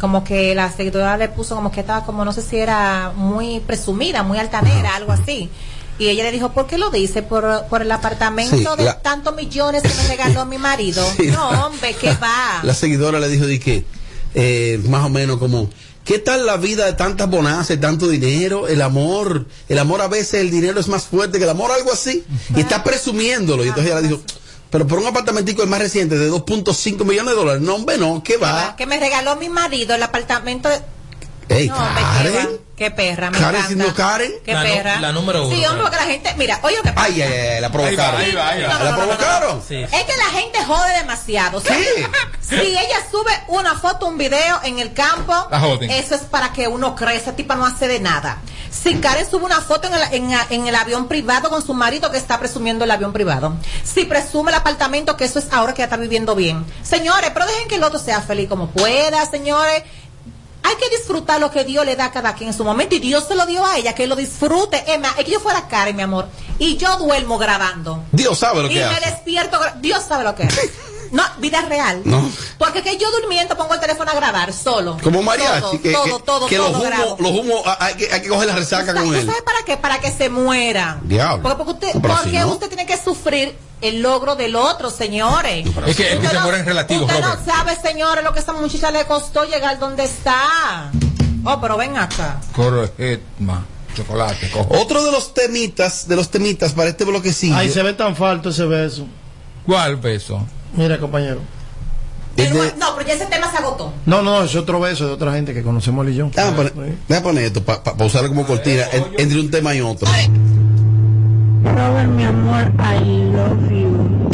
Como 0.00 0.24
que 0.24 0.54
la 0.54 0.72
seguidora 0.72 1.16
le 1.18 1.28
puso 1.28 1.54
como 1.54 1.70
que 1.70 1.80
estaba 1.80 2.04
como, 2.06 2.24
no 2.24 2.32
sé 2.32 2.40
si 2.42 2.56
era 2.56 3.12
muy 3.14 3.60
presumida, 3.60 4.22
muy 4.22 4.38
altanera, 4.38 4.96
algo 4.96 5.12
así. 5.12 5.50
Y 5.98 6.08
ella 6.08 6.24
le 6.24 6.32
dijo, 6.32 6.52
¿por 6.52 6.66
qué 6.66 6.78
lo 6.78 6.88
dice? 6.90 7.22
Por, 7.22 7.66
por 7.68 7.82
el 7.82 7.92
apartamento 7.92 8.56
Sí, 8.56 8.64
de 8.78 8.84
la- 8.84 9.02
tantos 9.02 9.34
millones 9.36 9.82
que 9.82 9.90
me 9.94 10.08
regaló 10.08 10.46
mi 10.46 10.56
marido. 10.56 11.04
Sí, 11.18 11.26
no, 11.26 11.52
la- 11.52 11.66
hombre, 11.66 11.94
¿qué 12.00 12.14
va? 12.14 12.60
La 12.62 12.72
seguidora 12.72 13.20
le 13.20 13.28
dijo 13.28 13.46
de 13.46 13.60
que, 13.60 13.84
eh, 14.34 14.80
más 14.88 15.04
o 15.04 15.10
menos 15.10 15.36
como, 15.36 15.68
¿qué 16.02 16.18
tal 16.18 16.46
la 16.46 16.56
vida 16.56 16.86
de 16.86 16.94
tantas 16.94 17.28
bonanzas, 17.28 17.78
tanto 17.78 18.08
dinero? 18.08 18.66
El 18.68 18.80
amor, 18.80 19.44
el 19.68 19.78
amor 19.78 20.00
a 20.00 20.08
veces 20.08 20.40
el 20.40 20.50
dinero 20.50 20.80
es 20.80 20.88
más 20.88 21.02
fuerte 21.04 21.36
que 21.36 21.44
el 21.44 21.50
amor, 21.50 21.70
algo 21.72 21.92
así. 21.92 22.24
Y 22.56 22.60
está 22.60 22.82
presumiéndolo. 22.82 23.62
Y 23.64 23.68
entonces 23.68 23.92
ella 23.92 24.00
le 24.00 24.08
dijo, 24.08 24.22
pero 24.70 24.86
por 24.86 24.98
un 24.98 25.06
apartamentico 25.06 25.62
el 25.62 25.68
más 25.68 25.80
reciente 25.80 26.16
de 26.16 26.30
2.5 26.30 27.04
millones 27.04 27.34
de 27.34 27.40
dólares. 27.40 27.62
No, 27.62 27.74
hombre, 27.74 27.98
no, 27.98 28.22
¿qué 28.22 28.36
va? 28.36 28.76
Que 28.76 28.86
me 28.86 28.98
regaló 28.98 29.36
mi 29.36 29.48
marido 29.48 29.94
el 29.94 30.02
apartamento 30.02 30.68
de... 30.68 30.80
Ey, 31.48 31.68
no. 31.68 31.76
Karen. 31.76 32.60
Qué 32.80 32.90
perra, 32.90 33.30
me 33.30 33.36
Karen 33.36 33.56
encanta. 33.56 33.66
siendo 33.66 33.94
Karen. 33.94 34.32
Qué 34.42 34.54
La 34.54 34.62
perra. 34.62 35.00
la 35.00 35.12
número 35.12 35.46
uno, 35.46 35.54
Sí, 35.54 35.62
hombre, 35.66 35.82
porque 35.82 35.96
la 35.98 36.04
gente, 36.04 36.34
mira, 36.38 36.60
oye 36.62 36.76
lo 36.78 36.82
que 36.82 36.92
pasa. 36.92 37.08
Ay, 37.08 37.20
ay, 37.20 37.32
ay, 37.32 37.60
la 37.60 37.70
provocaron. 37.70 38.18
Ahí 38.22 38.32
va, 38.32 38.48
ahí 38.48 38.62
va, 38.62 38.68
ahí 38.68 38.72
va. 38.72 38.72
No, 38.72 38.78
no, 38.78 38.84
¿La 38.86 38.96
provocaron? 38.96 39.62
Sí. 39.68 39.82
Es 39.82 40.04
que 40.04 40.16
la 40.16 40.40
gente 40.40 40.64
jode 40.64 40.92
demasiado. 40.94 41.62
¿Qué? 41.62 42.06
Si 42.40 42.54
ella 42.56 42.96
sube 43.10 43.30
una 43.48 43.74
foto, 43.78 44.06
un 44.06 44.16
video 44.16 44.60
en 44.64 44.78
el 44.78 44.94
campo, 44.94 45.34
La 45.50 45.60
joden. 45.60 45.90
eso 45.90 46.14
es 46.14 46.22
para 46.22 46.54
que 46.54 46.68
uno 46.68 46.96
cree. 46.96 47.16
Esa 47.16 47.36
tipa 47.36 47.54
no 47.54 47.66
hace 47.66 47.86
de 47.86 48.00
nada. 48.00 48.38
Si 48.70 48.94
Karen 48.96 49.28
sube 49.30 49.44
una 49.44 49.60
foto 49.60 49.88
en 49.88 49.94
el, 49.94 50.02
en, 50.14 50.30
en 50.48 50.66
el 50.66 50.74
avión 50.74 51.06
privado 51.06 51.50
con 51.50 51.64
su 51.64 51.74
marido 51.74 52.10
que 52.10 52.16
está 52.16 52.38
presumiendo 52.38 52.84
el 52.86 52.90
avión 52.92 53.12
privado. 53.12 53.56
Si 53.84 54.04
presume 54.06 54.52
el 54.52 54.56
apartamento, 54.56 55.18
que 55.18 55.24
eso 55.26 55.38
es 55.38 55.48
ahora 55.50 55.74
que 55.74 55.82
ella 55.82 55.86
está 55.86 55.96
viviendo 55.98 56.34
bien. 56.34 56.64
Señores, 56.82 57.30
pero 57.34 57.44
dejen 57.46 57.68
que 57.68 57.74
el 57.74 57.84
otro 57.84 57.98
sea 57.98 58.22
feliz 58.22 58.48
como 58.48 58.70
pueda, 58.70 59.26
señores. 59.26 59.82
Hay 60.70 60.76
que 60.76 60.96
disfrutar 60.96 61.40
lo 61.40 61.50
que 61.50 61.64
Dios 61.64 61.84
le 61.84 61.96
da 61.96 62.06
a 62.06 62.12
cada 62.12 62.34
quien 62.34 62.48
en 62.50 62.56
su 62.56 62.64
momento 62.64 62.94
y 62.94 62.98
Dios 63.00 63.24
se 63.28 63.34
lo 63.34 63.46
dio 63.46 63.64
a 63.64 63.76
ella, 63.76 63.94
que 63.94 64.06
lo 64.06 64.16
disfrute. 64.16 64.82
Emma, 64.92 65.08
es 65.18 65.24
que 65.24 65.30
yo 65.32 65.40
fuera 65.40 65.68
Karen, 65.68 65.96
mi 65.96 66.02
amor, 66.02 66.26
y 66.58 66.76
yo 66.76 66.96
duermo 66.98 67.38
grabando. 67.38 68.02
Dios 68.12 68.38
sabe 68.38 68.62
lo 68.62 68.66
y 68.70 68.74
que 68.74 68.80
me 68.80 68.84
hace. 68.84 69.10
despierto, 69.10 69.58
gra- 69.58 69.80
Dios 69.80 70.02
sabe 70.06 70.24
lo 70.24 70.34
que 70.34 70.44
es. 70.44 70.54
No, 71.12 71.24
vida 71.38 71.60
real. 71.62 72.02
No. 72.04 72.30
Porque 72.56 72.84
que 72.84 72.96
yo 72.96 73.10
durmiendo 73.10 73.56
pongo 73.56 73.74
el 73.74 73.80
teléfono 73.80 74.12
a 74.12 74.14
grabar 74.14 74.52
solo. 74.52 74.96
Como 75.02 75.24
mariachi, 75.24 75.60
Todo, 75.60 75.80
que, 75.82 75.90
todo, 75.92 76.04
que, 76.04 76.24
todo, 76.24 76.46
que 76.46 76.56
todo 76.56 76.70
los 76.88 77.18
los 77.20 77.30
humos 77.32 77.62
ah, 77.66 77.76
hay, 77.80 77.94
que, 77.94 78.12
hay 78.12 78.22
que 78.22 78.28
coger 78.28 78.46
la 78.46 78.54
resaca 78.54 78.94
con 78.94 79.02
¿Tú 79.08 79.14
él. 79.14 79.26
sabes 79.26 79.42
para 79.42 79.64
qué? 79.64 79.76
Para 79.76 79.98
que 80.00 80.12
se 80.12 80.28
muera. 80.28 81.00
Diablo. 81.02 81.42
Porque, 81.42 81.56
porque 81.64 81.72
usted, 81.72 81.94
No, 81.94 82.00
porque 82.16 82.38
no. 82.38 82.46
usted 82.52 82.68
tiene 82.68 82.86
que 82.86 82.96
sufrir 82.96 83.58
el 83.80 84.02
logro 84.02 84.36
del 84.36 84.56
otro, 84.56 84.90
señores. 84.90 85.66
Es 85.86 85.96
que, 85.96 86.12
es 86.12 86.18
que 86.18 86.26
se 86.28 86.34
no- 86.34 86.42
mueren 86.42 86.64
relativos, 86.66 87.08
Usted 87.08 87.22
Robert. 87.22 87.40
no 87.46 87.52
sabe, 87.54 87.76
señores, 87.82 88.22
lo 88.24 88.32
que 88.32 88.38
a 88.38 88.40
esta 88.40 88.52
muchacha 88.52 88.90
le 88.90 89.04
costó 89.06 89.44
llegar 89.44 89.78
donde 89.78 90.04
está. 90.04 90.90
Oh, 91.44 91.58
pero 91.60 91.76
ven 91.76 91.96
acá. 91.96 92.40
Correcto, 92.54 93.02
chocolate, 93.96 94.50
cojo. 94.50 94.68
Otro 94.80 95.02
de 95.04 95.10
los 95.12 95.34
temitas, 95.34 96.06
de 96.06 96.14
los 96.16 96.30
temitas 96.30 96.72
para 96.72 96.90
este 96.90 97.04
bloquecillo. 97.04 97.56
Ahí 97.56 97.70
se 97.70 97.82
ve 97.82 97.92
tan 97.94 98.14
falto 98.14 98.50
ese 98.50 98.64
beso. 98.66 99.06
¿Cuál 99.66 99.96
beso? 99.96 100.44
Mira, 100.74 100.98
compañero. 100.98 101.40
de- 102.36 102.48
No, 102.78 102.94
pero 102.96 103.06
ya 103.08 103.14
ese 103.14 103.26
tema 103.26 103.50
se 103.50 103.56
agotó. 103.58 103.92
No, 104.06 104.22
no, 104.22 104.44
es 104.44 104.54
otro 104.54 104.78
beso 104.80 105.06
de 105.06 105.12
otra 105.12 105.32
gente 105.32 105.52
que 105.52 105.62
conocemos 105.62 106.06
él 106.06 106.12
y 106.12 106.16
yo. 106.16 106.30
Déjame 106.32 107.20
poner, 107.22 107.44
esto 107.44 107.62
para 107.64 107.82
usarlo 108.04 108.28
como 108.28 108.46
cortina 108.46 108.84
en- 108.92 109.06
entre 109.18 109.40
un 109.40 109.50
tema 109.50 109.74
y 109.74 109.80
otro. 109.80 110.08
Robert, 111.64 112.08
mi 112.08 112.24
amor, 112.24 112.72
I 112.78 113.04
love 113.32 113.70
you. 113.70 114.30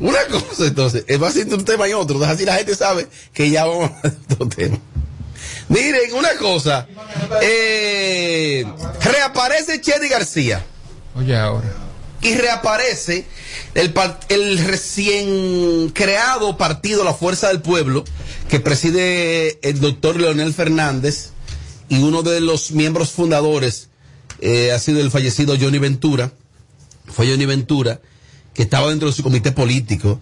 Una 0.00 0.18
cosa, 0.30 0.66
entonces, 0.66 1.04
es 1.06 1.18
más 1.18 1.36
entre 1.36 1.56
un 1.56 1.64
tema 1.64 1.88
y 1.88 1.92
otro. 1.92 2.22
Así 2.24 2.44
la 2.44 2.56
gente 2.56 2.74
sabe 2.74 3.06
que 3.32 3.50
ya 3.50 3.64
vamos 3.64 3.90
a 4.02 4.08
otro 4.32 4.48
tema. 4.48 4.78
Miren, 5.68 6.12
una 6.14 6.34
cosa. 6.38 6.86
eh, 7.40 8.64
reaparece 9.02 9.80
Chedi 9.80 10.08
García. 10.08 10.64
Oye, 11.14 11.36
ahora. 11.36 11.72
y 12.20 12.34
reaparece 12.34 13.26
el, 13.74 13.92
par- 13.92 14.18
el 14.28 14.58
recién 14.64 15.90
creado 15.90 16.56
partido 16.56 17.04
La 17.04 17.14
Fuerza 17.14 17.48
del 17.48 17.60
Pueblo, 17.62 18.04
que 18.48 18.60
preside 18.60 19.58
el 19.68 19.80
doctor 19.80 20.20
Leonel 20.20 20.52
Fernández, 20.52 21.30
y 21.88 22.02
uno 22.02 22.22
de 22.22 22.40
los 22.40 22.72
miembros 22.72 23.10
fundadores 23.10 23.90
eh, 24.42 24.72
ha 24.72 24.78
sido 24.80 25.00
el 25.00 25.12
fallecido 25.12 25.56
Johnny 25.58 25.78
Ventura, 25.78 26.32
fue 27.06 27.28
Johnny 27.28 27.46
Ventura, 27.46 28.00
que 28.52 28.64
estaba 28.64 28.90
dentro 28.90 29.08
de 29.08 29.14
su 29.14 29.22
comité 29.22 29.52
político, 29.52 30.20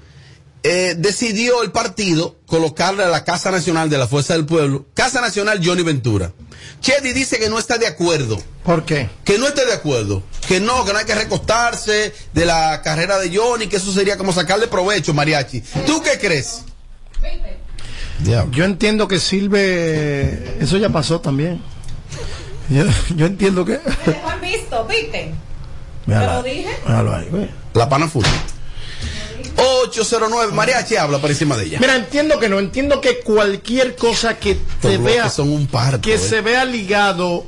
eh, 0.63 0.95
decidió 0.99 1.63
el 1.63 1.73
partido 1.73 2.37
colocarle 2.45 3.03
a 3.03 3.09
la 3.09 3.25
Casa 3.25 3.51
Nacional 3.51 3.89
de 3.89 3.97
la 3.97 4.07
Fuerza 4.07 4.35
del 4.35 4.45
Pueblo, 4.45 4.85
Casa 4.93 5.23
Nacional 5.23 5.63
Johnny 5.65 5.83
Ventura. 5.83 6.33
Chedi 6.83 7.15
dice 7.15 7.39
que 7.39 7.49
no 7.49 7.59
está 7.59 7.79
de 7.79 7.87
acuerdo. 7.87 8.39
¿Por 8.63 8.85
qué? 8.85 9.09
Que 9.25 9.39
no 9.39 9.49
esté 9.49 9.65
de 9.65 9.73
acuerdo. 9.73 10.23
Que 10.47 10.61
no, 10.61 10.85
que 10.85 10.93
no 10.93 10.99
hay 10.99 11.07
que 11.07 11.15
recostarse 11.15 12.13
de 12.35 12.45
la 12.45 12.83
carrera 12.83 13.19
de 13.19 13.35
Johnny, 13.35 13.69
que 13.69 13.77
eso 13.77 13.91
sería 13.91 14.19
como 14.19 14.35
sacarle 14.35 14.67
provecho, 14.67 15.15
Mariachi. 15.15 15.63
¿Tú 15.87 16.03
qué 16.03 16.19
crees? 16.19 16.65
Yo 18.53 18.65
entiendo 18.65 19.09
que 19.09 19.19
sirve. 19.19 20.59
Eso 20.61 20.77
ya 20.77 20.91
pasó 20.91 21.23
también. 21.23 21.63
Yo, 22.71 22.85
yo 23.17 23.27
entiendo 23.27 23.65
que. 23.65 23.81
¿Lo 24.07 24.29
han 24.29 24.41
visto? 24.41 24.85
¿Viste? 24.87 25.35
¿Te 26.07 26.15
lo 26.27 26.43
dije? 26.43 26.69
míralo 26.87 27.15
ahí. 27.15 27.51
La 27.75 27.89
pana 27.89 28.09
full. 28.09 28.25
809, 29.57 30.53
Mariachi 30.53 30.97
habla 30.97 31.19
por 31.19 31.31
encima 31.31 31.57
de 31.57 31.65
ella. 31.67 31.79
Mira, 31.81 31.97
entiendo 31.97 32.39
que 32.39 32.49
no, 32.49 32.59
entiendo 32.59 33.01
que 33.01 33.21
cualquier 33.21 33.95
cosa 33.97 34.37
que 34.39 34.53
Estos 34.53 34.91
se 34.93 34.99
vea 34.99 35.15
bloques 35.23 35.33
son 35.33 35.51
un 35.51 35.67
parto. 35.67 36.01
que 36.01 36.15
eh. 36.15 36.19
se 36.19 36.41
vea 36.41 36.65
ligado, 36.65 37.45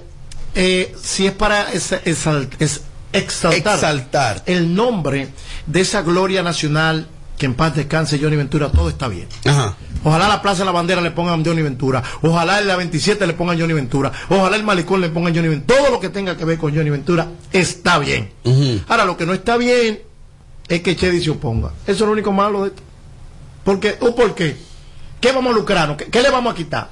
eh, 0.54 0.94
si 1.02 1.26
es 1.26 1.32
para 1.32 1.72
esa- 1.72 2.02
exal- 2.04 2.48
es- 2.58 2.82
exaltar, 3.12 3.74
Exaltar. 3.76 4.42
el 4.46 4.74
nombre 4.74 5.28
de 5.66 5.80
esa 5.80 6.02
gloria 6.02 6.42
nacional, 6.42 7.06
que 7.38 7.46
en 7.46 7.54
paz 7.54 7.74
descanse 7.76 8.18
Johnny 8.20 8.36
Ventura, 8.36 8.70
todo 8.70 8.88
está 8.88 9.08
bien. 9.08 9.28
Ajá. 9.44 9.76
Ojalá 10.04 10.28
la 10.28 10.42
Plaza 10.42 10.60
de 10.60 10.64
la 10.66 10.72
Bandera 10.72 11.00
le 11.00 11.10
pongan 11.10 11.44
Johnny 11.44 11.62
Ventura. 11.62 12.02
Ojalá 12.22 12.60
en 12.60 12.66
la 12.68 12.76
27 12.76 13.26
le 13.26 13.32
pongan 13.34 13.58
Johnny 13.58 13.72
Ventura. 13.72 14.10
Ojalá 14.28 14.56
el 14.56 14.64
Malecón 14.64 15.00
le 15.00 15.08
pongan 15.08 15.34
Johnny 15.34 15.48
Ventura. 15.48 15.78
Todo 15.78 15.90
lo 15.92 16.00
que 16.00 16.08
tenga 16.08 16.36
que 16.36 16.44
ver 16.44 16.58
con 16.58 16.74
Johnny 16.74 16.90
Ventura 16.90 17.28
está 17.52 17.98
bien. 17.98 18.30
Ahora, 18.88 19.04
lo 19.04 19.16
que 19.16 19.26
no 19.26 19.32
está 19.32 19.56
bien 19.56 20.00
es 20.68 20.80
que 20.82 20.96
Chedi 20.96 21.22
se 21.22 21.30
oponga. 21.30 21.70
Eso 21.86 21.92
es 21.92 22.00
lo 22.00 22.12
único 22.12 22.32
malo 22.32 22.62
de 22.62 22.68
esto. 22.68 22.82
Porque, 23.64 23.96
¿O 24.00 24.14
por 24.14 24.34
qué? 24.34 24.56
¿Qué 25.20 25.30
vamos 25.32 25.54
a 25.54 25.58
lucrarnos? 25.58 25.96
¿Qué, 25.96 26.06
qué 26.06 26.20
le 26.22 26.30
vamos 26.30 26.52
a 26.52 26.56
quitar? 26.56 26.88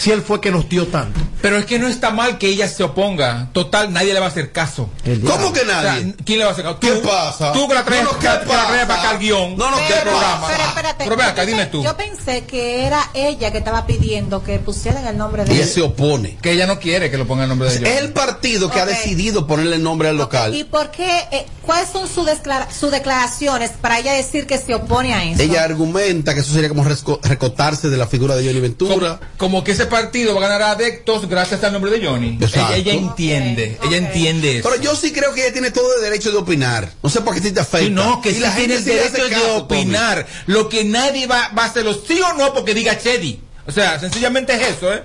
Si 0.00 0.10
él 0.10 0.22
fue 0.22 0.40
que 0.40 0.50
nos 0.50 0.66
dio 0.66 0.86
tanto. 0.86 1.20
Pero 1.42 1.58
es 1.58 1.66
que 1.66 1.78
no 1.78 1.86
está 1.86 2.10
mal 2.10 2.38
que 2.38 2.48
ella 2.48 2.68
se 2.68 2.82
oponga. 2.82 3.48
Total, 3.52 3.92
nadie 3.92 4.14
le 4.14 4.20
va 4.20 4.26
a 4.26 4.28
hacer 4.30 4.50
caso. 4.50 4.88
¿Cómo 5.26 5.52
que 5.52 5.62
nadie? 5.66 6.00
O 6.00 6.02
sea, 6.04 6.14
¿Quién 6.24 6.38
le 6.38 6.44
va 6.44 6.50
a 6.50 6.52
hacer 6.54 6.64
caso? 6.64 6.80
¿Qué 6.80 6.92
pasa? 6.96 7.52
Tú 7.52 7.68
que 7.68 7.74
la 7.74 7.84
traes, 7.84 8.04
No, 8.04 8.12
no, 8.12 8.18
¿qué 8.18 8.22
que 8.22 8.26
la 8.32 8.40
traes 8.40 8.50
pasa? 8.62 8.86
para 8.88 9.00
acá 9.00 9.10
al 9.10 9.18
guion 9.18 9.56
No, 9.58 9.70
no, 9.70 9.76
¿qué 9.76 9.94
programa. 10.02 10.46
Pero 10.48 10.62
espérate. 10.68 11.04
Pero 11.04 11.16
ven 11.16 11.26
acá, 11.26 11.44
dime 11.46 11.66
tú. 11.66 11.82
Yo 11.84 11.96
pensé 11.98 12.44
que 12.44 12.84
era 12.86 13.10
ella 13.12 13.52
que 13.52 13.58
estaba 13.58 13.86
pidiendo 13.86 14.42
que 14.42 14.58
pusieran 14.58 15.06
el 15.06 15.18
nombre 15.18 15.44
de 15.44 15.52
Ella 15.52 15.64
él. 15.64 15.68
se 15.68 15.82
opone. 15.82 16.38
Que 16.40 16.52
ella 16.52 16.66
no 16.66 16.78
quiere 16.78 17.10
que 17.10 17.18
lo 17.18 17.26
ponga 17.26 17.42
el 17.42 17.48
nombre 17.50 17.68
de 17.68 17.74
Es 17.74 17.80
ella. 17.82 17.98
el 17.98 18.12
partido 18.14 18.70
que 18.70 18.80
ha 18.80 18.86
decidido 18.86 19.46
ponerle 19.46 19.76
el 19.76 19.82
nombre 19.82 20.08
al 20.08 20.16
local. 20.16 20.54
¿Y 20.54 20.64
por 20.64 20.90
qué? 20.90 21.26
eh, 21.30 21.46
¿Cuáles 21.62 21.90
son 21.90 22.08
sus 22.08 22.26
declara- 22.26 22.68
sus 22.72 22.90
declaraciones 22.90 23.70
para 23.80 23.98
ella 23.98 24.12
decir 24.14 24.46
que 24.46 24.56
se 24.58 24.74
opone 24.74 25.12
a 25.14 25.24
eso? 25.24 25.42
Ella 25.42 25.62
argumenta 25.62 26.34
que 26.34 26.40
eso 26.40 26.52
sería 26.52 26.68
como 26.70 26.84
recotarse 27.22 27.88
de 27.90 27.96
la 27.96 28.06
figura 28.06 28.34
de 28.34 28.46
Johnny 28.46 28.60
Ventura. 28.60 29.18
Como, 29.36 29.52
como 29.52 29.64
que 29.64 29.72
ese 29.72 29.86
partido 29.90 30.34
va 30.34 30.46
a 30.46 30.48
ganar 30.48 30.62
adeptos 30.76 31.28
gracias 31.28 31.62
al 31.64 31.74
nombre 31.74 31.90
de 31.90 32.06
Johnny. 32.06 32.38
Exacto. 32.40 32.72
Ella, 32.72 32.76
ella 32.76 32.92
entiende, 32.94 33.78
ella 33.84 33.96
entiende 33.98 34.58
eso. 34.60 34.70
Pero 34.70 34.80
yo 34.82 34.96
sí 34.96 35.12
creo 35.12 35.34
que 35.34 35.42
ella 35.42 35.52
tiene 35.52 35.70
todo 35.70 35.94
el 35.96 36.00
derecho 36.02 36.30
de 36.30 36.38
opinar. 36.38 36.88
No 37.02 37.10
sé 37.10 37.20
por 37.20 37.34
qué 37.34 37.50
te 37.50 37.60
afecta. 37.60 37.86
Sí, 37.86 37.90
no, 37.90 38.22
que 38.22 38.30
Y 38.30 38.34
sí 38.36 38.40
la 38.40 38.54
tiene 38.56 38.76
el 38.76 38.84
derecho 38.84 39.24
de 39.24 39.30
caso, 39.30 39.42
Tommy. 39.66 39.80
opinar. 39.82 40.26
Lo 40.46 40.70
que 40.70 40.84
nadie 40.84 41.26
va, 41.26 41.50
va 41.56 41.64
a 41.64 41.66
hacerlo 41.66 41.92
sí 41.92 42.18
o 42.22 42.32
no 42.38 42.54
porque 42.54 42.72
diga 42.72 42.96
Chedi. 42.98 43.38
O 43.66 43.72
sea, 43.72 44.00
sencillamente 44.00 44.54
es 44.54 44.76
eso, 44.76 44.94
¿eh? 44.94 45.02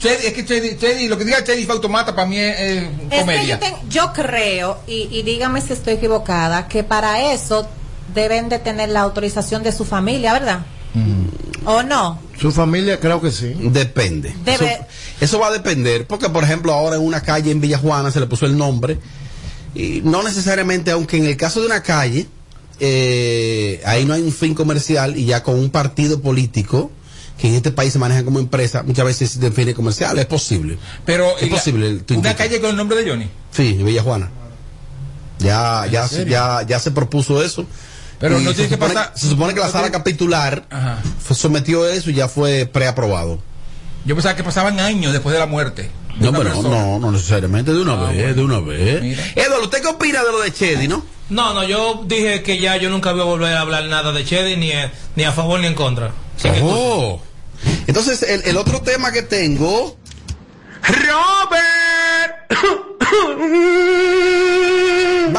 Chedi- 0.00 0.24
es 0.28 0.32
que 0.32 0.46
Chedi, 0.46 0.76
Chedi, 0.78 1.08
lo 1.08 1.18
que 1.18 1.24
diga 1.24 1.44
Chedi 1.44 1.64
fue 1.66 1.74
automata 1.74 2.14
para 2.14 2.26
mí 2.26 2.38
es, 2.38 2.56
que 3.10 3.18
comedia. 3.20 3.42
yo, 3.44 3.58
ten- 3.58 3.90
yo 3.90 4.12
creo, 4.14 4.78
y, 4.86 5.08
y 5.10 5.22
dígame 5.22 5.60
si 5.60 5.74
estoy 5.74 5.94
equivocada, 5.94 6.68
que 6.68 6.84
para 6.84 7.32
eso 7.32 7.68
deben 8.14 8.48
de 8.48 8.58
tener 8.58 8.88
la 8.88 9.00
autorización 9.00 9.62
de 9.62 9.72
su 9.72 9.84
familia, 9.84 10.32
¿verdad? 10.32 10.60
¿O 11.64 11.82
no? 11.82 12.18
Su 12.40 12.50
familia, 12.52 12.98
creo 12.98 13.20
que 13.20 13.30
sí. 13.30 13.54
Depende. 13.60 14.34
Debe- 14.44 14.72
Eso, 14.74 14.84
eso 15.20 15.38
va 15.38 15.48
a 15.48 15.52
depender. 15.52 16.06
Porque, 16.06 16.28
por 16.30 16.42
ejemplo, 16.44 16.72
ahora 16.72 16.96
en 16.96 17.02
una 17.02 17.20
calle 17.22 17.50
en 17.50 17.60
Villajuana 17.60 18.10
se 18.10 18.18
le 18.20 18.26
puso 18.26 18.46
el 18.46 18.56
nombre. 18.56 18.98
Y 19.74 20.00
no 20.04 20.22
necesariamente, 20.22 20.90
aunque 20.90 21.16
en 21.18 21.26
el 21.26 21.36
caso 21.36 21.60
de 21.60 21.66
una 21.66 21.82
calle, 21.82 22.26
eh, 22.80 23.80
ahí 23.84 24.04
no 24.04 24.14
hay 24.14 24.22
un 24.22 24.32
fin 24.32 24.54
comercial 24.54 25.16
y 25.16 25.26
ya 25.26 25.42
con 25.42 25.54
un 25.58 25.70
partido 25.70 26.20
político 26.20 26.90
que 27.38 27.48
en 27.48 27.54
este 27.54 27.70
país 27.70 27.92
se 27.92 27.98
maneja 27.98 28.24
como 28.24 28.38
empresa, 28.38 28.82
muchas 28.82 29.04
veces 29.04 29.30
se 29.30 29.38
define 29.40 29.72
comercial. 29.74 30.18
Es 30.18 30.26
posible. 30.26 30.76
Pero 31.06 31.36
es 31.38 31.44
la- 31.50 31.56
posible. 31.56 32.00
tú 32.00 32.18
una 32.18 32.34
calle 32.34 32.60
con 32.60 32.70
el 32.70 32.76
nombre 32.76 33.02
de 33.02 33.10
Johnny. 33.10 33.28
Sí, 33.52 33.76
en 33.78 33.86
Villajuana. 33.86 34.30
Ya, 35.38 35.86
ya, 35.90 36.06
ya, 36.26 36.62
ya 36.66 36.78
se 36.80 36.90
propuso 36.90 37.42
eso. 37.42 37.64
Pero 38.20 38.38
no 38.38 38.52
tiene 38.54 38.68
que 38.68 38.76
supone- 38.76 38.94
pasar- 38.94 39.12
Se 39.16 39.28
supone 39.28 39.54
que 39.54 39.60
la 39.60 39.66
no 39.66 39.72
sala 39.72 39.84
tiene- 39.88 39.98
capitular 39.98 40.64
Ajá. 40.70 40.98
sometió 41.34 41.88
eso 41.88 42.10
y 42.10 42.14
ya 42.14 42.28
fue 42.28 42.66
preaprobado. 42.66 43.40
Yo 44.04 44.14
pensaba 44.14 44.36
que 44.36 44.44
pasaban 44.44 44.78
años 44.78 45.12
después 45.12 45.32
de 45.32 45.40
la 45.40 45.46
muerte. 45.46 45.90
de 46.18 46.26
No, 46.26 46.32
pero 46.32 46.44
persona. 46.52 46.68
no, 46.68 46.98
no 46.98 47.12
necesariamente 47.12 47.72
de 47.72 47.80
una 47.80 47.92
Ah, 47.94 48.10
vez, 48.10 48.16
bueno. 48.18 48.34
de 48.34 48.42
una 48.42 48.58
vez. 48.60 49.00
Mira. 49.02 49.22
Eduardo, 49.36 49.64
¿usted 49.64 49.80
qué 49.80 49.86
opina 49.88 50.22
de 50.24 50.32
lo 50.32 50.40
de 50.40 50.52
Chedi, 50.52 50.88
no? 50.88 51.02
No, 51.30 51.54
no, 51.54 51.62
yo 51.64 52.02
dije 52.06 52.42
que 52.42 52.58
ya 52.58 52.76
yo 52.76 52.90
nunca 52.90 53.12
voy 53.12 53.20
a 53.20 53.24
volver 53.24 53.54
a 53.56 53.60
hablar 53.60 53.84
nada 53.84 54.10
de 54.12 54.24
Chedi, 54.24 54.56
ni, 54.56 54.72
a- 54.72 54.92
ni 55.16 55.22
a 55.24 55.32
favor 55.32 55.60
ni 55.60 55.68
en 55.68 55.74
contra. 55.74 56.10
Así 56.36 56.50
que 56.50 56.60
Oh. 56.62 57.22
Entonces, 57.86 58.22
el, 58.24 58.42
el 58.44 58.56
otro 58.56 58.80
tema 58.82 59.12
que 59.12 59.22
tengo. 59.22 59.96
¡Robert! 60.82 62.50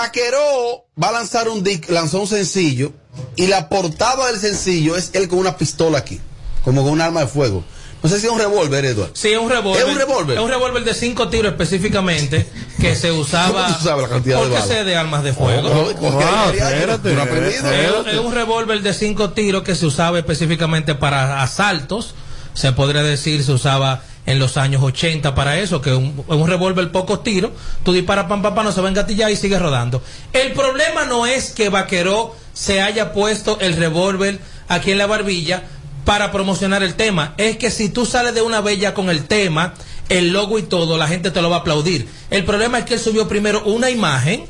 Vaqueró 0.01 0.87
va 1.01 1.09
a 1.09 1.11
lanzar 1.11 1.47
un 1.47 1.63
disc, 1.63 1.89
lanzó 1.89 2.21
un 2.21 2.27
sencillo. 2.27 2.91
Y 3.35 3.47
la 3.47 3.69
portada 3.69 4.27
del 4.27 4.39
sencillo 4.39 4.95
es 4.95 5.11
él 5.13 5.27
con 5.27 5.37
una 5.37 5.57
pistola 5.57 5.99
aquí. 5.99 6.19
Como 6.63 6.83
con 6.83 6.93
un 6.93 7.01
arma 7.01 7.21
de 7.21 7.27
fuego. 7.27 7.63
No 8.01 8.09
sé 8.09 8.19
si 8.19 8.25
es 8.25 8.31
un 8.31 8.39
revólver, 8.39 8.83
Eduardo. 8.83 9.13
Sí, 9.13 9.31
es 9.31 9.37
un 9.37 9.49
revólver. 9.49 9.83
¿Es 9.83 9.87
un 9.87 9.95
revólver? 9.95 10.37
Es 10.37 10.43
un 10.43 10.49
revólver 10.49 10.83
de 10.83 10.95
cinco 10.95 11.29
tiros 11.29 11.51
específicamente 11.51 12.47
que 12.79 12.95
se 12.95 13.11
usaba. 13.11 13.65
¿Cómo 13.65 13.77
tú 13.77 13.83
sabes 13.83 14.03
la 14.03 14.09
cantidad 14.09 14.35
de 14.37 14.41
porque 14.41 14.55
balas? 14.55 14.69
sé 14.69 14.83
de 14.83 14.95
armas 14.95 15.23
de 15.23 15.33
fuego. 15.33 15.69
Oh, 15.69 15.93
oh, 16.01 16.07
oh, 16.07 16.51
espérate, 16.51 17.13
no 17.13 18.09
Es 18.09 18.17
un 18.17 18.33
revólver 18.33 18.81
de 18.81 18.95
cinco 18.95 19.31
tiros 19.31 19.61
que 19.61 19.75
se 19.75 19.85
usaba 19.85 20.17
específicamente 20.17 20.95
para 20.95 21.43
asaltos. 21.43 22.15
Se 22.55 22.71
podría 22.71 23.03
decir, 23.03 23.43
se 23.43 23.51
usaba 23.51 24.01
en 24.25 24.37
los 24.39 24.57
años 24.57 24.83
80 24.83 25.33
para 25.35 25.59
eso, 25.59 25.81
que 25.81 25.93
un, 25.93 26.23
un 26.27 26.47
revólver 26.47 26.91
pocos 26.91 27.23
tiros, 27.23 27.51
tú 27.83 27.91
disparas 27.93 28.25
pam 28.25 28.41
pam 28.41 28.53
pam, 28.55 28.65
no 28.65 28.71
se 28.71 28.81
va 28.81 28.87
a 28.87 28.91
engatillar 28.91 29.31
y 29.31 29.35
sigue 29.35 29.57
rodando. 29.59 30.01
El 30.33 30.51
problema 30.53 31.05
no 31.05 31.25
es 31.25 31.51
que 31.51 31.69
Vaqueró 31.69 32.35
se 32.53 32.81
haya 32.81 33.13
puesto 33.13 33.57
el 33.61 33.75
revólver 33.77 34.39
aquí 34.67 34.91
en 34.91 34.97
la 34.99 35.07
barbilla, 35.07 35.63
para 36.05 36.31
promocionar 36.31 36.81
el 36.81 36.95
tema. 36.95 37.35
Es 37.37 37.57
que 37.57 37.69
si 37.69 37.89
tú 37.89 38.05
sales 38.07 38.33
de 38.33 38.41
una 38.41 38.59
bella 38.61 38.93
con 38.95 39.09
el 39.09 39.25
tema, 39.25 39.75
el 40.09 40.33
logo 40.33 40.57
y 40.57 40.63
todo, 40.63 40.97
la 40.97 41.07
gente 41.07 41.29
te 41.29 41.41
lo 41.43 41.49
va 41.51 41.57
a 41.57 41.59
aplaudir. 41.59 42.07
El 42.31 42.43
problema 42.43 42.79
es 42.79 42.85
que 42.85 42.95
él 42.95 42.99
subió 42.99 43.27
primero 43.27 43.63
una 43.65 43.89
imagen 43.91 44.45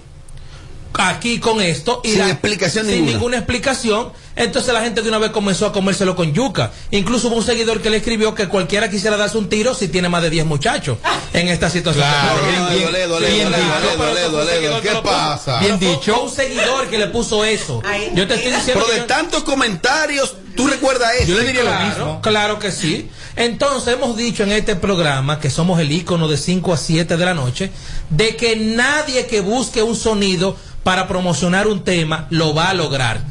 aquí 0.93 1.39
con 1.39 1.61
esto 1.61 2.01
y 2.03 2.09
Sin 2.11 2.19
la- 2.19 2.29
explicación 2.29 2.85
sin 2.85 2.95
ninguna. 2.95 3.11
ninguna 3.13 3.37
explicación 3.37 4.11
entonces 4.35 4.73
la 4.73 4.81
gente 4.81 5.01
de 5.01 5.09
una 5.09 5.17
vez 5.17 5.31
comenzó 5.31 5.65
a 5.65 5.73
comérselo 5.73 6.15
con 6.15 6.33
yuca 6.33 6.71
incluso 6.91 7.27
hubo 7.27 7.35
un 7.37 7.43
seguidor 7.43 7.81
que 7.81 7.89
le 7.89 7.97
escribió 7.97 8.33
que 8.33 8.47
cualquiera 8.47 8.89
quisiera 8.89 9.17
darse 9.17 9.37
un 9.37 9.49
tiro 9.49 9.73
si 9.73 9.87
tiene 9.87 10.09
más 10.09 10.21
de 10.23 10.29
10 10.29 10.45
muchachos 10.45 10.97
en 11.33 11.47
esta 11.49 11.69
situación 11.69 12.03
¿qué 14.81 14.91
lo 14.91 15.03
pasa? 15.03 15.59
Bien 15.59 15.79
dicho 15.79 16.21
un 16.23 16.29
seguidor 16.29 16.87
que 16.87 16.97
le 16.97 17.07
puso 17.07 17.43
eso 17.43 17.81
yo 18.15 18.27
te 18.27 18.35
estoy 18.35 18.51
diciendo 18.53 18.83
Pero 18.85 18.93
de 18.93 18.99
yo- 19.01 19.05
tantos 19.05 19.43
comentarios, 19.43 20.35
¿tú 20.55 20.67
recuerdas 20.67 21.11
eso? 21.19 21.33
claro, 21.63 22.19
Claro 22.21 22.59
que 22.59 22.71
sí. 22.71 23.09
Entonces 23.35 23.93
hemos 23.93 24.17
dicho 24.17 24.43
en 24.43 24.51
este 24.51 24.75
programa 24.75 25.39
que 25.39 25.49
somos 25.49 25.79
el 25.79 25.91
icono 25.91 26.27
de 26.27 26.37
5 26.37 26.73
a 26.73 26.77
7 26.77 27.17
de 27.17 27.25
la 27.25 27.33
noche, 27.33 27.71
de 28.09 28.35
que 28.35 28.55
nadie 28.55 29.25
que 29.27 29.41
busque 29.41 29.81
un 29.83 29.95
sonido 29.95 30.55
para 30.83 31.07
promocionar 31.07 31.67
un 31.67 31.83
tema 31.83 32.27
lo 32.29 32.53
va 32.53 32.69
a 32.69 32.73
lograr. 32.73 33.21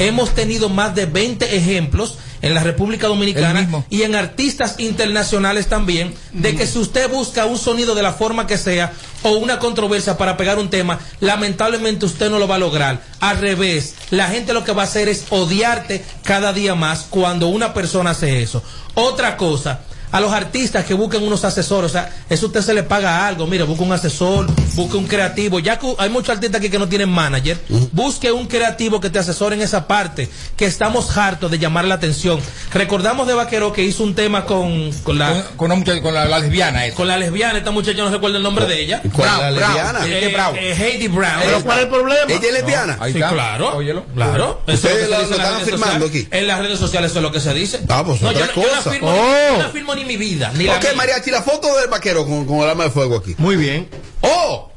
Hemos 0.00 0.34
tenido 0.34 0.70
más 0.70 0.94
de 0.94 1.04
20 1.04 1.56
ejemplos 1.56 2.16
en 2.40 2.54
la 2.54 2.62
República 2.62 3.06
Dominicana 3.06 3.84
y 3.90 4.00
en 4.00 4.14
artistas 4.14 4.76
internacionales 4.78 5.66
también, 5.66 6.14
de 6.32 6.56
que 6.56 6.66
si 6.66 6.78
usted 6.78 7.10
busca 7.10 7.44
un 7.44 7.58
sonido 7.58 7.94
de 7.94 8.02
la 8.02 8.14
forma 8.14 8.46
que 8.46 8.56
sea 8.56 8.94
o 9.22 9.32
una 9.32 9.58
controversia 9.58 10.16
para 10.16 10.38
pegar 10.38 10.58
un 10.58 10.70
tema, 10.70 10.98
lamentablemente 11.20 12.06
usted 12.06 12.30
no 12.30 12.38
lo 12.38 12.48
va 12.48 12.54
a 12.54 12.58
lograr. 12.58 13.02
Al 13.20 13.36
revés, 13.36 13.94
la 14.08 14.28
gente 14.28 14.54
lo 14.54 14.64
que 14.64 14.72
va 14.72 14.84
a 14.84 14.86
hacer 14.86 15.10
es 15.10 15.26
odiarte 15.28 16.02
cada 16.24 16.54
día 16.54 16.74
más 16.74 17.06
cuando 17.10 17.48
una 17.48 17.74
persona 17.74 18.12
hace 18.12 18.42
eso. 18.42 18.62
Otra 18.94 19.36
cosa, 19.36 19.80
a 20.12 20.20
los 20.20 20.32
artistas 20.32 20.84
que 20.84 20.94
busquen 20.94 21.22
unos 21.22 21.44
asesores, 21.44 21.90
o 21.90 21.92
sea, 21.92 22.10
eso 22.28 22.46
usted 22.46 22.62
se 22.62 22.74
le 22.74 22.82
paga 22.82 23.26
algo, 23.26 23.46
mire, 23.46 23.64
busque 23.64 23.84
un 23.84 23.92
asesor, 23.92 24.46
busque 24.74 24.96
un 24.96 25.06
creativo, 25.06 25.58
ya 25.60 25.78
que 25.78 25.94
hay 25.98 26.08
muchos 26.10 26.30
artistas 26.30 26.58
aquí 26.60 26.68
que 26.70 26.78
no 26.78 26.88
tienen 26.88 27.08
manager, 27.08 27.58
busque 27.92 28.32
un 28.32 28.46
creativo 28.46 29.00
que 29.00 29.10
te 29.10 29.18
asesore 29.18 29.56
en 29.56 29.62
esa 29.62 29.86
parte, 29.86 30.28
que 30.56 30.64
estamos 30.66 31.16
hartos 31.16 31.50
de 31.50 31.58
llamar 31.58 31.84
la 31.84 31.94
atención. 31.94 32.40
Recordamos 32.72 33.26
de 33.26 33.34
Vaquero 33.34 33.72
que 33.72 33.82
hizo 33.82 34.02
un 34.02 34.14
tema 34.14 34.44
con, 34.44 34.90
con 35.02 35.18
la... 35.18 35.44
Con, 35.56 35.70
muchacha- 35.70 36.02
con 36.02 36.14
la, 36.14 36.24
la 36.24 36.38
lesbiana 36.38 36.86
esa. 36.86 36.96
Con 36.96 37.08
la 37.08 37.16
lesbiana, 37.16 37.58
esta 37.58 37.70
muchacha 37.70 37.98
no 38.02 38.10
recuerdo 38.10 38.36
el 38.36 38.42
nombre 38.42 38.66
de 38.66 38.80
ella. 38.82 39.02
¿Cuál 39.12 39.28
es 39.30 39.38
la 39.38 39.50
lesbiana? 39.50 40.06
Eh, 40.06 40.18
Heidi 40.18 40.32
Brown. 40.34 40.56
eh, 40.56 40.74
Heidi 40.74 41.08
Brown. 41.08 41.40
¿Pero 41.44 41.62
cuál 41.64 41.78
es 41.78 41.84
el 41.84 41.90
problema? 41.90 42.20
¿Ella 42.32 42.46
es 42.48 42.52
lesbiana? 42.52 42.96
No, 42.96 43.02
Ahí 43.04 43.12
sí, 43.12 43.18
está. 43.18 43.30
claro. 43.32 43.76
Óyelo. 43.76 44.04
Claro. 44.14 44.62
Eso 44.66 44.88
es 44.88 44.94
lo 44.94 44.98
que 44.98 45.04
se 45.04 45.08
lo 45.10 45.18
dice 45.20 45.24
en 45.24 45.30
las 45.30 45.30
están 45.30 45.52
redes 45.52 45.62
afirmando 45.62 46.06
sociales. 46.06 46.26
aquí. 46.30 46.36
En 46.38 46.46
las 46.46 46.58
redes 46.60 46.78
sociales 46.78 47.10
eso 47.10 47.18
es 47.18 47.22
lo 47.22 47.32
que 47.32 47.40
se 47.40 47.54
dice. 47.54 47.80
Ah, 47.88 48.02
pues 48.04 48.22
no, 48.22 48.32
yo, 48.32 48.38
otra 48.38 48.46
no- 48.46 48.62
yo 48.62 48.68
no 48.68 48.68
cosa. 48.76 48.90
afirmo, 48.90 49.08
Oh. 49.10 49.14
ni, 49.14 49.56
yo 49.56 49.62
no 49.62 49.68
afirmo 49.68 49.94
ni 50.00 50.06
mi 50.06 50.16
vida, 50.16 50.52
ni 50.56 50.64
la 50.64 50.76
ok, 50.76 50.82
mía. 50.82 50.92
Mariachi, 50.96 51.30
la 51.30 51.42
foto 51.42 51.76
del 51.76 51.88
vaquero 51.88 52.26
con, 52.26 52.46
con 52.46 52.58
el 52.58 52.68
arma 52.70 52.84
de 52.84 52.90
fuego 52.90 53.16
aquí. 53.16 53.34
Muy 53.38 53.56
bien. 53.56 53.88
¡Oh! 54.22 54.70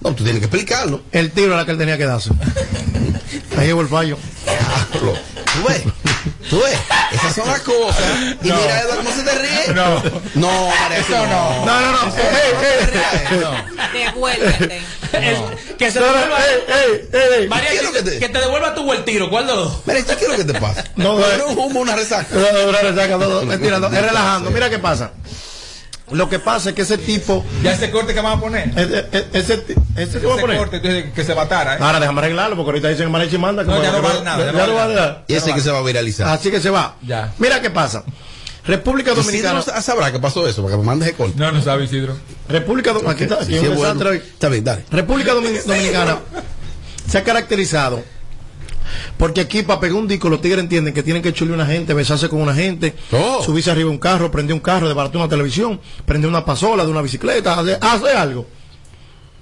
No, 0.00 0.14
tú 0.14 0.22
tienes 0.22 0.40
que 0.40 0.46
explicarlo. 0.46 1.02
El 1.10 1.32
tiro 1.32 1.54
era 1.54 1.64
que 1.64 1.72
él 1.72 1.78
tenía 1.78 1.98
que 1.98 2.04
darse. 2.04 2.30
Ahí 3.58 3.66
llegó 3.66 3.80
el 3.80 3.88
fallo. 3.88 4.16
Diablo. 4.44 5.14
¿Tú 5.34 5.68
ves? 5.68 5.82
¿Tú 6.50 6.58
ves? 6.60 6.78
Esas 7.12 7.34
son 7.34 7.46
las 7.48 7.60
cosas. 7.60 8.02
Y 8.42 8.48
No. 8.48 8.56
mira, 8.56 8.80
Eduardo, 8.80 8.96
¿cómo 9.04 9.10
se 9.16 9.22
te 9.22 9.38
ríe? 9.38 9.74
No. 9.74 10.02
No, 10.34 10.72
Eso 10.96 11.26
no. 11.26 11.66
No, 11.66 11.80
no, 11.80 11.92
no. 11.92 12.12
Devuélvete. 13.92 14.82
Que 15.78 15.90
se 15.90 16.00
devuelva. 16.00 16.38
María, 17.48 17.70
¿Qué 17.70 17.76
es 17.76 17.90
que, 17.90 18.02
te- 18.02 18.18
que 18.18 18.28
te 18.28 18.38
devuelva 18.38 18.74
tu 18.74 18.92
el 18.92 19.04
tiro, 19.04 19.28
¿cuál 19.30 19.46
de 19.46 19.54
los 19.54 19.64
dos? 19.72 19.86
Mariachi, 19.86 20.14
¿qué 20.16 20.24
es 20.24 20.30
lo 20.30 20.36
que 20.36 20.44
te 20.44 20.54
pasa? 20.60 20.84
No, 20.96 21.18
No, 21.18 21.46
un 21.48 21.58
humo, 21.58 21.80
una 21.80 21.94
resaca. 21.96 22.26
No, 22.32 22.40
no, 22.40 22.72
no, 22.72 22.78
resaca, 22.78 23.16
no, 23.16 23.26
no, 23.28 23.42
mentira, 23.42 23.78
no, 23.78 23.86
es 23.88 24.02
relajando. 24.02 24.50
Mira 24.50 24.70
qué 24.70 24.78
pasa. 24.78 25.12
Lo 26.10 26.28
que 26.28 26.38
pasa 26.38 26.70
es 26.70 26.74
que 26.74 26.82
ese 26.82 26.98
tipo. 26.98 27.44
Ya 27.62 27.72
ese 27.72 27.90
corte 27.90 28.14
que 28.14 28.20
vamos 28.20 28.38
a 28.38 28.40
poner. 28.40 28.68
Ese, 28.76 29.06
ese, 29.12 29.28
ese, 29.32 29.54
ese 29.96 30.20
que 30.20 30.26
va 30.26 30.32
a 30.32 30.36
Ese 30.36 30.40
poner. 30.42 30.56
corte 30.58 30.80
que, 30.80 31.12
que 31.14 31.24
se 31.24 31.34
matara. 31.34 31.74
¿eh? 31.74 31.78
Ahora 31.80 32.00
déjame 32.00 32.20
arreglarlo 32.20 32.56
porque 32.56 32.70
ahorita 32.70 32.88
dicen 32.88 33.06
que 33.06 33.12
Mariachi 33.12 33.38
manda. 33.38 33.62
que 33.64 33.70
No, 33.70 33.82
ya 33.82 33.90
que 33.90 33.96
no 33.96 34.02
vale 34.02 34.22
nada, 34.22 34.44
ya 34.46 34.52
no 34.52 34.58
vale 34.58 34.72
vale 34.74 34.94
nada. 34.94 35.24
Y 35.28 35.34
ese 35.34 35.52
que 35.52 35.60
se 35.60 35.70
va 35.70 35.78
a 35.78 35.82
viralizar. 35.82 36.28
Así 36.28 36.50
que 36.50 36.60
se 36.60 36.70
va. 36.70 36.96
Ya. 37.06 37.32
Mira 37.38 37.60
qué 37.60 37.70
pasa. 37.70 38.04
República 38.66 39.14
Dominicana. 39.14 39.60
Isidro 39.60 39.80
sabrá 39.80 40.12
qué 40.12 40.18
pasó 40.18 40.46
eso, 40.46 40.62
para 40.62 40.74
que 40.74 40.78
me 40.80 40.84
mandes 40.86 41.08
el 41.08 41.14
corte. 41.14 41.34
No, 41.36 41.50
no 41.52 41.62
sabe 41.62 41.84
Isidro. 41.84 42.16
República 42.48 42.92
Dominicana. 42.92 43.14
Aquí 43.14 43.22
está, 43.24 43.36
aquí 43.42 43.58
Sí, 43.58 43.68
bueno. 43.74 44.10
Está 44.12 44.48
bien, 44.50 44.64
dale. 44.64 44.84
República 44.90 45.32
Domin- 45.34 45.62
Dominicana 45.64 46.18
se 47.08 47.16
ha 47.18 47.24
caracterizado 47.24 48.02
porque 49.16 49.40
aquí 49.42 49.62
para 49.62 49.80
pegar 49.80 49.96
un 49.96 50.08
disco 50.08 50.28
los 50.28 50.40
tigres 50.40 50.60
entienden 50.62 50.92
que 50.94 51.02
tienen 51.02 51.22
que 51.22 51.32
chulear 51.32 51.54
una 51.56 51.66
gente, 51.66 51.94
besarse 51.94 52.28
con 52.28 52.40
una 52.40 52.54
gente, 52.54 52.94
Oh. 53.12 53.42
subirse 53.42 53.70
arriba 53.70 53.88
de 53.88 53.92
un 53.94 53.98
carro, 53.98 54.30
prender 54.30 54.54
un 54.54 54.60
carro, 54.60 54.86
desbaratar 54.88 55.16
una 55.18 55.28
televisión, 55.28 55.80
prender 56.06 56.28
una 56.28 56.44
pasola 56.44 56.84
de 56.84 56.90
una 56.90 57.02
bicicleta, 57.02 57.58
hacer, 57.58 57.78
hacer 57.80 58.16
algo. 58.16 58.46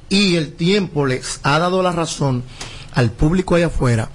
Y 0.09 0.36
el 0.36 0.53
tiempo 0.55 1.05
les 1.07 1.40
ha 1.42 1.59
dado 1.59 1.82
la 1.82 1.92
razón 1.92 2.44
al 2.94 3.11
público 3.11 3.55
allá 3.57 3.66
afuera 3.66 4.09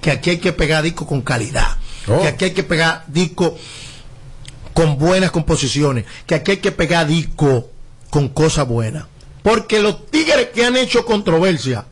que 0.00 0.10
aquí 0.10 0.30
hay 0.30 0.38
que 0.38 0.52
pegar 0.52 0.82
disco 0.82 1.06
con 1.06 1.22
calidad, 1.22 1.76
Oh. 2.06 2.20
que 2.20 2.28
aquí 2.28 2.44
hay 2.46 2.50
que 2.52 2.62
pegar 2.62 3.04
disco 3.08 3.56
con 4.74 4.98
buenas 4.98 5.30
composiciones, 5.30 6.04
que 6.26 6.34
aquí 6.34 6.52
hay 6.52 6.56
que 6.58 6.72
pegar 6.72 7.06
disco 7.06 7.70
con 8.10 8.28
cosas 8.28 8.66
buenas. 8.68 9.06
Porque 9.42 9.80
los 9.80 10.06
tigres 10.06 10.48
que 10.54 10.64
han 10.64 10.76
hecho 10.76 11.04
controversia, 11.04 11.84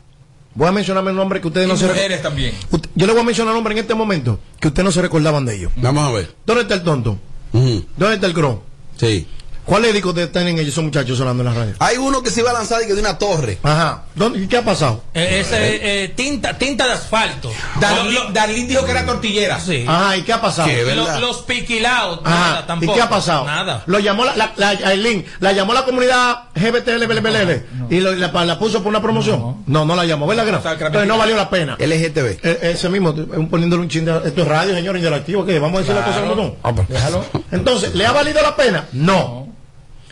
voy 0.55 0.67
a 0.67 0.71
mencionarme 0.71 1.11
el 1.11 1.17
nombre 1.17 1.41
que 1.41 1.47
ustedes 1.47 1.67
no 1.67 1.75
se 1.77 1.87
mujeres 1.87 2.21
también. 2.21 2.53
Yo 2.95 3.05
le 3.07 3.13
voy 3.13 3.21
a 3.21 3.25
mencionar 3.25 3.53
nombre 3.53 3.73
en 3.73 3.79
este 3.79 3.95
momento 3.95 4.39
que 4.59 4.67
ustedes 4.69 4.85
no 4.85 4.91
se 4.91 5.01
recordaban 5.01 5.45
de 5.45 5.55
ellos. 5.55 5.71
Vamos 5.77 6.07
a 6.07 6.11
ver. 6.11 6.33
¿Dónde 6.45 6.63
está 6.63 6.75
el 6.75 6.83
tonto? 6.83 7.17
¿Dónde 7.51 8.15
está 8.15 8.27
el 8.27 8.33
gro? 8.33 8.63
Sí. 8.97 9.27
¿Cuál 9.65 9.85
es 9.85 9.93
disco 9.93 10.13
que 10.13 10.27
tienen 10.27 10.57
ellos, 10.59 10.73
esos 10.73 10.83
muchachos 10.83 11.17
sonando 11.17 11.41
en 11.43 11.49
la 11.49 11.53
radio? 11.55 11.73
Hay 11.79 11.97
uno 11.97 12.21
que 12.21 12.29
se 12.29 12.41
iba 12.41 12.49
a 12.49 12.53
lanzar 12.53 12.81
y 12.83 12.87
que 12.87 12.93
de 12.93 12.99
una 13.01 13.17
torre. 13.17 13.59
Ajá. 13.63 14.03
¿Dónde, 14.15 14.39
¿y 14.39 14.47
¿Qué 14.47 14.57
ha 14.57 14.63
pasado? 14.65 15.03
Eh, 15.13 15.39
ese, 15.39 16.03
eh, 16.03 16.09
tinta, 16.09 16.57
tinta 16.57 16.85
de 16.85 16.93
asfalto. 16.93 17.51
Darlene 17.79 18.67
dijo 18.67 18.85
que 18.85 18.91
era 18.91 19.05
tortillera. 19.05 19.59
Sí. 19.59 19.85
Ajá, 19.87 20.17
¿y 20.17 20.23
qué 20.23 20.33
ha 20.33 20.41
pasado? 20.41 20.67
¿Qué? 20.67 20.93
Los, 20.95 21.19
los 21.19 21.37
piquilados, 21.43 22.19
Ajá. 22.23 22.35
nada, 22.35 22.61
¿Y 22.63 22.67
tampoco. 22.67 22.93
qué 22.95 23.01
ha 23.01 23.09
pasado? 23.09 23.45
Nada. 23.45 23.83
Lo 23.85 23.99
llamó 23.99 24.25
la, 24.25 24.35
la, 24.35 24.53
la, 24.57 24.69
Aileen, 24.69 25.25
la 25.39 25.51
llamó 25.53 25.73
la 25.73 25.85
comunidad 25.85 26.43
GBTLBLBL 26.55 27.65
y 27.89 27.99
lo- 27.99 28.13
la, 28.15 28.45
la 28.45 28.59
puso 28.59 28.79
por 28.83 28.89
una 28.89 29.01
promoción. 29.01 29.63
No, 29.65 29.85
no, 29.85 29.95
la 29.95 30.05
llamó, 30.05 30.27
¿verdad 30.27 30.43
no? 30.45 30.59
Era 30.59 30.71
Entonces 30.73 31.07
no 31.07 31.17
valió 31.17 31.35
la 31.35 31.49
pena. 31.49 31.75
LGTB. 31.79 32.39
Eh, 32.43 32.59
ese 32.73 32.89
mismo, 32.89 33.11
eh, 33.11 33.47
poniéndole 33.49 33.81
un 33.83 33.89
chin 33.89 34.05
de. 34.05 34.11
Esto 34.25 34.41
es 34.41 34.47
radio, 34.47 34.73
señor, 34.73 34.95
interactivo, 34.97 35.45
que 35.45 35.57
vamos 35.59 35.77
a 35.77 35.79
decir 35.83 35.95
como 36.21 36.35
son. 36.35 36.55
Ah, 36.63 36.73
pues. 36.75 36.87
Déjalo. 36.89 37.25
Entonces, 37.51 37.95
¿le 37.95 38.05
ha 38.05 38.11
valido 38.11 38.41
la 38.41 38.55
pena? 38.55 38.85
No. 38.93 39.52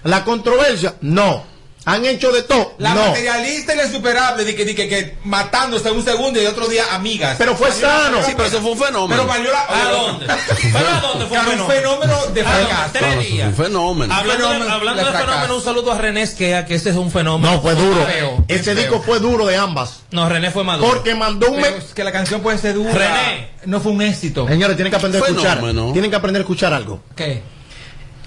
¿La 0.03 0.23
controversia? 0.23 0.95
No. 1.01 1.49
¿Han 1.83 2.05
hecho 2.05 2.31
de 2.31 2.43
todo? 2.43 2.75
La 2.77 2.93
no. 2.93 3.07
materialista 3.07 3.73
y 3.73 3.77
la 3.77 3.85
insuperable, 3.85 4.43
de 4.45 4.55
que, 4.55 4.65
de 4.65 4.75
que, 4.75 4.87
que 4.87 5.17
matándose 5.23 5.89
un 5.89 6.03
segundo 6.05 6.39
y 6.39 6.45
otro 6.45 6.67
día 6.67 6.93
amigas. 6.93 7.37
Pero 7.39 7.55
fue 7.55 7.71
sano. 7.71 8.19
Sí, 8.23 8.33
pero 8.37 8.49
eso 8.49 8.61
fue 8.61 8.73
un 8.73 8.77
fenómeno. 8.77 9.07
Pero 9.09 9.25
valió 9.27 9.51
la 9.51 9.61
¿A 9.67 9.89
dónde? 9.91 10.27
¿Pero 10.73 10.87
a 10.87 10.99
dónde 11.01 11.25
fue 11.25 11.39
un 11.39 11.59
un 11.61 11.67
fenómeno? 11.67 12.13
de 12.35 12.43
fracaso. 12.43 12.89
Tres 12.93 13.19
días. 13.27 13.47
Un 13.47 13.55
fenómeno. 13.55 14.13
Hablando, 14.13 14.43
de, 14.47 14.53
fenómeno 14.53 14.75
hablando 14.75 14.99
de 14.99 15.05
de 15.05 15.11
fracaso. 15.11 15.31
fenómeno, 15.31 15.55
un 15.55 15.63
saludo 15.63 15.91
a 15.91 15.97
René 15.97 16.21
Esquea, 16.21 16.65
que 16.67 16.75
ese 16.75 16.91
es 16.91 16.95
un 16.95 17.09
fenómeno. 17.09 17.51
No, 17.55 17.61
fue 17.63 17.73
duro. 17.73 18.05
Feo, 18.05 18.45
Ese 18.47 18.63
feo. 18.63 18.75
disco 18.75 19.01
fue 19.03 19.19
duro 19.19 19.47
de 19.47 19.57
ambas. 19.57 20.01
No, 20.11 20.29
René 20.29 20.51
fue 20.51 20.63
maduro. 20.63 20.87
Porque 20.87 21.15
mandó 21.15 21.49
un. 21.49 21.61
Pero 21.63 21.77
me- 21.77 21.83
es 21.83 21.95
que 21.95 22.03
la 22.03 22.11
canción 22.11 22.41
puede 22.41 22.59
ser 22.59 22.75
dura. 22.75 22.93
René. 22.93 23.49
No 23.65 23.81
fue 23.81 23.91
un 23.91 24.03
éxito. 24.03 24.47
Señores, 24.47 24.75
tienen 24.75 24.91
que 24.91 24.97
aprender 24.97 25.23
a 25.23 25.27
escuchar. 25.27 25.59
Tienen 25.93 26.11
que 26.11 26.15
aprender 26.15 26.41
a 26.41 26.43
escuchar 26.43 26.73
algo. 26.75 27.01
¿Qué? 27.15 27.41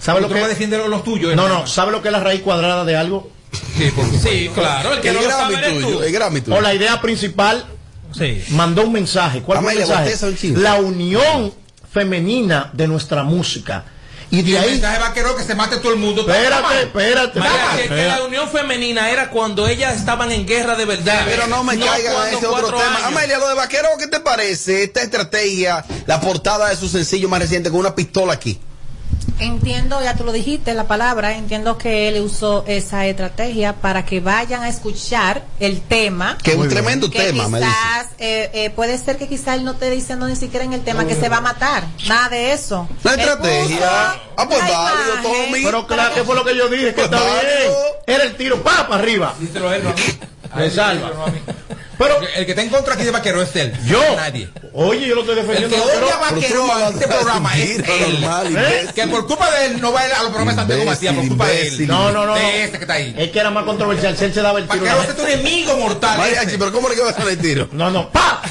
¿Sabe 0.01 0.21
lo 0.21 0.29
que 0.29 0.35
vas 0.35 0.45
a 0.45 0.49
defender 0.49 0.87
los 0.89 1.03
tuyos. 1.05 1.35
No, 1.35 1.49
no. 1.49 1.67
¿Sabe 1.67 1.93
lo 1.93 2.03
que 2.03 2.09
es 2.09 2.13
la 2.13 2.21
raíz 2.21 2.43
cuadrada 2.43 2.85
de 2.85 2.97
algo? 2.97 3.31
Sí, 3.79 3.91
por 3.95 4.05
supuesto. 4.05 4.29
Sí, 4.31 4.51
claro. 4.55 4.93
El 4.93 5.01
que 5.01 5.09
El 5.09 5.15
no 5.15 5.21
lo 5.23 5.29
Grammy 5.29 5.55
sabe 5.55 5.67
eres 5.67 5.73
tú. 5.81 5.81
tuyo. 5.87 6.03
El 6.03 6.13
Grammy 6.13 6.41
tuyo. 6.41 6.57
O 6.57 6.61
la 6.61 6.75
idea 6.75 7.01
principal 7.01 7.65
Sí. 8.17 8.45
mandó 8.51 8.83
un 8.83 8.93
mensaje. 8.93 9.43
¿Cuál 9.43 9.61
fue 9.63 9.73
el 9.73 9.79
mensaje? 9.79 10.15
La 10.57 10.75
unión 10.77 11.53
femenina 11.93 12.71
de 12.73 12.87
nuestra 12.89 13.23
música. 13.23 13.85
Y 14.31 14.39
Y 14.41 14.43
de 14.43 14.51
el 14.53 14.65
ahí. 14.65 14.71
mensaje 14.73 14.99
vaquero 14.99 15.37
que 15.37 15.45
se 15.45 15.55
mate 15.55 15.77
todo 15.77 15.93
el 15.93 15.99
mundo. 15.99 16.23
Espérate, 16.23 16.81
espérate. 16.83 17.39
María, 17.39 17.55
espérate. 17.55 17.83
que, 17.83 17.95
que 17.95 18.07
la 18.09 18.23
unión 18.25 18.49
femenina 18.49 19.11
era 19.11 19.31
cuando 19.31 19.69
ellas 19.69 19.97
estaban 19.97 20.33
en 20.33 20.45
guerra 20.47 20.75
de 20.75 20.85
verdad. 20.87 21.23
Pero 21.27 21.47
no 21.47 21.63
me 21.63 21.79
caigan 21.79 22.13
a 22.13 22.19
cuando 22.19 22.39
ese 22.39 22.47
otro 22.47 22.77
tema. 22.79 22.97
años. 22.97 23.03
Amelia, 23.05 23.39
lo 23.39 23.49
de 23.49 23.55
vaquero, 23.55 23.89
¿qué 23.99 24.09
te 24.09 24.19
parece? 24.21 24.83
Esta 24.83 25.03
estrategia, 25.03 25.85
la 26.07 26.21
portada 26.21 26.69
de 26.71 26.77
su 26.77 26.89
sencillo 26.89 27.29
más 27.29 27.41
reciente 27.41 27.71
con 27.71 27.79
una 27.81 27.95
pistola 27.95 28.33
aquí. 28.33 28.59
Entiendo, 29.45 30.03
ya 30.03 30.17
tú 30.17 30.25
lo 30.25 30.33
dijiste, 30.33 30.73
la 30.73 30.85
palabra, 30.85 31.37
entiendo 31.37 31.77
que 31.77 32.09
él 32.09 32.23
usó 32.23 32.65
esa 32.67 33.07
estrategia 33.07 33.75
para 33.75 34.07
que 34.07 34.21
vayan 34.21 34.63
a 34.63 34.69
escuchar 34.71 35.45
el 35.61 35.83
tema. 35.83 36.39
Que 36.43 36.53
es 36.53 36.57
un 36.57 36.69
tremendo 36.69 37.11
que 37.11 37.19
tema, 37.19 37.49
me 37.49 37.59
dice. 37.59 37.71
quizás 37.71 38.07
eh, 38.19 38.51
eh, 38.55 38.71
puede 38.71 38.97
ser 38.97 39.19
que 39.19 39.29
quizás 39.29 39.59
él 39.59 39.65
no 39.65 39.73
esté 39.73 39.91
diciendo 39.91 40.27
ni 40.27 40.37
siquiera 40.37 40.65
en 40.65 40.73
el 40.73 40.83
tema 40.83 41.07
que 41.07 41.15
se 41.15 41.29
va 41.29 41.37
a 41.37 41.41
matar, 41.43 41.85
nada 42.09 42.31
de 42.31 42.53
eso. 42.53 42.89
La 43.03 43.15
estrategia. 43.15 44.13
Ah, 44.37 44.49
pues 44.49 44.59
la 44.61 44.79
válido, 44.79 45.15
Tommy. 45.23 45.63
Pero 45.63 45.87
claro, 45.87 46.15
que 46.15 46.25
fue 46.25 46.35
lo 46.35 46.45
que 46.45 46.57
yo 46.57 46.69
dije, 46.69 46.87
que 46.87 46.93
Pues 46.93 47.05
está 47.05 47.19
bien. 47.19 47.73
Era 48.07 48.25
el 48.25 48.37
tiro, 48.37 48.63
pa, 48.63 48.89
para 48.89 49.03
arriba. 49.03 49.35
Díselo 49.39 49.69
a 49.69 49.77
él, 49.77 49.85
no 49.85 49.91
a 49.91 49.93
mí. 49.93 50.03
A 50.53 50.57
Me 50.57 50.71
salva. 50.71 51.11
A. 51.95 51.99
Pero 51.99 52.19
el 52.37 52.45
que 52.45 52.53
está 52.53 52.63
en 52.63 52.69
contra 52.71 52.95
aquí 52.95 53.05
de 53.05 53.11
Vaquero 53.11 53.43
es 53.43 53.55
él. 53.57 53.73
Yo. 53.87 54.01
Nadie. 54.17 54.49
Oye, 54.73 55.07
yo 55.07 55.15
lo 55.15 55.21
estoy 55.23 55.39
El 55.39 55.47
defendiendo. 55.47 55.77
que 55.77 55.83
odia 56.05 56.15
a 56.15 56.31
Vaquero 56.31 56.75
a 56.75 56.89
este 56.89 57.07
programa 57.09 57.57
es 57.59 57.71
él. 57.79 58.21
normal, 58.21 58.57
¿Eh? 58.57 58.87
Que 58.95 59.07
por 59.07 59.27
culpa 59.27 59.51
de 59.51 59.67
él 59.67 59.81
no 59.81 59.93
va 59.93 60.01
a 60.01 60.07
ir 60.07 60.13
a 60.13 60.19
los 60.23 60.29
programas 60.31 60.57
de 60.57 60.61
Santiago 60.63 60.85
Matías, 60.85 61.15
por 61.15 61.29
culpa 61.29 61.47
de 61.49 61.69
él. 61.69 61.87
No, 61.87 62.11
no, 62.13 62.27
no. 62.27 62.35
De 62.35 62.65
este 62.65 62.79
que 62.79 62.85
está 62.85 62.95
ahí. 62.95 63.15
Es 63.17 63.31
que 63.31 63.39
era 63.39 63.51
más 63.51 63.65
controversial. 63.65 64.17
Si 64.17 64.25
él 64.25 64.35
se 64.35 64.43
daba 64.43 64.59
el 64.59 64.67
tiro. 64.69 64.83
Vaquero 64.85 65.01
este 65.01 65.13
es 65.13 65.17
tu 65.19 65.25
enemigo 65.27 65.77
mortal. 65.77 66.19
Mariachi, 66.19 66.47
ese. 66.49 66.59
pero 66.59 66.73
¿cómo 66.73 66.89
le 66.89 66.95
quedas 66.97 67.15
el 67.29 67.39
tiro? 67.39 67.69
No, 67.73 67.91
no. 67.91 68.11
¡Pa! 68.11 68.43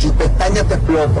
Tu 0.00 0.14
pestaña 0.16 0.66
te 0.66 0.74
explota. 0.74 1.20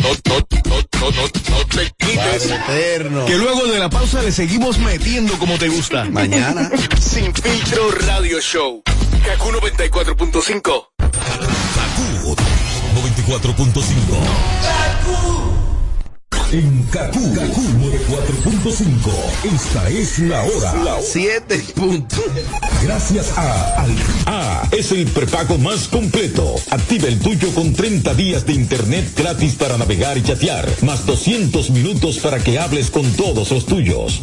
no, 0.00 0.10
no, 0.24 0.80
no, 1.00 1.10
no, 1.10 1.22
no 1.50 1.66
te 1.66 1.92
quites. 1.98 2.46
Eterno. 2.50 3.26
Que 3.26 3.36
luego 3.36 3.66
de 3.66 3.78
la 3.78 3.90
pausa 3.90 4.22
le 4.22 4.32
seguimos 4.32 4.78
metiendo 4.78 5.38
como 5.38 5.58
te 5.58 5.68
gusta. 5.68 6.04
Mañana. 6.04 6.70
Sin 6.98 7.34
filtro 7.34 7.90
radio 7.90 8.40
show. 8.40 8.82
Kaku 9.24 9.50
94.5. 9.50 10.84
Kaku 10.98 12.36
94.5. 12.94 14.16
En 16.52 16.82
Kaku, 16.90 17.34
Kaku 17.34 17.60
94.5. 17.60 19.54
Esta 19.54 19.88
es 19.88 20.18
la 20.20 20.42
hora. 20.42 20.98
Siete 21.02 21.62
puntos. 21.74 22.20
Gracias 22.82 23.32
a 23.36 23.82
Al 23.82 23.90
A 24.26 24.68
es 24.72 24.90
el 24.92 25.06
prepago 25.06 25.58
más 25.58 25.88
completo. 25.88 26.54
Activa 26.70 27.08
el 27.08 27.18
tuyo 27.20 27.52
con 27.54 27.72
30 27.74 28.14
días 28.14 28.46
de 28.46 28.54
internet 28.54 29.12
gratis 29.16 29.54
para 29.54 29.76
navegar 29.76 30.16
y 30.18 30.22
chatear, 30.22 30.68
más 30.82 31.04
200 31.06 31.70
minutos 31.70 32.18
para 32.18 32.38
que 32.42 32.58
hables 32.58 32.90
con 32.90 33.10
todos 33.12 33.50
los 33.50 33.66
tuyos. 33.66 34.22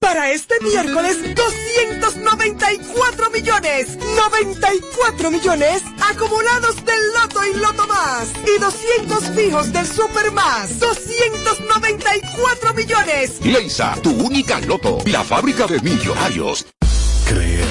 Para 0.00 0.30
este 0.30 0.54
miércoles, 0.62 1.18
294 1.34 3.30
millones, 3.30 3.98
94 4.16 5.30
millones 5.30 5.82
acumulados 6.00 6.76
del 6.84 7.12
Loto 7.14 7.40
y 7.44 7.54
Loto 7.58 7.86
Más. 7.88 8.28
Y 8.46 8.60
200 8.60 9.24
fijos 9.36 9.72
del 9.72 9.86
Super 9.86 10.30
Más, 10.32 10.78
294 10.78 12.74
millones. 12.74 13.44
Leisa, 13.44 13.96
tu 14.02 14.10
única 14.10 14.60
loto, 14.60 14.98
la 15.06 15.24
fábrica 15.24 15.66
de 15.66 15.80
millonarios. 15.80 16.66
Creer 17.26 17.66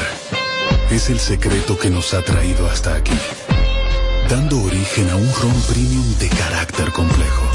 es 0.92 1.10
el 1.10 1.20
secreto 1.20 1.78
que 1.80 1.90
nos 1.90 2.14
ha 2.14 2.22
traído 2.24 2.70
hasta 2.70 2.94
aquí, 2.96 3.18
dando 4.30 4.62
origen 4.64 5.10
a 5.10 5.16
un 5.16 5.34
ron 5.42 5.62
premium 5.64 6.18
de 6.20 6.30
carácter 6.30 6.92
complejo, 6.92 7.50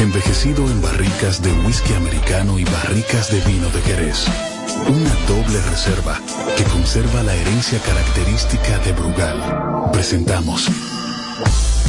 envejecido 0.00 0.64
en 0.66 0.80
barricas 0.80 1.42
de 1.42 1.52
whisky 1.52 1.94
americano 1.94 2.58
y 2.58 2.64
barricas 2.64 3.30
de 3.30 3.40
vino 3.40 3.68
de 3.70 3.80
Jerez. 3.82 4.26
Una 4.88 5.14
doble 5.26 5.60
reserva 5.70 6.20
que 6.56 6.64
conserva 6.64 7.22
la 7.22 7.34
herencia 7.34 7.78
característica 7.80 8.78
de 8.78 8.92
Brugal. 8.92 9.90
Presentamos 9.92 10.68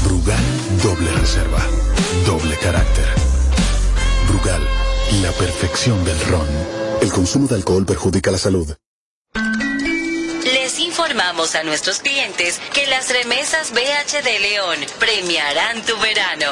Brugal 0.04 0.44
Doble 0.84 1.12
Reserva, 1.14 1.66
doble 2.26 2.58
carácter. 2.58 3.06
Brugal, 4.28 4.68
la 5.22 5.32
perfección 5.32 6.04
del 6.04 6.20
ron. 6.22 6.48
El 7.02 7.12
consumo 7.12 7.48
de 7.48 7.56
alcohol 7.56 7.86
perjudica 7.86 8.32
la 8.32 8.38
salud. 8.38 8.76
Les 10.44 10.80
informamos 10.80 11.56
a 11.56 11.64
nuestros 11.64 12.00
clientes 12.00 12.60
que 12.74 12.86
las 12.88 13.12
remesas 13.12 13.72
BH 13.72 14.24
de 14.24 14.40
León 14.40 14.80
premiarán 15.00 15.82
tu 15.86 15.98
verano. 16.00 16.52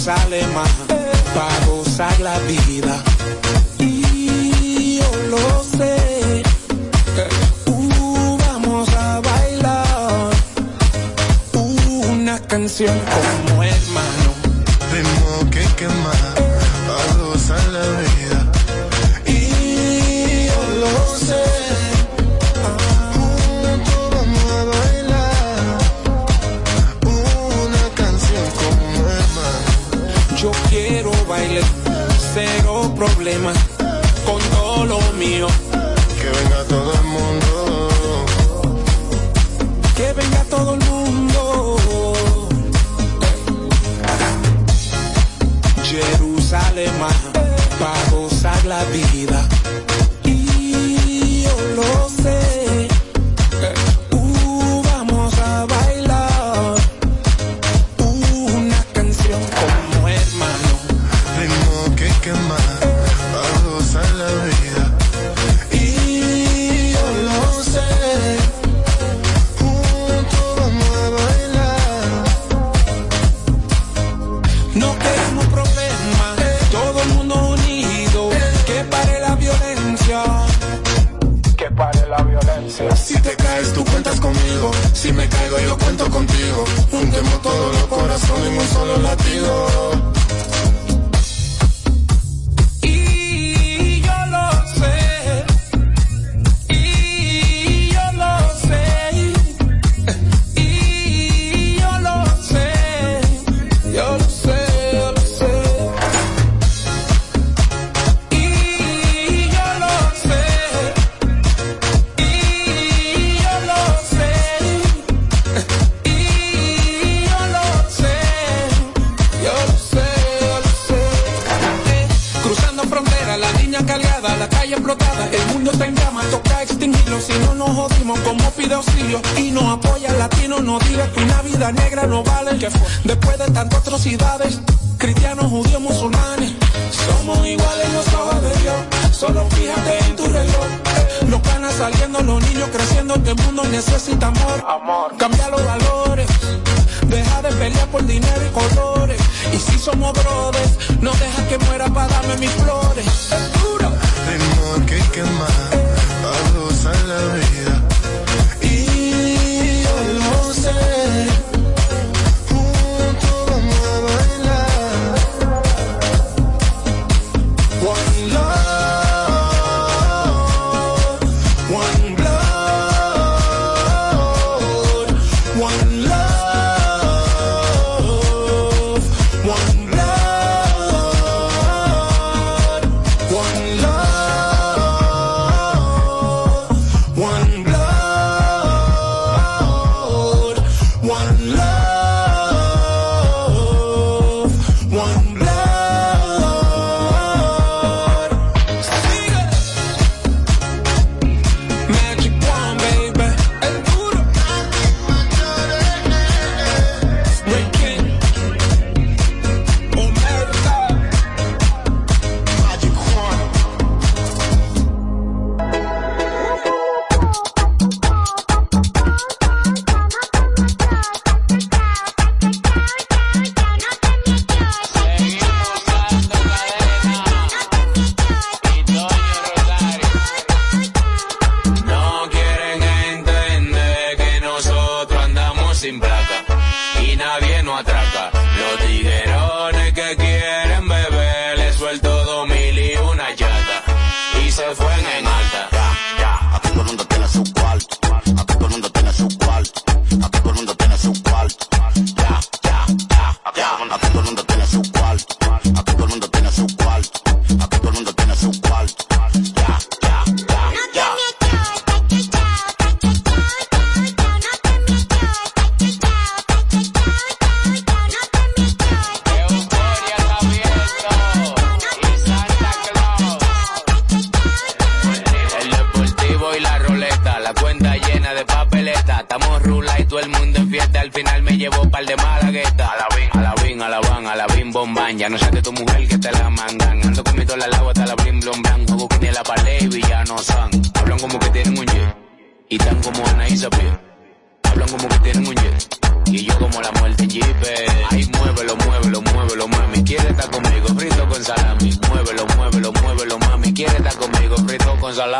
Jerusalén, 0.00 0.48
para 1.34 1.66
gozar 1.66 2.18
la 2.20 2.38
vida. 2.40 3.02
Y 3.78 4.98
yo 4.98 5.16
lo 5.28 5.62
sé. 5.62 6.42
Uh, 7.66 8.38
vamos 8.38 8.88
a 8.94 9.20
bailar 9.20 10.30
una 12.10 12.38
canción 12.48 12.98
como 12.98 13.62
hermano. 13.62 14.30
Ritmo 14.90 15.50
que 15.50 15.66
quema, 15.76 16.12
cero 33.00 33.06
problema 33.14 33.52
con 34.26 34.40
todo 34.50 34.84
lo 34.84 35.00
mío. 35.12 35.46
Que 36.20 36.28
venga 36.28 36.64
todo 36.68 36.92
el 36.94 37.02
mundo. 37.04 37.88
Que 39.96 40.12
venga 40.12 40.44
todo 40.44 40.74
el 40.74 40.84
mundo. 40.84 41.76
Jerusalén, 45.84 46.92
para 47.78 48.10
gozar 48.10 48.64
la 48.64 48.84
vida. 48.84 49.09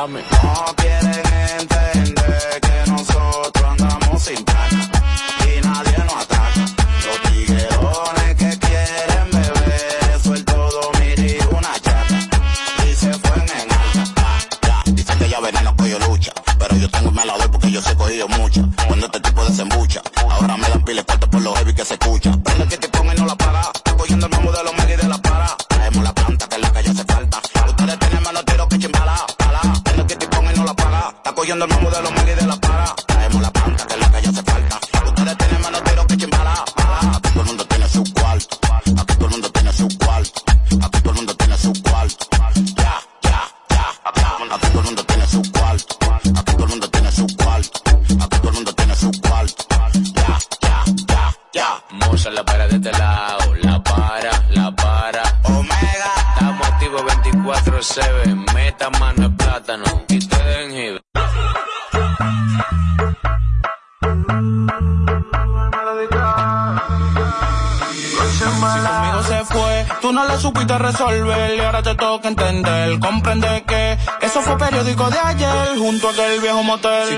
endowment. 0.09 0.80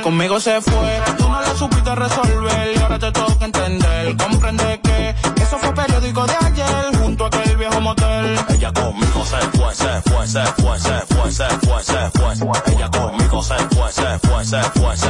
conmigo 0.03 0.41
se 0.41 0.61
fue. 0.61 1.01
Tú 1.17 1.29
no 1.29 1.41
lo 1.41 1.57
supiste 1.57 1.95
resolver 1.95 2.75
y 2.75 2.79
ahora 2.81 2.99
te 2.99 3.13
toca 3.13 3.45
entender. 3.45 4.17
Comprende 4.17 4.81
que 4.83 5.15
eso 5.43 5.59
fue 5.59 5.73
periódico 5.73 6.27
de 6.27 6.35
ayer 6.45 6.97
junto 6.99 7.25
a 7.25 7.27
aquel 7.29 7.57
viejo 7.57 7.81
motel. 7.81 8.39
Ella 8.49 8.73
conmigo 8.73 9.25
se 9.25 9.59
fue, 9.59 9.75
se 9.75 10.03
fue, 10.11 10.27
se 10.27 10.45
fue, 10.63 10.81
se 10.81 10.95
fue, 11.07 11.33
se 11.33 11.49
fue, 11.49 11.85
se 11.85 12.11
fue. 12.39 12.75
Ella 12.75 12.91
conmigo 12.91 13.43
se 13.43 13.55
fue, 13.55 13.93
se 13.93 14.19
fue, 14.19 14.45
se 14.45 14.63
fue. 14.63 15.02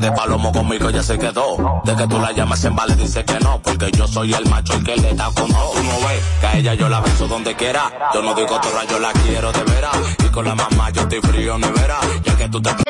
De 0.00 0.12
palomo 0.12 0.52
conmigo 0.52 0.90
ya 0.90 1.02
se 1.02 1.18
quedó. 1.18 1.82
De 1.84 1.94
que 1.96 2.06
tú 2.06 2.18
la 2.18 2.32
llamas 2.32 2.64
en 2.64 2.74
vale, 2.74 2.94
dice 2.94 3.24
que 3.24 3.38
no. 3.40 3.60
Porque 3.60 3.90
yo 3.92 4.06
soy 4.06 4.32
el 4.34 4.46
macho 4.48 4.74
el 4.74 4.84
que 4.84 4.96
le 4.96 5.14
da 5.14 5.26
con 5.26 5.48
todo. 5.48 5.72
Tú 5.72 5.82
no 5.82 6.06
ves 6.06 6.22
que 6.40 6.46
a 6.46 6.56
ella 6.56 6.74
yo 6.74 6.88
la 6.88 7.00
beso 7.00 7.26
donde 7.28 7.54
quiera. 7.54 7.90
Yo 8.14 8.22
no 8.22 8.34
digo 8.34 8.60
toda, 8.60 8.84
yo 8.84 8.98
la 8.98 9.12
quiero 9.12 9.52
de 9.52 9.62
veras. 9.64 9.96
Y 10.24 10.28
con 10.28 10.44
la 10.44 10.54
mamá 10.54 10.90
yo 10.90 11.02
estoy 11.02 11.20
frío, 11.20 11.58
nevera. 11.58 11.98
Ya 12.24 12.36
que 12.36 12.48
tú 12.48 12.60
te 12.60 12.82